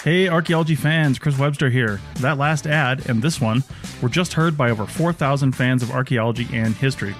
Hey, 0.06 0.28
archaeology 0.28 0.76
fans, 0.76 1.18
Chris 1.18 1.36
Webster 1.36 1.68
here. 1.68 2.00
That 2.20 2.38
last 2.38 2.68
ad 2.68 3.10
and 3.10 3.20
this 3.20 3.40
one 3.40 3.64
were 4.00 4.08
just 4.08 4.34
heard 4.34 4.56
by 4.56 4.70
over 4.70 4.86
4,000 4.86 5.50
fans 5.50 5.82
of 5.82 5.90
archaeology 5.90 6.46
and 6.52 6.76
history. 6.76 7.12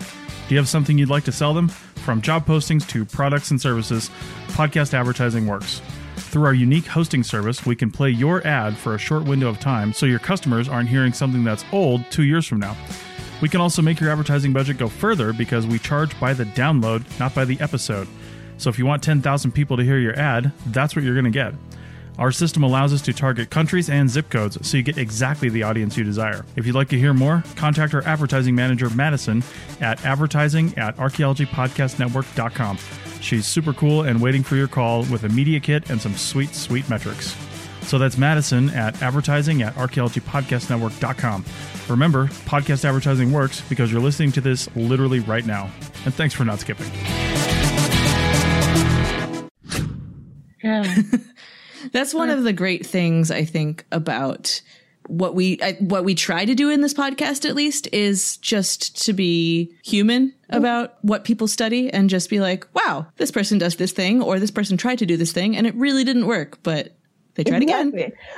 Do 0.47 0.55
you 0.55 0.59
have 0.59 0.69
something 0.69 0.97
you'd 0.97 1.11
like 1.11 1.25
to 1.25 1.33
sell 1.33 1.53
them? 1.53 1.67
From 1.67 2.23
job 2.23 2.47
postings 2.47 2.89
to 2.91 3.05
products 3.05 3.51
and 3.51 3.61
services, 3.61 4.09
podcast 4.51 4.95
advertising 4.95 5.49
works. 5.49 5.83
Through 6.15 6.45
our 6.45 6.55
unique 6.55 6.87
hosting 6.87 7.25
service, 7.25 7.67
we 7.67 7.75
can 7.75 7.91
play 7.91 8.11
your 8.11 8.47
ad 8.47 8.77
for 8.77 8.95
a 8.95 8.99
short 8.99 9.25
window 9.25 9.49
of 9.49 9.59
time 9.59 9.93
so 9.93 10.07
your 10.07 10.21
customers 10.21 10.69
aren't 10.69 10.89
hearing 10.89 11.13
something 11.13 11.43
that's 11.43 11.65
old 11.73 12.09
two 12.13 12.23
years 12.23 12.47
from 12.47 12.61
now. 12.61 12.77
We 13.43 13.49
can 13.49 13.61
also 13.61 13.83
make 13.83 13.99
your 13.99 14.13
advertising 14.13 14.53
budget 14.53 14.79
go 14.79 14.89
further 14.89 15.33
because 15.33 15.67
we 15.67 15.81
charge 15.81 16.21
by 16.21 16.35
the 16.35 16.45
download, 16.45 17.03
not 17.19 17.35
by 17.35 17.47
the 17.47 17.61
episode. 17.61 18.07
So 18.59 18.71
if 18.71 18.79
you 18.79 18.87
want 18.87 19.03
10,000 19.03 19.51
people 19.51 19.77
to 19.77 19.83
hear 19.83 19.99
your 19.99 20.17
ad, 20.17 20.53
that's 20.67 20.95
what 20.95 21.05
you're 21.05 21.15
going 21.15 21.25
to 21.25 21.33
get. 21.33 21.53
Our 22.19 22.33
system 22.33 22.63
allows 22.63 22.93
us 22.93 23.03
to 23.03 23.13
target 23.13 23.51
countries 23.51 23.91
and 23.91 24.09
zip 24.09 24.31
codes 24.31 24.59
so 24.67 24.77
you 24.77 24.83
get 24.83 24.99
exactly 24.99 25.49
the 25.49 25.63
audience 25.63 25.97
you 25.97 26.05
desire. 26.05 26.45
If 26.57 26.67
you'd 26.67 26.75
like 26.75 26.89
to 26.89 26.99
hear 26.99 27.13
more, 27.13 27.45
contact 27.57 27.95
our 27.95 28.03
advertising 28.05 28.55
manager, 28.55 28.89
Madison, 28.91 29.43
at 29.81 30.05
advertising 30.05 30.77
at 30.79 30.97
archaeologypodcastnetwork.com. 30.97 32.79
She's 33.21 33.47
super 33.47 33.73
cool 33.73 34.03
and 34.03 34.21
waiting 34.21 34.43
for 34.43 34.57
your 34.57 34.69
call 34.69 35.01
with 35.05 35.25
a 35.25 35.29
media 35.29 35.61
kit 35.61 35.91
and 35.91 36.01
some 36.01 36.15
sweet, 36.15 36.55
sweet 36.55 36.89
metrics. 36.89 37.37
So 37.83 37.99
that's 37.99 38.19
Madison 38.19 38.71
at 38.71 39.01
advertising 39.01 39.63
at 39.63 39.75
archaeologypodcastnetwork.com. 39.75 41.45
Remember, 41.89 42.27
podcast 42.27 42.85
advertising 42.85 43.31
works 43.31 43.61
because 43.69 43.93
you're 43.93 44.01
listening 44.01 44.33
to 44.33 44.41
this 44.41 44.69
literally 44.75 45.21
right 45.21 45.47
now. 45.47 45.71
And 46.05 46.13
thanks 46.13 46.35
for 46.35 46.45
not 46.45 46.59
skipping. 46.61 46.91
Yeah. 50.63 51.03
That's 51.93 52.15
one 52.15 52.29
uh-huh. 52.29 52.39
of 52.39 52.45
the 52.45 52.53
great 52.53 52.87
things 52.87 53.31
I 53.31 53.45
think 53.45 53.85
about 53.93 54.61
what 55.09 55.35
we 55.35 55.61
I, 55.63 55.75
what 55.75 56.05
we 56.05 56.15
try 56.15 56.45
to 56.45 56.55
do 56.55 56.69
in 56.69 56.81
this 56.81 56.95
podcast 56.95 57.49
at 57.49 57.55
least 57.55 57.89
is 57.93 58.37
just 58.39 59.05
to 59.05 59.13
be 59.13 59.73
human 59.85 60.35
about 60.51 60.97
what 61.03 61.25
people 61.25 61.49
study 61.49 61.93
and 61.93 62.11
just 62.11 62.31
be 62.31 62.41
like, 62.41 62.67
wow, 62.75 63.07
this 63.17 63.31
person 63.31 63.59
does 63.59 63.77
this 63.77 63.93
thing 63.93 64.23
or 64.23 64.39
this 64.39 64.51
person 64.51 64.77
tried 64.77 64.99
to 64.99 65.07
do 65.07 65.17
this 65.17 65.33
thing 65.33 65.57
and 65.57 65.67
it 65.67 65.75
really 65.75 66.05
didn't 66.05 66.27
work, 66.27 66.59
but 66.63 66.97
they 67.35 67.45
tried 67.45 67.63
again. 67.63 67.93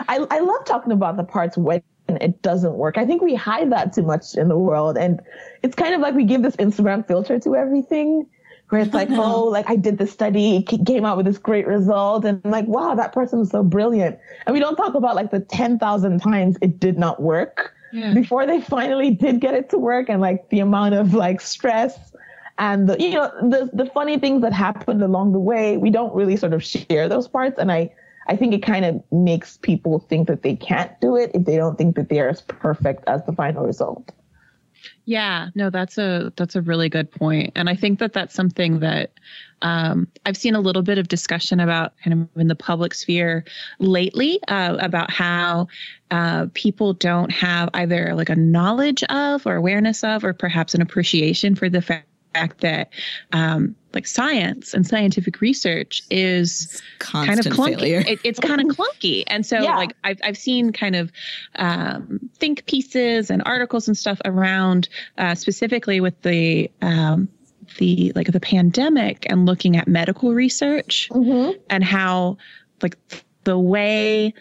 I, 0.08 0.26
I 0.30 0.40
love 0.40 0.64
talking 0.64 0.92
about 0.92 1.16
the 1.16 1.24
parts 1.24 1.56
when 1.56 1.82
it 2.08 2.42
doesn't 2.42 2.74
work. 2.74 2.98
I 2.98 3.06
think 3.06 3.22
we 3.22 3.34
hide 3.34 3.70
that 3.72 3.92
too 3.92 4.02
much 4.02 4.34
in 4.34 4.48
the 4.48 4.58
world. 4.58 4.96
And 4.96 5.20
it's 5.62 5.74
kind 5.74 5.94
of 5.94 6.00
like 6.00 6.14
we 6.14 6.24
give 6.24 6.42
this 6.42 6.56
Instagram 6.56 7.06
filter 7.06 7.38
to 7.38 7.56
everything 7.56 8.26
where 8.68 8.82
it's 8.82 8.94
oh, 8.94 8.98
like, 8.98 9.08
oh, 9.10 9.44
like 9.44 9.68
I 9.68 9.76
did 9.76 9.98
the 9.98 10.06
study, 10.06 10.62
came 10.62 11.04
out 11.04 11.16
with 11.16 11.26
this 11.26 11.38
great 11.38 11.66
result. 11.66 12.24
And 12.24 12.44
like, 12.44 12.66
wow, 12.66 12.94
that 12.94 13.12
person 13.12 13.38
was 13.38 13.50
so 13.50 13.62
brilliant. 13.62 14.18
And 14.46 14.54
we 14.54 14.60
don't 14.60 14.76
talk 14.76 14.94
about 14.94 15.16
like 15.16 15.30
the 15.30 15.40
10,000 15.40 16.20
times 16.20 16.56
it 16.60 16.78
did 16.78 16.98
not 16.98 17.22
work 17.22 17.74
before 18.14 18.46
they 18.46 18.60
finally 18.60 19.10
did 19.10 19.40
get 19.40 19.54
it 19.54 19.70
to 19.70 19.78
work 19.78 20.10
and 20.10 20.20
like 20.20 20.50
the 20.50 20.60
amount 20.60 20.94
of 20.94 21.14
like 21.14 21.40
stress 21.40 22.12
and 22.58 22.88
the, 22.88 23.00
you 23.00 23.12
know, 23.12 23.30
the, 23.48 23.70
the 23.72 23.86
funny 23.86 24.18
things 24.18 24.42
that 24.42 24.52
happened 24.52 25.02
along 25.02 25.32
the 25.32 25.38
way. 25.38 25.76
We 25.78 25.90
don't 25.90 26.14
really 26.14 26.36
sort 26.36 26.52
of 26.52 26.62
share 26.62 27.08
those 27.08 27.26
parts. 27.26 27.58
And 27.58 27.72
I, 27.72 27.90
I 28.26 28.36
think 28.36 28.52
it 28.52 28.62
kind 28.62 28.84
of 28.84 29.02
makes 29.10 29.56
people 29.56 30.00
think 30.00 30.28
that 30.28 30.42
they 30.42 30.56
can't 30.56 30.92
do 31.00 31.16
it 31.16 31.30
if 31.32 31.46
they 31.46 31.56
don't 31.56 31.78
think 31.78 31.96
that 31.96 32.10
they're 32.10 32.28
as 32.28 32.42
perfect 32.42 33.04
as 33.06 33.24
the 33.24 33.32
final 33.32 33.64
result. 33.64 34.12
Yeah, 35.08 35.48
no, 35.54 35.70
that's 35.70 35.96
a 35.96 36.34
that's 36.36 36.54
a 36.54 36.60
really 36.60 36.90
good 36.90 37.10
point, 37.10 37.52
and 37.56 37.70
I 37.70 37.74
think 37.74 37.98
that 38.00 38.12
that's 38.12 38.34
something 38.34 38.80
that 38.80 39.12
um, 39.62 40.06
I've 40.26 40.36
seen 40.36 40.54
a 40.54 40.60
little 40.60 40.82
bit 40.82 40.98
of 40.98 41.08
discussion 41.08 41.60
about 41.60 41.94
kind 42.04 42.28
of 42.34 42.40
in 42.40 42.48
the 42.48 42.54
public 42.54 42.92
sphere 42.92 43.46
lately 43.78 44.38
uh, 44.48 44.76
about 44.78 45.10
how 45.10 45.68
uh, 46.10 46.48
people 46.52 46.92
don't 46.92 47.30
have 47.32 47.70
either 47.72 48.14
like 48.14 48.28
a 48.28 48.36
knowledge 48.36 49.02
of 49.04 49.46
or 49.46 49.56
awareness 49.56 50.04
of, 50.04 50.24
or 50.24 50.34
perhaps 50.34 50.74
an 50.74 50.82
appreciation 50.82 51.54
for 51.54 51.70
the 51.70 51.80
fact 51.80 52.07
fact 52.34 52.60
that 52.60 52.90
um, 53.32 53.74
like 53.94 54.06
science 54.06 54.74
and 54.74 54.86
scientific 54.86 55.40
research 55.40 56.02
is 56.10 56.80
kind 56.98 57.38
of 57.40 57.46
clunky. 57.52 58.00
It, 58.06 58.20
it's 58.24 58.38
kind 58.40 58.60
of 58.60 58.66
clunky, 58.76 59.24
and 59.26 59.44
so 59.44 59.60
Yeah. 59.62 59.76
like 59.76 59.92
I've 60.04 60.20
I've 60.22 60.38
seen 60.38 60.72
kind 60.72 60.96
of 60.96 61.10
um, 61.56 62.20
think 62.36 62.66
pieces 62.66 63.30
and 63.30 63.42
articles 63.46 63.88
and 63.88 63.96
stuff 63.96 64.20
around 64.24 64.88
uh, 65.16 65.34
specifically 65.34 66.00
with 66.00 66.20
the 66.22 66.70
um, 66.82 67.28
the 67.78 68.12
like 68.14 68.32
the 68.32 68.40
pandemic 68.40 69.26
and 69.30 69.46
looking 69.46 69.76
at 69.76 69.88
medical 69.88 70.32
research 70.34 71.08
Mm-hmm. 71.12 71.58
and 71.70 71.84
how 71.84 72.36
like 72.82 72.96
the 73.44 73.58
way 73.58 74.34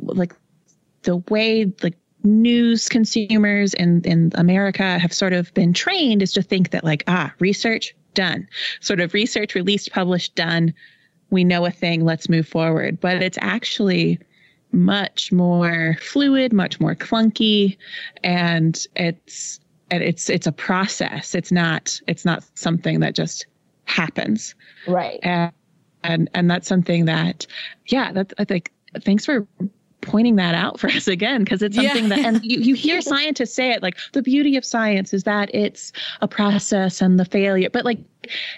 like 0.00 0.34
the 1.02 1.16
way 1.28 1.72
like 1.82 1.96
news 2.24 2.88
consumers 2.88 3.74
in 3.74 4.02
in 4.04 4.32
America 4.34 4.98
have 4.98 5.12
sort 5.12 5.32
of 5.32 5.52
been 5.54 5.72
trained 5.72 6.22
is 6.22 6.32
to 6.32 6.42
think 6.42 6.70
that 6.70 6.84
like 6.84 7.04
ah 7.06 7.32
research 7.38 7.94
done 8.14 8.46
sort 8.80 9.00
of 9.00 9.14
research 9.14 9.54
released 9.54 9.92
published 9.92 10.34
done. 10.34 10.74
We 11.30 11.44
know 11.44 11.64
a 11.64 11.70
thing 11.70 12.04
let's 12.04 12.28
move 12.28 12.46
forward. 12.46 13.00
But 13.00 13.22
it's 13.22 13.38
actually 13.40 14.18
much 14.74 15.30
more 15.30 15.98
fluid 16.00 16.50
much 16.52 16.80
more 16.80 16.94
clunky 16.94 17.76
and 18.24 18.86
it's 18.96 19.60
and 19.90 20.02
it's 20.02 20.30
it's 20.30 20.46
a 20.46 20.52
process. 20.52 21.34
It's 21.34 21.52
not 21.52 22.00
it's 22.06 22.24
not 22.24 22.44
something 22.54 23.00
that 23.00 23.14
just 23.14 23.46
happens. 23.84 24.54
Right. 24.86 25.20
and 25.22 25.52
and 26.04 26.28
and 26.34 26.50
that's 26.50 26.68
something 26.68 27.04
that 27.06 27.46
yeah 27.86 28.12
that 28.12 28.32
i 28.38 28.44
think 28.44 28.72
thanks 29.02 29.24
for 29.24 29.46
pointing 30.02 30.36
that 30.36 30.54
out 30.54 30.78
for 30.78 30.88
us 30.90 31.08
again 31.08 31.42
because 31.42 31.62
it's 31.62 31.76
something 31.76 32.04
Yeah. 32.04 32.16
that 32.16 32.24
and 32.26 32.44
you, 32.44 32.58
you 32.60 32.74
hear 32.74 33.00
scientists 33.12 33.54
say 33.54 33.70
it 33.70 33.82
like 33.82 33.96
the 34.12 34.22
beauty 34.22 34.56
of 34.56 34.64
science 34.64 35.14
is 35.14 35.22
that 35.24 35.52
it's 35.54 35.92
a 36.20 36.28
process 36.28 37.00
and 37.00 37.18
the 37.18 37.24
failure 37.24 37.70
but 37.70 37.84
like 37.84 37.98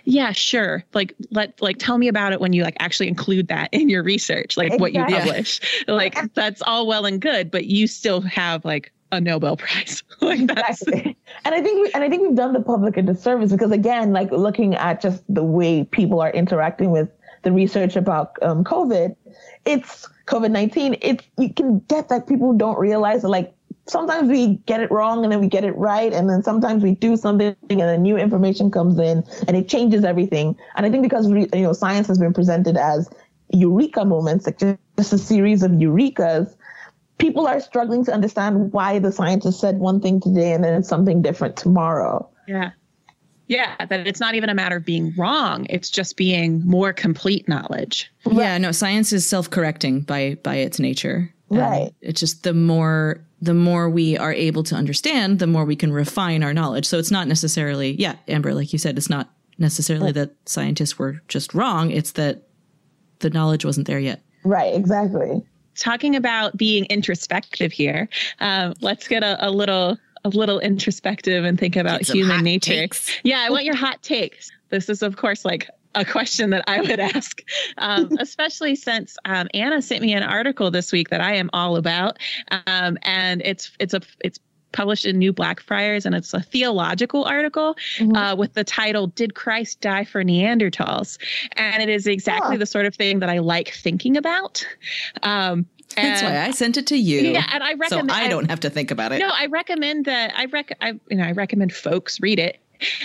yeah 0.04 0.32
sure 0.32 0.84
like 0.94 1.14
let 1.30 1.60
like 1.62 1.76
tell 1.78 1.98
me 1.98 2.08
about 2.08 2.32
it 2.32 2.40
when 2.40 2.52
you 2.52 2.62
like 2.62 2.76
actually 2.80 3.08
include 3.08 3.48
that 3.48 3.68
in 3.72 3.88
your 3.88 4.02
research 4.02 4.56
like 4.56 4.78
what 4.78 4.92
you 4.92 5.02
Exactly. 5.02 5.30
publish 5.30 5.60
like 5.88 6.34
that's 6.34 6.62
all 6.62 6.86
well 6.86 7.06
and 7.06 7.20
good 7.20 7.50
but 7.50 7.66
you 7.66 7.86
still 7.86 8.20
have 8.22 8.64
like 8.64 8.92
a 9.12 9.20
nobel 9.20 9.56
prize 9.56 10.02
like 10.20 10.40
Exactly. 10.40 11.16
And 11.44 11.54
I 11.54 11.60
think 11.62 11.82
we, 11.82 11.92
and 11.92 12.02
I 12.02 12.08
think 12.08 12.22
we've 12.22 12.34
done 12.36 12.52
the 12.52 12.60
public 12.62 12.96
a 12.96 13.02
disservice 13.02 13.52
because 13.52 13.70
again, 13.70 14.12
like 14.12 14.30
looking 14.32 14.74
at 14.74 15.00
just 15.00 15.22
the 15.32 15.44
way 15.44 15.84
people 15.84 16.20
are 16.20 16.30
interacting 16.32 16.90
with 16.90 17.10
the 17.42 17.52
research 17.52 17.94
about 17.96 18.32
um, 18.42 18.64
COVID, 18.64 19.14
it's 19.64 20.08
COVID 20.26 20.50
nineteen. 20.50 20.96
It's 21.00 21.24
you 21.38 21.52
can 21.52 21.80
get 21.80 22.08
that 22.08 22.26
people 22.26 22.52
don't 22.54 22.78
realize 22.78 23.22
that 23.22 23.28
like 23.28 23.54
sometimes 23.86 24.28
we 24.28 24.56
get 24.66 24.80
it 24.80 24.90
wrong 24.90 25.24
and 25.24 25.32
then 25.32 25.40
we 25.40 25.48
get 25.48 25.64
it 25.64 25.76
right, 25.76 26.12
and 26.12 26.28
then 26.28 26.42
sometimes 26.42 26.82
we 26.82 26.94
do 26.94 27.16
something 27.16 27.54
and 27.70 27.80
then 27.80 28.02
new 28.02 28.16
information 28.16 28.70
comes 28.70 28.98
in 28.98 29.24
and 29.46 29.56
it 29.56 29.68
changes 29.68 30.04
everything. 30.04 30.56
And 30.76 30.86
I 30.86 30.90
think 30.90 31.02
because 31.02 31.28
you 31.28 31.48
know 31.52 31.72
science 31.72 32.06
has 32.08 32.18
been 32.18 32.32
presented 32.32 32.76
as 32.76 33.10
eureka 33.50 34.04
moments, 34.04 34.46
like 34.46 34.58
just, 34.58 34.78
just 34.96 35.12
a 35.12 35.18
series 35.18 35.62
of 35.62 35.72
eurekas 35.72 36.54
people 37.18 37.46
are 37.46 37.60
struggling 37.60 38.04
to 38.04 38.12
understand 38.12 38.72
why 38.72 38.98
the 38.98 39.12
scientist 39.12 39.60
said 39.60 39.78
one 39.78 40.00
thing 40.00 40.20
today 40.20 40.52
and 40.52 40.64
then 40.64 40.74
it's 40.74 40.88
something 40.88 41.22
different 41.22 41.56
tomorrow. 41.56 42.28
Yeah. 42.46 42.72
Yeah, 43.46 43.74
that 43.84 44.06
it's 44.06 44.20
not 44.20 44.34
even 44.34 44.48
a 44.48 44.54
matter 44.54 44.76
of 44.76 44.84
being 44.84 45.12
wrong. 45.16 45.66
It's 45.68 45.90
just 45.90 46.16
being 46.16 46.66
more 46.66 46.92
complete 46.92 47.46
knowledge. 47.48 48.10
Yeah, 48.30 48.56
no, 48.58 48.72
science 48.72 49.12
is 49.12 49.26
self-correcting 49.26 50.02
by 50.02 50.38
by 50.42 50.56
its 50.56 50.78
nature. 50.78 51.32
And 51.50 51.58
Right. 51.58 51.94
It's 52.00 52.20
just 52.20 52.42
the 52.42 52.54
more 52.54 53.24
the 53.42 53.54
more 53.54 53.90
we 53.90 54.16
are 54.16 54.32
able 54.32 54.62
to 54.64 54.74
understand, 54.74 55.38
the 55.38 55.46
more 55.46 55.64
we 55.66 55.76
can 55.76 55.92
refine 55.92 56.42
our 56.42 56.54
knowledge. 56.54 56.86
So 56.86 56.98
it's 56.98 57.10
not 57.10 57.28
necessarily, 57.28 57.92
yeah, 57.92 58.16
Amber, 58.26 58.54
like 58.54 58.72
you 58.72 58.78
said, 58.78 58.96
it's 58.96 59.10
not 59.10 59.28
necessarily 59.58 60.12
that 60.12 60.34
scientists 60.46 60.98
were 60.98 61.20
just 61.28 61.52
wrong. 61.52 61.90
It's 61.90 62.12
that 62.12 62.48
the 63.18 63.28
knowledge 63.30 63.64
wasn't 63.64 63.86
there 63.86 63.98
yet. 63.98 64.22
Right, 64.44 64.74
exactly. 64.74 65.42
Talking 65.76 66.16
about 66.16 66.56
being 66.56 66.86
introspective 66.86 67.72
here, 67.72 68.08
um, 68.40 68.74
let's 68.80 69.08
get 69.08 69.22
a, 69.22 69.46
a 69.46 69.50
little 69.50 69.98
a 70.24 70.28
little 70.30 70.58
introspective 70.58 71.44
and 71.44 71.58
think 71.58 71.76
about 71.76 72.02
human 72.02 72.42
nature. 72.42 72.72
takes. 72.72 73.10
Yeah, 73.24 73.44
I 73.46 73.50
want 73.50 73.64
your 73.64 73.76
hot 73.76 74.02
takes. 74.02 74.50
This 74.70 74.88
is, 74.88 75.02
of 75.02 75.16
course, 75.16 75.44
like 75.44 75.68
a 75.94 76.04
question 76.04 76.50
that 76.50 76.64
I 76.66 76.80
would 76.80 77.00
ask, 77.14 77.42
um, 77.78 78.10
especially 78.20 78.74
since 78.74 79.16
um, 79.24 79.48
Anna 79.54 79.82
sent 79.82 80.02
me 80.02 80.12
an 80.14 80.22
article 80.22 80.70
this 80.70 80.92
week 80.92 81.10
that 81.10 81.20
I 81.20 81.34
am 81.34 81.50
all 81.52 81.76
about, 81.76 82.18
um, 82.66 82.98
and 83.02 83.42
it's 83.44 83.72
it's 83.78 83.94
a 83.94 84.00
it's 84.20 84.38
published 84.72 85.04
in 85.04 85.18
New 85.18 85.32
Blackfriars, 85.32 86.04
and 86.04 86.14
it's 86.14 86.34
a 86.34 86.40
theological 86.40 87.24
article 87.24 87.76
uh, 88.14 88.34
with 88.36 88.54
the 88.54 88.64
title 88.64 89.08
"Did 89.08 89.34
Christ 89.34 89.80
Die 89.80 90.04
for 90.04 90.24
Neanderthals?" 90.24 91.18
And 91.56 91.82
it 91.82 91.88
is 91.88 92.06
exactly 92.06 92.56
the 92.56 92.66
sort 92.66 92.86
of 92.86 92.94
thing 92.94 93.20
that 93.20 93.28
I 93.28 93.38
like 93.38 93.72
thinking 93.72 94.16
about. 94.16 94.66
Um, 95.22 95.66
That's 95.96 96.22
why 96.22 96.40
I 96.40 96.50
sent 96.50 96.76
it 96.76 96.86
to 96.88 96.96
you. 96.96 97.20
Yeah, 97.32 97.46
and 97.52 97.62
I 97.62 97.74
recommend. 97.74 98.10
so. 98.10 98.16
I 98.16 98.28
don't 98.28 98.48
have 98.50 98.60
to 98.60 98.70
think 98.70 98.90
about 98.90 99.12
it. 99.12 99.18
No, 99.18 99.28
I 99.32 99.46
recommend 99.46 100.04
that. 100.06 100.32
I 100.36 100.46
rec. 100.46 100.76
I 100.80 100.98
you 101.08 101.16
know 101.16 101.24
I 101.24 101.32
recommend 101.32 101.72
folks 101.72 102.20
read 102.20 102.38
it, 102.38 102.58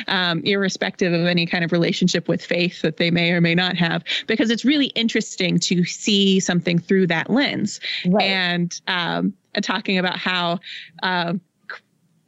um, 0.08 0.42
irrespective 0.44 1.14
of 1.14 1.26
any 1.26 1.46
kind 1.46 1.64
of 1.64 1.72
relationship 1.72 2.28
with 2.28 2.44
faith 2.44 2.82
that 2.82 2.98
they 2.98 3.12
may 3.12 3.32
or 3.32 3.42
may 3.42 3.56
not 3.56 3.76
have, 3.78 4.04
because 4.28 4.50
it's 4.50 4.66
really 4.66 4.88
interesting 4.88 5.60
to 5.60 5.84
see 5.86 6.40
something 6.40 6.80
through 6.80 7.08
that 7.08 7.30
lens, 7.30 7.80
Right. 8.08 8.24
and 8.26 8.82
um, 8.88 9.34
and 9.56 9.64
talking 9.64 9.98
about 9.98 10.18
how. 10.18 10.60
Um, 11.04 11.42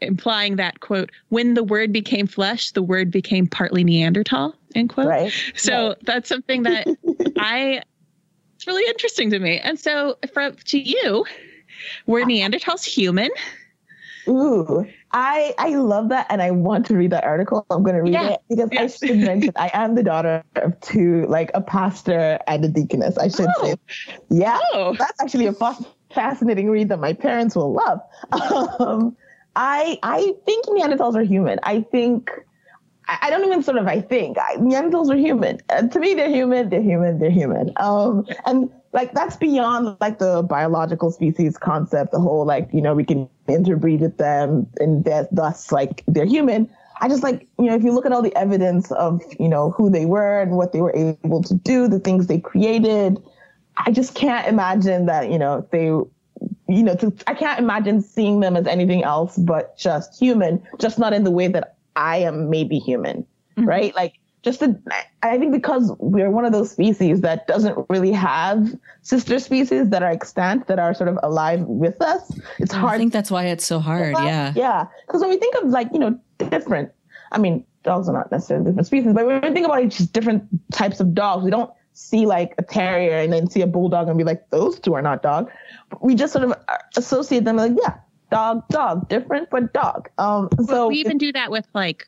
implying 0.03 0.55
that 0.55 0.79
quote 0.79 1.11
when 1.29 1.53
the 1.53 1.63
word 1.63 1.93
became 1.93 2.25
flesh 2.25 2.71
the 2.71 2.81
word 2.81 3.11
became 3.11 3.45
partly 3.45 3.83
neanderthal 3.83 4.55
end 4.73 4.89
quote 4.89 5.05
Right. 5.05 5.31
so 5.55 5.89
Right. 5.89 5.97
that's 6.05 6.27
something 6.27 6.63
that 6.63 6.87
I 7.37 7.83
it's 8.61 8.67
really 8.67 8.87
interesting 8.87 9.31
to 9.31 9.39
me. 9.39 9.57
And 9.57 9.79
so 9.79 10.17
for 10.35 10.51
to 10.51 10.77
you, 10.77 11.25
were 12.05 12.21
Neanderthals 12.21 12.85
human? 12.85 13.31
Ooh. 14.27 14.85
I 15.13 15.55
I 15.57 15.69
love 15.77 16.09
that 16.09 16.27
and 16.29 16.43
I 16.43 16.51
want 16.51 16.85
to 16.85 16.95
read 16.95 17.09
that 17.09 17.23
article. 17.23 17.65
I'm 17.71 17.81
gonna 17.81 18.03
read 18.03 18.13
Yeah. 18.13 18.29
it 18.33 18.41
because 18.47 18.69
Yes. 18.71 19.01
I 19.01 19.07
should 19.07 19.17
mention 19.17 19.51
I 19.55 19.71
am 19.73 19.95
the 19.95 20.03
daughter 20.03 20.43
of 20.57 20.79
two 20.79 21.25
like 21.25 21.49
a 21.55 21.61
pastor 21.61 22.37
and 22.45 22.63
a 22.63 22.67
deaconess, 22.67 23.17
I 23.17 23.29
should 23.29 23.47
Oh. 23.57 23.63
say. 23.65 23.75
Yeah. 24.29 24.59
Oh, 24.73 24.95
that's 24.95 25.19
actually 25.19 25.47
a 25.47 25.55
fascinating 26.13 26.69
read 26.69 26.89
that 26.89 26.99
my 26.99 27.13
parents 27.13 27.55
will 27.55 27.73
love. 27.73 27.99
Um, 28.79 29.17
I 29.55 29.97
I 30.03 30.35
think 30.45 30.67
Neanderthals 30.67 31.15
are 31.15 31.23
human. 31.23 31.59
I 31.63 31.81
think 31.81 32.29
I, 33.21 33.29
don't 33.29 33.45
even 33.45 33.63
sort 33.63 33.77
of 33.77 33.87
I 33.87 34.01
think 34.01 34.37
I, 34.37 34.55
Neanderthals 34.57 35.09
are 35.09 35.17
human. 35.17 35.59
Uh, 35.69 35.87
to 35.87 35.99
me, 35.99 36.13
they're 36.13 36.29
human. 36.29 36.69
They're 36.69 36.81
human. 36.81 37.19
They're 37.19 37.31
human. 37.31 37.71
Um, 37.77 38.25
and 38.45 38.71
like 38.93 39.13
that's 39.13 39.35
beyond 39.35 39.97
like 39.99 40.19
the 40.19 40.43
biological 40.43 41.11
species 41.11 41.57
concept. 41.57 42.11
The 42.11 42.19
whole 42.19 42.45
like 42.45 42.69
you 42.73 42.81
know 42.81 42.93
we 42.93 43.03
can 43.03 43.29
interbreed 43.47 44.01
with 44.01 44.17
them 44.17 44.67
and 44.79 45.03
that 45.05 45.33
thus 45.33 45.71
like 45.71 46.03
they're 46.07 46.25
human. 46.25 46.69
I 47.01 47.09
just 47.09 47.23
like, 47.23 47.47
you 47.57 47.65
know, 47.65 47.75
if 47.75 47.83
you 47.83 47.91
look 47.91 48.05
at 48.05 48.11
all 48.11 48.21
the 48.21 48.35
evidence 48.35 48.91
of, 48.91 49.23
you 49.39 49.49
know, 49.49 49.71
who 49.71 49.89
they 49.89 50.05
were 50.05 50.39
and 50.39 50.51
what 50.51 50.71
they 50.71 50.81
were 50.81 50.95
able 50.95 51.41
to 51.41 51.55
do, 51.55 51.87
the 51.87 51.99
things 51.99 52.27
they 52.27 52.39
created, 52.39 53.19
I 53.75 53.91
just 53.91 54.13
can't 54.13 54.47
imagine 54.47 55.07
that, 55.07 55.31
you 55.31 55.39
know, 55.39 55.67
they, 55.71 55.85
you 55.85 56.13
know, 56.67 56.95
to, 56.97 57.11
I 57.25 57.33
can't 57.33 57.59
imagine 57.59 58.01
seeing 58.01 58.39
them 58.39 58.55
as 58.55 58.67
anything 58.67 59.03
else 59.03 59.35
but 59.35 59.75
just 59.79 60.19
human, 60.19 60.61
just 60.79 60.99
not 60.99 61.11
in 61.11 61.23
the 61.23 61.31
way 61.31 61.47
that 61.47 61.75
I 61.95 62.17
am 62.17 62.49
maybe 62.49 62.79
human, 62.79 63.25
mm-hmm. 63.57 63.65
right? 63.65 63.95
Like, 63.95 64.15
just 64.43 64.59
to, 64.61 64.75
I 65.21 65.37
think 65.37 65.51
because 65.51 65.93
we're 65.99 66.31
one 66.31 66.45
of 66.45 66.51
those 66.51 66.71
species 66.71 67.21
that 67.21 67.45
doesn't 67.45 67.77
really 67.89 68.11
have 68.11 68.75
sister 69.03 69.37
species 69.37 69.89
that 69.89 70.01
are 70.01 70.09
extant, 70.09 70.65
that 70.67 70.79
are 70.79 70.95
sort 70.95 71.09
of 71.09 71.19
alive 71.21 71.61
with 71.61 72.01
us. 72.01 72.39
It's 72.57 72.73
hard. 72.73 72.95
I 72.95 72.97
think 72.97 73.13
that's 73.13 73.29
why 73.29 73.45
it's 73.45 73.65
so 73.65 73.79
hard. 73.79 74.13
Yeah. 74.13 74.51
yeah. 74.55 74.87
Because 75.05 75.21
when 75.21 75.29
we 75.29 75.37
think 75.37 75.55
of 75.57 75.69
like, 75.69 75.89
you 75.93 75.99
know, 75.99 76.19
different, 76.49 76.91
I 77.31 77.37
mean, 77.37 77.63
dogs 77.83 78.09
are 78.09 78.13
not 78.13 78.31
necessarily 78.31 78.65
different 78.65 78.87
species, 78.87 79.13
but 79.13 79.27
when 79.27 79.41
we 79.41 79.51
think 79.51 79.65
about 79.65 79.87
just 79.89 80.11
different 80.11 80.43
types 80.71 80.99
of 80.99 81.13
dogs, 81.13 81.43
we 81.43 81.51
don't 81.51 81.71
see 81.93 82.25
like 82.25 82.55
a 82.57 82.63
terrier 82.63 83.17
and 83.19 83.31
then 83.31 83.47
see 83.47 83.61
a 83.61 83.67
bulldog 83.67 84.07
and 84.07 84.17
be 84.17 84.23
like, 84.23 84.49
those 84.49 84.79
two 84.79 84.95
are 84.95 85.03
not 85.03 85.21
dog. 85.21 85.51
We 86.01 86.15
just 86.15 86.33
sort 86.33 86.45
of 86.45 86.51
uh, 86.51 86.77
associate 86.97 87.43
them 87.43 87.57
like, 87.57 87.73
yeah, 87.79 87.97
dog, 88.31 88.67
dog, 88.69 89.07
different, 89.09 89.49
but 89.49 89.73
dog. 89.73 90.09
Um, 90.17 90.49
so 90.65 90.87
we 90.87 90.95
even 90.95 91.17
do 91.17 91.31
that 91.33 91.51
with 91.51 91.67
like 91.73 92.07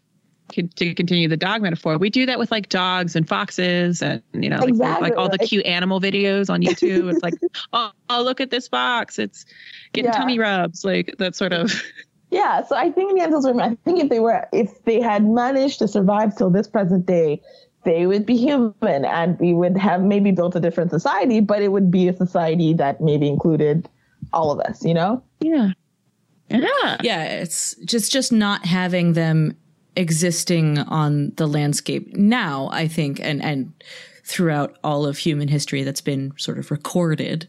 to 0.49 0.93
continue 0.93 1.27
the 1.27 1.37
dog 1.37 1.61
metaphor. 1.61 1.97
We 1.97 2.09
do 2.09 2.25
that 2.25 2.37
with 2.37 2.51
like 2.51 2.69
dogs 2.69 3.15
and 3.15 3.27
foxes 3.27 4.01
and 4.01 4.21
you 4.33 4.49
know 4.49 4.57
like, 4.57 4.69
Exactly, 4.69 5.09
like 5.09 5.17
all 5.17 5.29
the 5.29 5.37
cute 5.39 5.65
animal 5.65 5.99
videos 6.01 6.49
on 6.49 6.61
YouTube. 6.61 7.11
it's 7.13 7.23
like 7.23 7.35
oh, 7.73 7.91
oh 8.09 8.21
look 8.23 8.41
at 8.41 8.49
this 8.49 8.67
fox, 8.67 9.19
it's 9.19 9.45
getting 9.93 10.11
Yeah. 10.11 10.17
tummy 10.17 10.39
rubs, 10.39 10.83
like 10.83 11.15
that 11.19 11.35
sort 11.35 11.53
of. 11.53 11.71
Yeah, 12.31 12.63
so 12.63 12.75
I 12.75 12.89
think 12.89 13.15
Neanderthals 13.15 13.53
were. 13.53 13.61
I 13.61 13.77
think 13.85 13.99
if 13.99 14.09
they 14.09 14.19
were, 14.19 14.47
if 14.51 14.83
they 14.85 14.99
had 14.99 15.23
managed 15.23 15.77
to 15.77 15.87
survive 15.87 16.35
till 16.35 16.49
this 16.49 16.67
present 16.67 17.05
day, 17.05 17.39
they 17.85 18.07
would 18.07 18.25
be 18.25 18.35
human, 18.35 19.05
and 19.05 19.37
we 19.39 19.53
would 19.53 19.77
have 19.77 20.01
maybe 20.01 20.31
built 20.31 20.55
a 20.55 20.59
different 20.59 20.89
society. 20.89 21.41
But 21.41 21.61
it 21.61 21.67
would 21.67 21.91
be 21.91 22.07
a 22.07 22.13
society 22.17 22.73
that 22.73 22.99
maybe 23.01 23.27
included 23.27 23.87
all 24.33 24.49
of 24.49 24.59
us. 24.61 24.83
You 24.83 24.95
know? 24.95 25.21
Yeah. 25.41 25.73
Yeah. 26.49 26.97
Yeah, 27.03 27.23
it's 27.23 27.75
just 27.85 28.11
just 28.11 28.31
not 28.31 28.65
having 28.65 29.13
them 29.13 29.55
existing 29.95 30.79
on 30.79 31.31
the 31.37 31.47
landscape 31.47 32.15
now, 32.15 32.69
I 32.71 32.87
think, 32.87 33.19
and, 33.19 33.43
and 33.43 33.71
throughout 34.23 34.77
all 34.83 35.05
of 35.05 35.17
human 35.17 35.47
history 35.47 35.83
that's 35.83 36.01
been 36.01 36.33
sort 36.37 36.57
of 36.57 36.71
recorded 36.71 37.47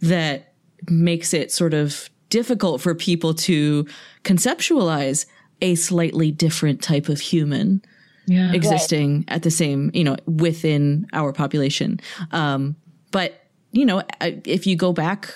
that 0.00 0.52
makes 0.88 1.34
it 1.34 1.52
sort 1.52 1.74
of 1.74 2.08
difficult 2.30 2.80
for 2.80 2.94
people 2.94 3.34
to 3.34 3.86
conceptualize 4.24 5.26
a 5.60 5.74
slightly 5.74 6.30
different 6.32 6.82
type 6.82 7.08
of 7.08 7.20
human 7.20 7.82
Yeah. 8.26 8.52
existing 8.52 9.24
at 9.28 9.42
the 9.42 9.50
same, 9.50 9.90
you 9.94 10.02
know, 10.04 10.16
within 10.26 11.06
our 11.12 11.32
population. 11.32 12.00
Um, 12.30 12.74
but, 13.10 13.44
you 13.72 13.84
know, 13.84 14.02
if 14.20 14.66
you 14.66 14.76
go 14.76 14.92
back 14.92 15.34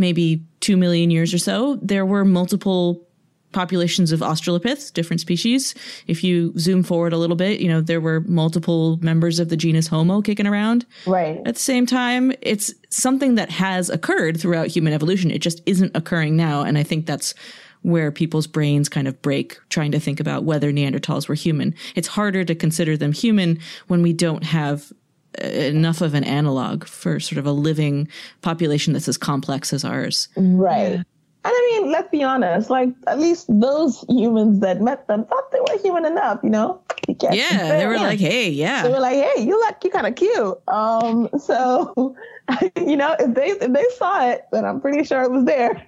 maybe 0.00 0.42
2 0.60 0.76
million 0.76 1.10
years 1.10 1.32
or 1.32 1.38
so, 1.38 1.76
there 1.82 2.04
were 2.04 2.24
multiple 2.24 3.06
populations 3.52 4.12
of 4.12 4.20
Australopiths, 4.20 4.92
different 4.92 5.20
species. 5.20 5.74
If 6.06 6.22
you 6.22 6.52
zoom 6.56 6.82
forward 6.84 7.12
a 7.12 7.16
little 7.18 7.34
bit, 7.36 7.60
you 7.60 7.68
know, 7.68 7.80
there 7.80 8.00
were 8.00 8.20
multiple 8.20 8.96
members 9.02 9.40
of 9.40 9.48
the 9.48 9.56
genus 9.56 9.88
Homo 9.88 10.22
kicking 10.22 10.46
around 10.46 10.86
Right. 11.04 11.40
at 11.44 11.54
the 11.54 11.60
same 11.60 11.84
time. 11.84 12.32
It's 12.42 12.72
something 12.90 13.34
that 13.34 13.50
has 13.50 13.90
occurred 13.90 14.40
throughout 14.40 14.68
human 14.68 14.92
evolution. 14.92 15.32
It 15.32 15.40
just 15.42 15.60
isn't 15.66 15.96
occurring 15.96 16.36
now. 16.36 16.62
And 16.62 16.78
I 16.78 16.84
think 16.84 17.06
that's 17.06 17.34
where 17.82 18.12
people's 18.12 18.46
brains 18.46 18.88
kind 18.88 19.08
of 19.08 19.20
break 19.22 19.58
trying 19.68 19.90
to 19.92 19.98
think 19.98 20.20
about 20.20 20.44
whether 20.44 20.70
Neanderthals 20.70 21.28
were 21.28 21.34
human. 21.34 21.74
It's 21.96 22.08
harder 22.08 22.44
to 22.44 22.54
consider 22.54 22.96
them 22.96 23.12
human 23.12 23.58
when 23.88 24.02
we 24.02 24.12
don't 24.12 24.44
have 24.44 24.92
enough 25.38 26.00
of 26.00 26.14
an 26.14 26.24
analog 26.24 26.84
for 26.84 27.20
sort 27.20 27.38
of 27.38 27.46
a 27.46 27.52
living 27.52 28.08
population 28.42 28.92
that's 28.92 29.08
as 29.08 29.16
complex 29.16 29.72
as 29.72 29.84
ours. 29.84 30.28
Right. 30.36 31.02
And 31.42 31.52
I 31.54 31.80
mean, 31.80 31.90
let's 31.90 32.10
be 32.10 32.22
honest, 32.22 32.68
like 32.68 32.90
at 33.06 33.18
least 33.18 33.46
those 33.48 34.04
humans 34.08 34.60
that 34.60 34.82
met 34.82 35.06
them 35.08 35.24
thought 35.24 35.50
they 35.52 35.60
were 35.60 35.78
human 35.80 36.04
enough, 36.04 36.40
you 36.42 36.50
know? 36.50 36.82
You 37.08 37.16
Yeah, 37.32 37.78
they 37.78 37.86
were 37.86 37.94
them. 37.94 38.02
like, 38.02 38.18
hey, 38.18 38.50
yeah. 38.50 38.82
they 38.82 38.90
were 38.90 39.00
like, 39.00 39.14
"Hey, 39.14 39.42
you 39.42 39.58
look, 39.58 39.76
you're 39.82 39.92
kind 39.92 40.06
of 40.06 40.14
cute." 40.16 40.58
Um, 40.68 41.28
so 41.38 42.14
you 42.76 42.96
know, 42.96 43.16
if 43.18 43.34
they 43.34 43.46
if 43.52 43.72
they 43.72 43.84
saw 43.96 44.28
it, 44.28 44.42
then 44.52 44.66
I'm 44.66 44.80
pretty 44.82 45.02
sure 45.04 45.22
it 45.22 45.30
was 45.30 45.44
there. 45.44 45.82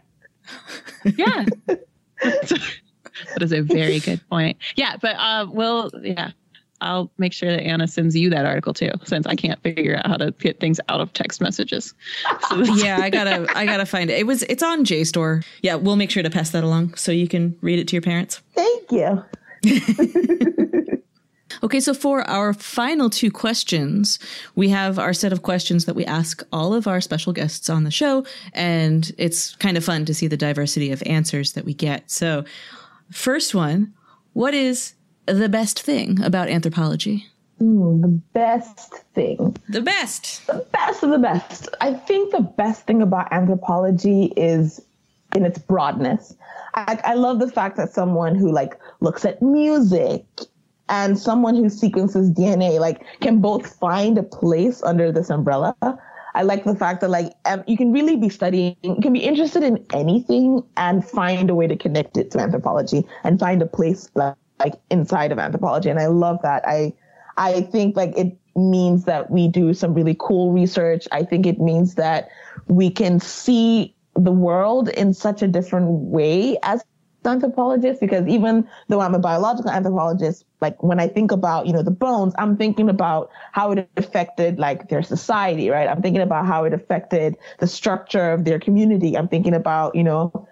Yeah. 1.16 1.44
that 1.66 3.42
is 3.42 3.52
a 3.52 3.60
very 3.60 4.00
good 4.00 4.26
point. 4.28 4.56
Yeah, 4.76 4.96
but 5.00 5.16
uh, 5.16 5.46
we'll 5.50 5.90
yeah. 6.02 6.30
I'll 6.82 7.10
make 7.16 7.32
sure 7.32 7.50
that 7.50 7.62
Anna 7.62 7.86
sends 7.86 8.16
you 8.16 8.28
that 8.30 8.44
article 8.44 8.74
too, 8.74 8.90
since 9.04 9.26
I 9.26 9.34
can't 9.34 9.62
figure 9.62 9.96
out 9.96 10.06
how 10.06 10.16
to 10.16 10.32
get 10.32 10.60
things 10.60 10.80
out 10.88 11.00
of 11.00 11.12
text 11.12 11.40
messages. 11.40 11.94
So 12.48 12.58
yeah, 12.74 12.98
I 13.00 13.08
gotta, 13.08 13.46
I 13.56 13.64
gotta 13.64 13.86
find 13.86 14.10
it. 14.10 14.18
It 14.18 14.26
was, 14.26 14.42
it's 14.44 14.62
on 14.62 14.84
JSTOR. 14.84 15.44
Yeah, 15.62 15.76
we'll 15.76 15.96
make 15.96 16.10
sure 16.10 16.22
to 16.22 16.28
pass 16.28 16.50
that 16.50 16.64
along 16.64 16.94
so 16.94 17.12
you 17.12 17.28
can 17.28 17.56
read 17.60 17.78
it 17.78 17.88
to 17.88 17.96
your 17.96 18.02
parents. 18.02 18.42
Thank 18.54 18.90
you. 18.92 19.24
Okay, 21.62 21.78
so 21.80 21.94
for 21.94 22.28
our 22.28 22.52
final 22.54 23.08
two 23.08 23.30
questions, 23.30 24.18
we 24.56 24.68
have 24.70 24.98
our 24.98 25.12
set 25.12 25.32
of 25.32 25.42
questions 25.42 25.84
that 25.84 25.94
we 25.94 26.04
ask 26.04 26.42
all 26.52 26.74
of 26.74 26.88
our 26.88 27.00
special 27.00 27.32
guests 27.32 27.70
on 27.70 27.84
the 27.84 27.90
show, 27.90 28.24
and 28.52 29.12
it's 29.16 29.54
kind 29.56 29.76
of 29.76 29.84
fun 29.84 30.04
to 30.06 30.14
see 30.14 30.26
the 30.26 30.36
diversity 30.36 30.90
of 30.90 31.02
answers 31.06 31.52
that 31.52 31.64
we 31.64 31.74
get. 31.74 32.10
So, 32.10 32.44
first 33.10 33.54
one, 33.54 33.92
what 34.32 34.54
is 34.54 34.94
the 35.26 35.48
best 35.48 35.82
thing 35.82 36.22
about 36.22 36.48
anthropology? 36.48 37.26
Ooh, 37.62 37.98
the 38.00 38.08
best 38.08 38.92
thing. 39.14 39.56
The 39.68 39.80
best. 39.80 40.46
the 40.46 40.66
best 40.72 41.02
of 41.02 41.10
the 41.10 41.18
best. 41.18 41.68
I 41.80 41.94
think 41.94 42.32
the 42.32 42.40
best 42.40 42.86
thing 42.86 43.02
about 43.02 43.32
anthropology 43.32 44.32
is 44.36 44.80
in 45.34 45.44
its 45.44 45.58
broadness. 45.58 46.34
I, 46.74 46.98
I 47.04 47.14
love 47.14 47.38
the 47.38 47.48
fact 47.48 47.76
that 47.76 47.92
someone 47.92 48.34
who 48.34 48.50
like 48.50 48.78
looks 49.00 49.24
at 49.24 49.40
music 49.42 50.24
and 50.88 51.18
someone 51.18 51.54
who 51.54 51.68
sequences 51.68 52.30
DNA 52.30 52.80
like 52.80 53.02
can 53.20 53.40
both 53.40 53.78
find 53.78 54.18
a 54.18 54.22
place 54.22 54.82
under 54.82 55.12
this 55.12 55.30
umbrella. 55.30 55.76
I 56.34 56.42
like 56.42 56.64
the 56.64 56.74
fact 56.74 57.02
that 57.02 57.10
like 57.10 57.32
um, 57.44 57.62
you 57.66 57.76
can 57.76 57.92
really 57.92 58.16
be 58.16 58.28
studying, 58.28 58.76
you 58.82 58.96
can 59.02 59.12
be 59.12 59.20
interested 59.20 59.62
in 59.62 59.84
anything 59.92 60.62
and 60.76 61.06
find 61.06 61.50
a 61.50 61.54
way 61.54 61.66
to 61.66 61.76
connect 61.76 62.16
it 62.16 62.30
to 62.32 62.40
anthropology 62.40 63.06
and 63.22 63.38
find 63.38 63.60
a 63.62 63.66
place 63.66 64.08
like, 64.14 64.34
like 64.62 64.74
inside 64.90 65.32
of 65.32 65.38
anthropology. 65.38 65.90
And 65.90 65.98
I 65.98 66.06
love 66.06 66.38
that. 66.42 66.66
I 66.66 66.92
I 67.36 67.62
think 67.62 67.96
like 67.96 68.16
it 68.16 68.36
means 68.54 69.04
that 69.04 69.30
we 69.30 69.48
do 69.48 69.72
some 69.74 69.94
really 69.94 70.16
cool 70.18 70.52
research. 70.52 71.08
I 71.12 71.22
think 71.22 71.46
it 71.46 71.60
means 71.60 71.94
that 71.94 72.28
we 72.68 72.90
can 72.90 73.20
see 73.20 73.94
the 74.14 74.32
world 74.32 74.88
in 74.90 75.14
such 75.14 75.42
a 75.42 75.48
different 75.48 75.88
way 75.88 76.58
as 76.62 76.84
anthropologists 77.24 78.00
because 78.00 78.26
even 78.26 78.68
though 78.88 79.00
I'm 79.00 79.14
a 79.14 79.18
biological 79.18 79.70
anthropologist, 79.70 80.44
like 80.60 80.82
when 80.82 81.00
I 81.00 81.08
think 81.08 81.32
about, 81.32 81.66
you 81.66 81.72
know, 81.72 81.82
the 81.82 81.90
bones, 81.90 82.34
I'm 82.36 82.56
thinking 82.56 82.88
about 82.88 83.30
how 83.52 83.72
it 83.72 83.88
affected 83.96 84.58
like 84.58 84.88
their 84.88 85.02
society, 85.02 85.70
right? 85.70 85.88
I'm 85.88 86.02
thinking 86.02 86.22
about 86.22 86.46
how 86.46 86.64
it 86.64 86.74
affected 86.74 87.36
the 87.58 87.66
structure 87.66 88.32
of 88.32 88.44
their 88.44 88.58
community. 88.58 89.16
I'm 89.16 89.28
thinking 89.28 89.54
about, 89.54 89.94
you 89.94 90.02
know, 90.04 90.48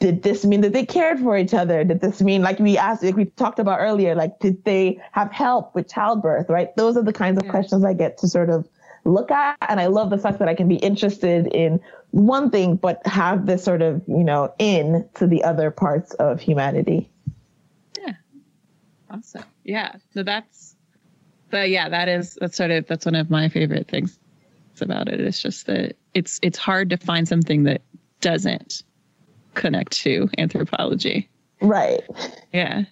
did 0.00 0.22
this 0.22 0.44
mean 0.44 0.60
that 0.62 0.72
they 0.72 0.84
cared 0.84 1.20
for 1.20 1.36
each 1.36 1.54
other? 1.54 1.84
Did 1.84 2.00
this 2.00 2.20
mean, 2.20 2.42
like 2.42 2.58
we 2.58 2.76
asked, 2.76 3.02
like 3.02 3.16
we 3.16 3.26
talked 3.26 3.58
about 3.58 3.80
earlier, 3.80 4.14
like 4.14 4.38
did 4.40 4.64
they 4.64 5.00
have 5.12 5.30
help 5.32 5.74
with 5.74 5.88
childbirth, 5.88 6.48
right? 6.48 6.74
Those 6.76 6.96
are 6.96 7.02
the 7.02 7.12
kinds 7.12 7.42
of 7.42 7.48
questions 7.48 7.84
I 7.84 7.94
get 7.94 8.18
to 8.18 8.28
sort 8.28 8.50
of 8.50 8.68
look 9.04 9.30
at. 9.30 9.56
And 9.68 9.80
I 9.80 9.86
love 9.86 10.10
the 10.10 10.18
fact 10.18 10.40
that 10.40 10.48
I 10.48 10.54
can 10.54 10.68
be 10.68 10.76
interested 10.76 11.46
in 11.46 11.80
one 12.10 12.50
thing, 12.50 12.76
but 12.76 13.06
have 13.06 13.46
this 13.46 13.64
sort 13.64 13.82
of, 13.82 14.02
you 14.06 14.24
know, 14.24 14.52
in 14.58 15.08
to 15.14 15.26
the 15.26 15.44
other 15.44 15.70
parts 15.70 16.12
of 16.14 16.40
humanity. 16.40 17.10
Yeah. 17.98 18.14
Awesome. 19.10 19.44
Yeah. 19.62 19.96
So 20.12 20.22
that's, 20.22 20.74
but 21.50 21.70
yeah, 21.70 21.88
that 21.88 22.08
is 22.08 22.36
that's 22.40 22.56
sort 22.56 22.72
of 22.72 22.86
that's 22.88 23.06
one 23.06 23.14
of 23.14 23.30
my 23.30 23.48
favorite 23.48 23.88
things 23.88 24.18
about 24.80 25.08
it. 25.08 25.20
It's 25.20 25.40
just 25.40 25.66
that 25.66 25.96
it's 26.12 26.40
it's 26.42 26.58
hard 26.58 26.90
to 26.90 26.96
find 26.96 27.28
something 27.28 27.62
that 27.64 27.82
doesn't 28.20 28.82
connect 29.54 29.92
to 30.02 30.28
anthropology. 30.38 31.28
Right. 31.60 32.02
Yeah. 32.52 32.84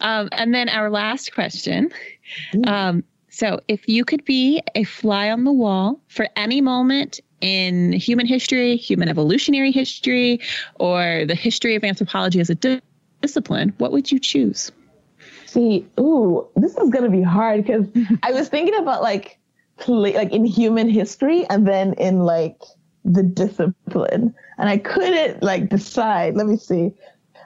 Um, 0.00 0.28
and 0.32 0.54
then 0.54 0.68
our 0.68 0.90
last 0.90 1.34
question. 1.34 1.90
Um, 2.66 3.04
so, 3.28 3.60
if 3.66 3.88
you 3.88 4.04
could 4.04 4.24
be 4.24 4.62
a 4.74 4.84
fly 4.84 5.30
on 5.30 5.44
the 5.44 5.52
wall 5.52 6.00
for 6.08 6.28
any 6.36 6.60
moment 6.60 7.20
in 7.40 7.92
human 7.92 8.26
history, 8.26 8.76
human 8.76 9.08
evolutionary 9.08 9.72
history, 9.72 10.40
or 10.76 11.24
the 11.26 11.34
history 11.34 11.74
of 11.74 11.82
anthropology 11.82 12.38
as 12.40 12.48
a 12.48 12.54
di- 12.54 12.80
discipline, 13.22 13.72
what 13.78 13.90
would 13.90 14.12
you 14.12 14.20
choose? 14.20 14.70
See, 15.46 15.86
ooh, 15.98 16.46
this 16.56 16.76
is 16.76 16.90
gonna 16.90 17.10
be 17.10 17.22
hard 17.22 17.64
because 17.64 17.86
I 18.22 18.32
was 18.32 18.48
thinking 18.48 18.76
about 18.76 19.02
like, 19.02 19.38
like 19.88 20.32
in 20.32 20.44
human 20.44 20.88
history 20.88 21.44
and 21.50 21.66
then 21.66 21.94
in 21.94 22.20
like 22.20 22.62
the 23.04 23.22
discipline, 23.22 24.34
and 24.58 24.68
I 24.68 24.78
couldn't 24.78 25.42
like 25.42 25.68
decide. 25.68 26.34
Let 26.34 26.46
me 26.46 26.56
see. 26.56 26.92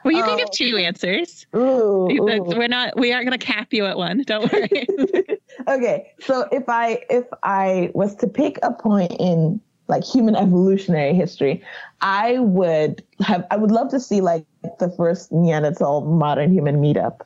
Well, 0.04 0.14
you 0.14 0.22
can 0.22 0.34
Oh. 0.34 0.36
give 0.36 0.50
two 0.52 0.76
answers. 0.76 1.46
Ooh, 1.56 2.08
ooh. 2.10 2.42
We're 2.56 2.68
not. 2.68 2.98
We 2.98 3.12
aren't 3.12 3.26
going 3.28 3.38
to 3.38 3.44
cap 3.44 3.72
you 3.72 3.84
at 3.86 3.96
one. 3.98 4.22
Don't 4.26 4.50
worry. 4.52 4.86
okay, 5.68 6.12
so 6.20 6.46
if 6.52 6.64
I 6.68 7.02
if 7.10 7.26
I 7.42 7.90
was 7.94 8.14
to 8.16 8.26
pick 8.28 8.58
a 8.62 8.72
point 8.72 9.12
in 9.18 9.60
like 9.88 10.04
human 10.04 10.36
evolutionary 10.44 11.14
history, 11.14 11.62
I 12.00 12.38
would 12.38 13.02
have 13.20 13.44
I 13.50 13.56
would 13.56 13.70
love 13.72 13.88
to 13.90 14.00
see 14.00 14.20
like 14.20 14.44
the 14.78 14.88
first 14.90 15.32
Neanderthal 15.32 16.02
modern 16.02 16.52
human 16.52 16.80
meetup. 16.80 17.20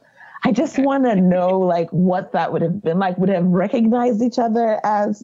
I 0.44 0.50
just 0.50 0.76
want 0.78 1.04
to 1.04 1.14
know 1.14 1.58
like 1.60 1.88
what 1.90 2.32
that 2.32 2.52
would 2.52 2.62
have 2.62 2.82
been 2.82 2.98
like. 2.98 3.16
Would 3.18 3.28
have 3.28 3.44
recognized 3.44 4.22
each 4.22 4.38
other 4.38 4.80
as 4.82 5.22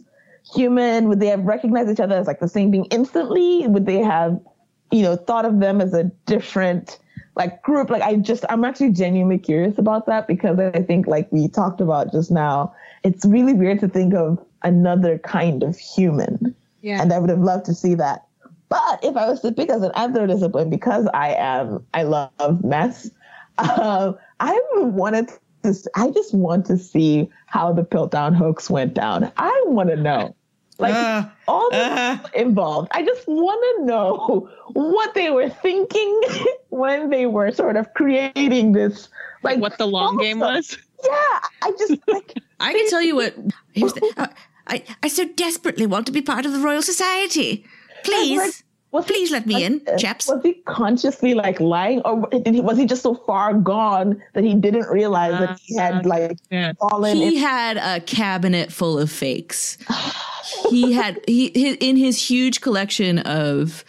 human? 0.55 1.09
Would 1.09 1.21
they 1.21 1.29
have 1.29 1.45
recognized 1.45 1.91
each 1.91 2.01
other 2.01 2.17
as 2.17 2.27
like 2.27 2.41
the 2.41 2.49
same 2.49 2.71
being 2.71 2.87
instantly? 2.87 3.67
Would 3.67 3.87
they 3.87 3.99
have, 3.99 4.41
you 4.91 5.03
know, 5.03 5.17
thought 5.17 5.45
of 5.45 5.61
them 5.61 5.81
as 5.81 5.95
a 5.95 6.05
different 6.27 6.99
like 7.37 7.63
group? 7.63 7.91
Like 7.91 8.03
I 8.03 8.17
just 8.17 8.45
I'm 8.49 8.65
actually 8.65 8.93
genuinely 8.93 9.39
curious 9.39 9.79
about 9.79 10.07
that 10.07 10.27
because 10.27 10.59
I 10.59 10.83
think 10.83 11.07
like 11.07 11.31
we 11.31 11.49
talked 11.49 11.81
about 11.81 12.13
just 12.13 12.31
now, 12.31 12.75
it's 13.05 13.25
really 13.25 13.55
weird 13.55 13.81
to 13.81 13.89
think 13.89 14.15
of 14.15 14.45
another 14.63 15.19
kind 15.19 15.63
of 15.63 15.79
human. 15.79 16.55
Yeah. 16.81 17.03
And 17.03 17.13
I 17.13 17.19
would 17.19 17.31
have 17.31 17.41
loved 17.41 17.67
to 17.67 17.75
see 17.75 17.95
that. 17.95 18.25
But 18.69 19.01
if 19.03 19.17
I 19.17 19.29
was 19.29 19.41
to 19.41 19.53
pick 19.53 19.71
as 19.71 19.83
an 19.83 19.93
anthro 19.93 20.29
discipline, 20.29 20.69
because 20.69 21.09
I 21.15 21.35
am, 21.35 21.85
I 21.95 22.03
love 22.03 22.63
mess, 22.63 23.11
um, 23.59 24.17
I 24.41 24.61
wanted 24.75 25.29
to, 25.63 25.91
I 25.95 26.11
just 26.11 26.35
want 26.35 26.67
to 26.67 26.77
see 26.77 27.31
how 27.47 27.73
the 27.73 27.83
Piltdown 27.83 28.35
hoax 28.35 28.71
went 28.71 28.95
down. 28.95 29.33
I 29.37 29.65
want 29.67 29.89
to 29.89 29.97
know. 29.97 30.35
Like 30.79 30.95
Ah, 30.95 31.33
all 31.49 31.69
the 31.71 32.21
people 32.25 32.41
involved. 32.41 32.89
I 32.93 33.05
just 33.05 33.27
want 33.27 33.79
to 33.79 33.85
know 33.85 34.49
what 34.75 35.15
they 35.15 35.31
were 35.31 35.49
thinking 35.49 36.21
when 36.69 37.11
they 37.11 37.27
were 37.27 37.51
sort 37.51 37.77
of 37.77 37.93
creating 37.95 38.73
this, 38.73 39.09
like 39.43 39.59
what 39.59 39.77
the 39.79 39.87
long 39.87 40.19
game 40.19 40.39
was. 40.39 40.79
Yeah, 41.05 41.11
I 41.63 41.73
just 41.79 41.95
like 42.09 42.35
I 42.61 42.73
can 42.73 42.89
tell 42.89 43.03
you 43.03 43.17
what. 43.17 43.35
Here's 43.73 43.93
the, 43.93 44.13
uh, 44.17 44.27
I 44.69 44.85
I 45.03 45.09
so 45.09 45.27
desperately 45.27 45.87
want 45.87 46.07
to 46.07 46.13
be 46.13 46.23
part 46.23 46.47
of 46.47 46.53
the 46.53 46.61
Royal 46.61 46.83
Society. 46.83 47.67
Please. 48.05 48.63
Was 48.91 49.05
Please 49.05 49.31
let 49.31 49.45
me 49.47 49.63
in, 49.65 49.83
chaps. 49.99 50.29
Was 50.29 50.41
he 50.43 50.55
consciously 50.65 51.35
like 51.35 51.61
lying, 51.61 52.01
or 52.07 52.27
did 52.31 52.55
he, 52.55 52.63
was 52.63 52.79
he 52.79 52.87
just 52.87 53.03
so 53.03 53.15
far 53.15 53.53
gone 53.53 54.23
that 54.33 54.45
he 54.45 54.55
didn't 54.55 54.89
realize 54.89 55.39
that 55.39 55.61
he 55.63 55.77
had 55.77 56.07
like 56.07 56.39
Yeah. 56.51 56.73
fallen? 56.81 57.15
He 57.15 57.37
in- 57.37 57.43
had 57.43 57.77
a 57.77 58.01
cabinet 58.01 58.73
full 58.73 58.99
of 58.99 59.11
fakes. 59.11 59.77
he 60.71 60.93
had 60.93 61.21
he, 61.27 61.49
he 61.51 61.73
in 61.75 61.97
his 61.97 62.31
huge 62.31 62.61
collection 62.61 63.19
of 63.21 63.85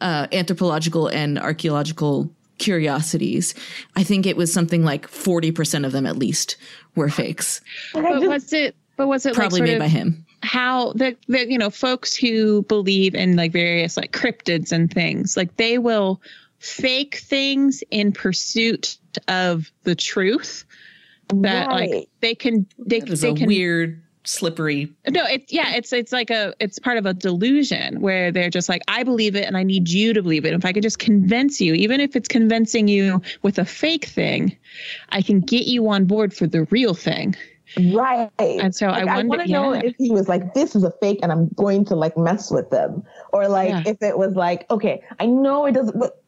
uh, 0.00 0.26
anthropological 0.32 1.08
and 1.08 1.38
archaeological 1.38 2.30
curiosities. 2.58 3.54
I 3.96 4.04
think 4.04 4.26
it 4.26 4.36
was 4.36 4.52
something 4.52 4.84
like 4.84 5.08
forty 5.08 5.52
percent 5.52 5.84
of 5.84 5.92
them 5.92 6.06
at 6.06 6.16
least 6.16 6.56
were 6.94 7.08
fakes, 7.08 7.60
like, 7.94 8.04
But 8.04 8.22
was 8.22 8.52
it? 8.52 8.76
But 8.96 9.08
was 9.08 9.26
it 9.26 9.34
probably 9.34 9.60
like 9.60 9.66
made 9.66 9.72
sort 9.72 9.80
by 9.80 9.88
him. 9.88 10.24
how 10.42 10.92
the, 10.92 11.16
the 11.26 11.50
you 11.50 11.58
know 11.58 11.70
folks 11.70 12.14
who 12.14 12.62
believe 12.62 13.14
in 13.14 13.34
like 13.36 13.52
various 13.52 13.96
like 13.96 14.12
cryptids 14.12 14.70
and 14.70 14.92
things 14.92 15.36
like 15.36 15.56
they 15.56 15.78
will 15.78 16.20
fake 16.60 17.16
things 17.16 17.82
in 17.90 18.12
pursuit 18.12 18.96
of 19.26 19.70
the 19.82 19.94
truth 19.94 20.64
that 21.28 21.68
like 21.70 22.08
they 22.20 22.34
can 22.34 22.66
they, 22.78 23.00
That 23.00 23.10
is 23.10 23.20
they 23.22 23.30
a 23.30 23.34
can 23.34 23.46
weird, 23.46 24.02
slippery. 24.24 24.92
no 25.08 25.24
it's 25.26 25.52
yeah 25.52 25.74
it's 25.74 25.92
it's 25.92 26.12
like 26.12 26.30
a 26.30 26.54
it's 26.58 26.78
part 26.78 26.96
of 26.96 27.06
a 27.06 27.12
delusion 27.14 28.00
where 28.00 28.32
they're 28.32 28.50
just 28.50 28.68
like 28.68 28.80
i 28.88 29.02
believe 29.02 29.36
it 29.36 29.44
and 29.44 29.56
i 29.56 29.62
need 29.62 29.88
you 29.88 30.12
to 30.14 30.22
believe 30.22 30.44
it 30.44 30.54
if 30.54 30.64
i 30.64 30.72
could 30.72 30.82
just 30.82 30.98
convince 30.98 31.60
you 31.60 31.74
even 31.74 32.00
if 32.00 32.16
it's 32.16 32.28
convincing 32.28 32.88
you 32.88 33.20
with 33.42 33.58
a 33.58 33.64
fake 33.64 34.06
thing 34.06 34.56
i 35.10 35.20
can 35.20 35.40
get 35.40 35.66
you 35.66 35.86
on 35.88 36.06
board 36.06 36.32
for 36.32 36.46
the 36.46 36.64
real 36.64 36.94
thing 36.94 37.34
Right. 37.92 38.30
And 38.38 38.72
so 38.74 38.86
I 38.86 39.00
Like, 39.02 39.08
I 39.08 39.14
wonder- 39.16 39.28
want 39.30 39.40
to 39.42 39.48
know 39.52 39.72
yeah. 39.72 39.80
if 39.84 39.96
he 39.98 40.10
was 40.12 40.28
like, 40.28 40.54
this 40.54 40.76
is 40.76 40.84
a 40.84 40.92
fake 41.00 41.18
and 41.22 41.32
I'm 41.32 41.48
going 41.56 41.84
to 41.86 41.96
like 41.96 42.16
mess 42.16 42.48
with 42.50 42.70
them. 42.70 43.02
Or 43.32 43.48
like 43.48 43.70
Yeah. 43.70 43.82
if 43.86 44.00
it 44.00 44.16
was 44.16 44.36
like, 44.36 44.70
okay, 44.70 45.02
I 45.18 45.26
know 45.26 45.66
it 45.66 45.72
doesn't, 45.72 45.98
but 45.98 46.22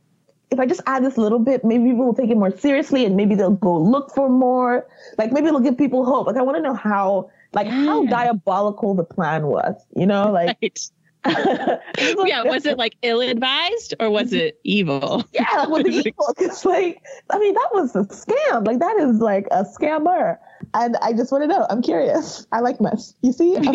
if 0.50 0.58
I 0.58 0.66
just 0.66 0.80
add 0.86 1.04
this 1.04 1.16
little 1.16 1.38
bit, 1.38 1.64
maybe 1.64 1.84
people 1.90 2.06
will 2.06 2.14
take 2.14 2.30
it 2.30 2.36
more 2.36 2.50
seriously 2.50 3.04
and 3.04 3.16
maybe 3.16 3.36
they'll 3.36 3.50
go 3.52 3.78
look 3.78 4.12
for 4.12 4.28
more. 4.28 4.88
Like 5.18 5.30
maybe 5.30 5.46
it'll 5.46 5.60
give 5.60 5.78
people 5.78 6.04
hope. 6.04 6.26
Like 6.26 6.36
I 6.36 6.42
want 6.42 6.56
to 6.56 6.62
know 6.62 6.74
how, 6.74 7.30
like 7.56 7.66
how 7.66 8.06
diabolical 8.06 8.94
the 8.94 9.02
plan 9.04 9.46
was, 9.48 9.74
you 9.96 10.06
know? 10.06 10.30
Like, 10.30 10.56
right 10.62 10.90
yeah 12.24 12.44
was 12.44 12.64
it 12.64 12.78
like 12.78 12.94
ill-advised 13.02 13.94
or 13.98 14.10
was 14.10 14.32
it 14.32 14.60
evil 14.62 15.24
yeah, 15.32 15.64
like 15.64 15.68
with 15.70 15.86
the 15.86 15.98
evil. 16.08 16.34
It's 16.38 16.64
like, 16.64 17.02
I 17.30 17.38
mean, 17.40 17.52
that 17.54 17.68
was 17.72 17.96
a 17.96 18.04
scam. 18.04 18.64
Like 18.64 18.78
that 18.78 18.96
is 18.98 19.18
like 19.18 19.46
a 19.50 19.64
scammer. 19.64 20.38
And 20.72 20.96
I 21.02 21.12
just 21.12 21.32
want 21.32 21.42
to 21.42 21.48
know. 21.48 21.66
I'm 21.68 21.82
curious. 21.82 22.46
I 22.52 22.60
like 22.60 22.80
mess. 22.80 23.12
You 23.22 23.32
see, 23.32 23.56
I'm, 23.56 23.74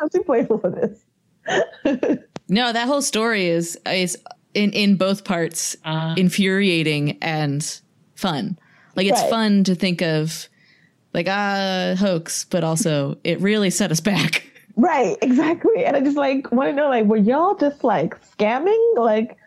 I'm 0.00 0.08
too 0.10 0.22
playful 0.22 0.58
for 0.58 0.70
this. 0.70 1.00
No, 2.48 2.72
that 2.72 2.86
whole 2.86 3.02
story 3.02 3.46
is 3.46 3.78
is 3.86 4.18
in 4.52 4.70
in 4.72 4.96
both 4.96 5.24
parts 5.24 5.76
Uh. 5.84 6.14
infuriating 6.18 7.16
and 7.22 7.80
fun. 8.16 8.58
Like 8.96 9.06
it's 9.06 9.20
Right. 9.22 9.30
fun 9.30 9.64
to 9.64 9.74
think 9.74 10.02
of 10.02 10.48
like 11.14 11.28
ah 11.28 11.94
hoax, 11.98 12.44
but 12.44 12.64
also 12.64 13.16
it 13.24 13.40
really 13.40 13.70
set 13.70 13.90
us 13.90 14.00
back. 14.00 14.44
right, 14.76 15.16
exactly. 15.22 15.84
And 15.84 15.96
I 15.96 16.00
just 16.00 16.16
like 16.16 16.50
want 16.52 16.68
to 16.68 16.74
know, 16.74 16.88
like, 16.88 17.06
were 17.06 17.16
y'all 17.16 17.54
just 17.54 17.84
like 17.84 18.20
scamming? 18.36 18.96
Like, 18.96 19.38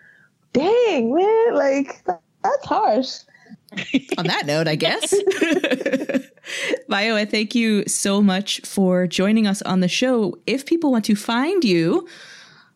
dang, 0.53 1.13
man, 1.13 1.53
like 1.53 2.03
that's 2.05 2.65
harsh. 2.65 3.19
On 4.17 4.25
that 4.25 4.45
note, 4.45 4.67
I 4.67 4.75
guess. 4.75 5.13
Vio, 6.89 7.15
I 7.15 7.25
thank 7.25 7.53
you 7.53 7.85
so 7.85 8.21
much 8.21 8.61
for 8.61 9.07
joining 9.07 9.45
us 9.45 9.61
on 9.63 9.81
the 9.81 9.89
show. 9.89 10.37
If 10.47 10.65
people 10.65 10.91
want 10.91 11.03
to 11.05 11.15
find 11.15 11.63
you, 11.65 12.07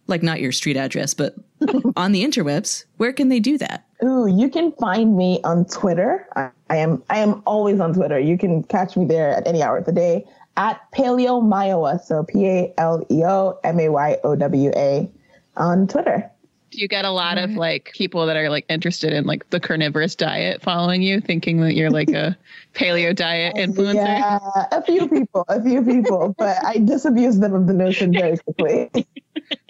like 0.08 0.22
not 0.22 0.42
your 0.42 0.52
street 0.52 0.76
address, 0.76 1.14
but 1.14 1.36
on 1.96 2.12
the 2.12 2.24
interwebs, 2.24 2.84
where 2.98 3.14
can 3.14 3.30
they 3.30 3.40
do 3.40 3.58
that? 3.60 3.86
Ooh, 4.04 4.28
you 4.28 4.50
can 4.50 4.74
find 4.74 5.16
me 5.16 5.40
on 5.44 5.66
Twitter. 5.66 6.28
I, 6.72 6.76
I 6.76 6.78
am 6.78 7.04
I 7.10 7.20
am 7.20 7.44
always 7.46 7.80
on 7.80 7.94
Twitter. 7.94 8.20
You 8.20 8.38
can 8.38 8.64
catch 8.64 8.96
me 8.96 9.06
there 9.06 9.32
at 9.32 9.48
any 9.48 9.62
hour 9.62 9.78
of 9.78 9.86
the 9.86 9.92
day 9.92 10.26
at 10.58 10.80
Paleo 10.92 11.42
Mayowa. 11.42 12.02
So 12.02 12.24
P 12.24 12.48
A 12.48 12.74
L 12.78 13.06
E 13.12 13.24
O 13.24 13.60
M 13.64 13.80
A 13.80 13.90
Y 13.90 14.18
O 14.24 14.36
W 14.36 14.72
A 14.76 15.12
on 15.58 15.88
Twitter. 15.88 16.32
do 16.72 16.80
you 16.80 16.88
get 16.88 17.04
a 17.04 17.12
lot 17.12 17.38
of 17.38 17.52
like 17.52 17.92
people 17.94 18.26
that 18.26 18.38
are 18.38 18.50
like 18.50 18.66
interested 18.70 19.12
in 19.12 19.26
like 19.26 19.50
the 19.50 19.60
carnivorous 19.60 20.16
diet 20.16 20.62
following 20.62 21.02
you 21.02 21.20
thinking 21.20 21.60
that 21.60 21.76
you're 21.76 21.90
like 21.90 22.10
a 22.12 22.38
paleo 22.74 23.14
diet 23.14 23.54
influencer 23.56 23.96
Yeah, 23.96 24.40
a 24.72 24.82
few 24.82 25.10
people, 25.10 25.44
a 25.50 25.62
few 25.62 25.84
people, 25.84 26.34
but 26.38 26.64
I 26.64 26.78
disabuse 26.78 27.40
them 27.40 27.54
of 27.54 27.68
the 27.68 27.74
notion 27.74 28.14
very 28.14 28.38
quickly. 28.38 29.06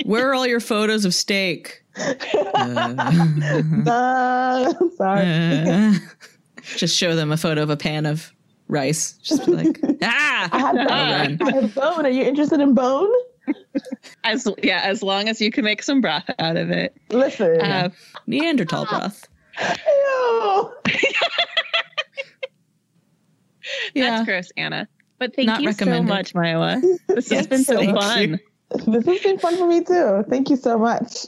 Where 0.05 0.29
are 0.29 0.35
all 0.35 0.45
your 0.45 0.59
photos 0.59 1.05
of 1.05 1.15
steak? 1.15 1.83
Uh, 3.87 4.73
sorry. 4.95 5.97
Just 6.63 6.97
show 6.97 7.15
them 7.15 7.31
a 7.31 7.37
photo 7.37 7.61
of 7.63 7.69
a 7.69 7.77
pan 7.77 8.05
of 8.05 8.31
rice. 8.67 9.13
Just 9.13 9.45
be 9.45 9.51
like, 9.53 9.79
ah, 10.03 10.49
I 10.51 10.57
have, 10.59 10.75
run. 10.75 11.37
I 11.41 11.51
have 11.61 11.75
bone. 11.75 12.05
Are 12.05 12.09
you 12.09 12.23
interested 12.23 12.59
in 12.59 12.73
bone? 12.73 13.11
as 14.23 14.47
yeah 14.61 14.81
as 14.83 15.01
long 15.01 15.27
as 15.27 15.41
you 15.41 15.51
can 15.51 15.65
make 15.65 15.81
some 15.81 15.99
broth 15.99 16.29
out 16.39 16.57
of 16.57 16.69
it 16.69 16.95
Listen. 17.09 17.59
uh, 17.59 17.89
Neanderthal 18.27 18.85
broth. 18.85 19.27
Ew. 19.59 20.71
Yeah. 23.93 24.09
that's 24.09 24.25
gross 24.25 24.51
anna 24.57 24.87
but 25.17 25.35
thank 25.35 25.47
Not 25.47 25.61
you 25.61 25.71
so 25.71 26.01
much 26.01 26.33
Mayowa. 26.33 26.81
this 27.07 27.29
has 27.29 27.47
been 27.47 27.63
so 27.63 27.77
fun 27.93 28.21
you. 28.31 28.39
This 28.87 29.05
has 29.05 29.21
been 29.21 29.37
fun 29.37 29.55
for 29.57 29.67
me 29.67 29.83
too. 29.83 30.23
Thank 30.29 30.49
you 30.49 30.55
so 30.55 30.77
much. 30.77 31.27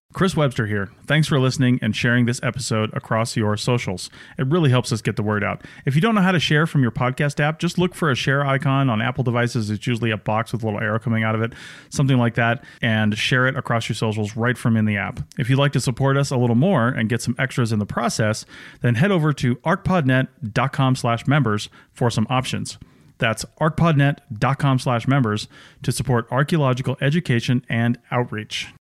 Chris 0.13 0.35
Webster 0.35 0.67
here. 0.67 0.91
Thanks 1.05 1.27
for 1.27 1.39
listening 1.39 1.79
and 1.81 1.95
sharing 1.95 2.25
this 2.25 2.41
episode 2.43 2.93
across 2.93 3.37
your 3.37 3.55
socials. 3.55 4.09
It 4.37 4.47
really 4.47 4.69
helps 4.69 4.91
us 4.91 5.01
get 5.01 5.15
the 5.15 5.23
word 5.23 5.43
out. 5.43 5.63
If 5.85 5.95
you 5.95 6.01
don't 6.01 6.15
know 6.15 6.21
how 6.21 6.33
to 6.33 6.39
share 6.39 6.67
from 6.67 6.81
your 6.81 6.91
podcast 6.91 7.39
app, 7.39 7.59
just 7.59 7.77
look 7.77 7.95
for 7.95 8.11
a 8.11 8.15
share 8.15 8.45
icon 8.45 8.89
on 8.89 9.01
Apple 9.01 9.23
devices. 9.23 9.69
It's 9.69 9.87
usually 9.87 10.11
a 10.11 10.17
box 10.17 10.51
with 10.51 10.63
a 10.63 10.65
little 10.65 10.81
arrow 10.81 10.99
coming 10.99 11.23
out 11.23 11.35
of 11.35 11.41
it, 11.41 11.53
something 11.89 12.17
like 12.17 12.35
that, 12.35 12.63
and 12.81 13.17
share 13.17 13.47
it 13.47 13.55
across 13.55 13.87
your 13.87 13.95
socials 13.95 14.35
right 14.35 14.57
from 14.57 14.75
in 14.75 14.85
the 14.85 14.97
app. 14.97 15.21
If 15.37 15.49
you'd 15.49 15.59
like 15.59 15.71
to 15.73 15.81
support 15.81 16.17
us 16.17 16.29
a 16.29 16.37
little 16.37 16.55
more 16.55 16.89
and 16.89 17.09
get 17.09 17.21
some 17.21 17.35
extras 17.39 17.71
in 17.71 17.79
the 17.79 17.85
process, 17.85 18.45
then 18.81 18.95
head 18.95 19.11
over 19.11 19.31
to 19.33 19.55
arcpodnet.com 19.57 20.95
slash 20.95 21.25
members 21.25 21.69
for 21.93 22.09
some 22.09 22.27
options. 22.29 22.77
That's 23.17 23.45
arcpodnet.com 23.61 24.79
slash 24.79 25.07
members 25.07 25.47
to 25.83 25.91
support 25.91 26.27
archaeological 26.31 26.97
education 26.99 27.63
and 27.69 27.99
outreach. 28.09 28.73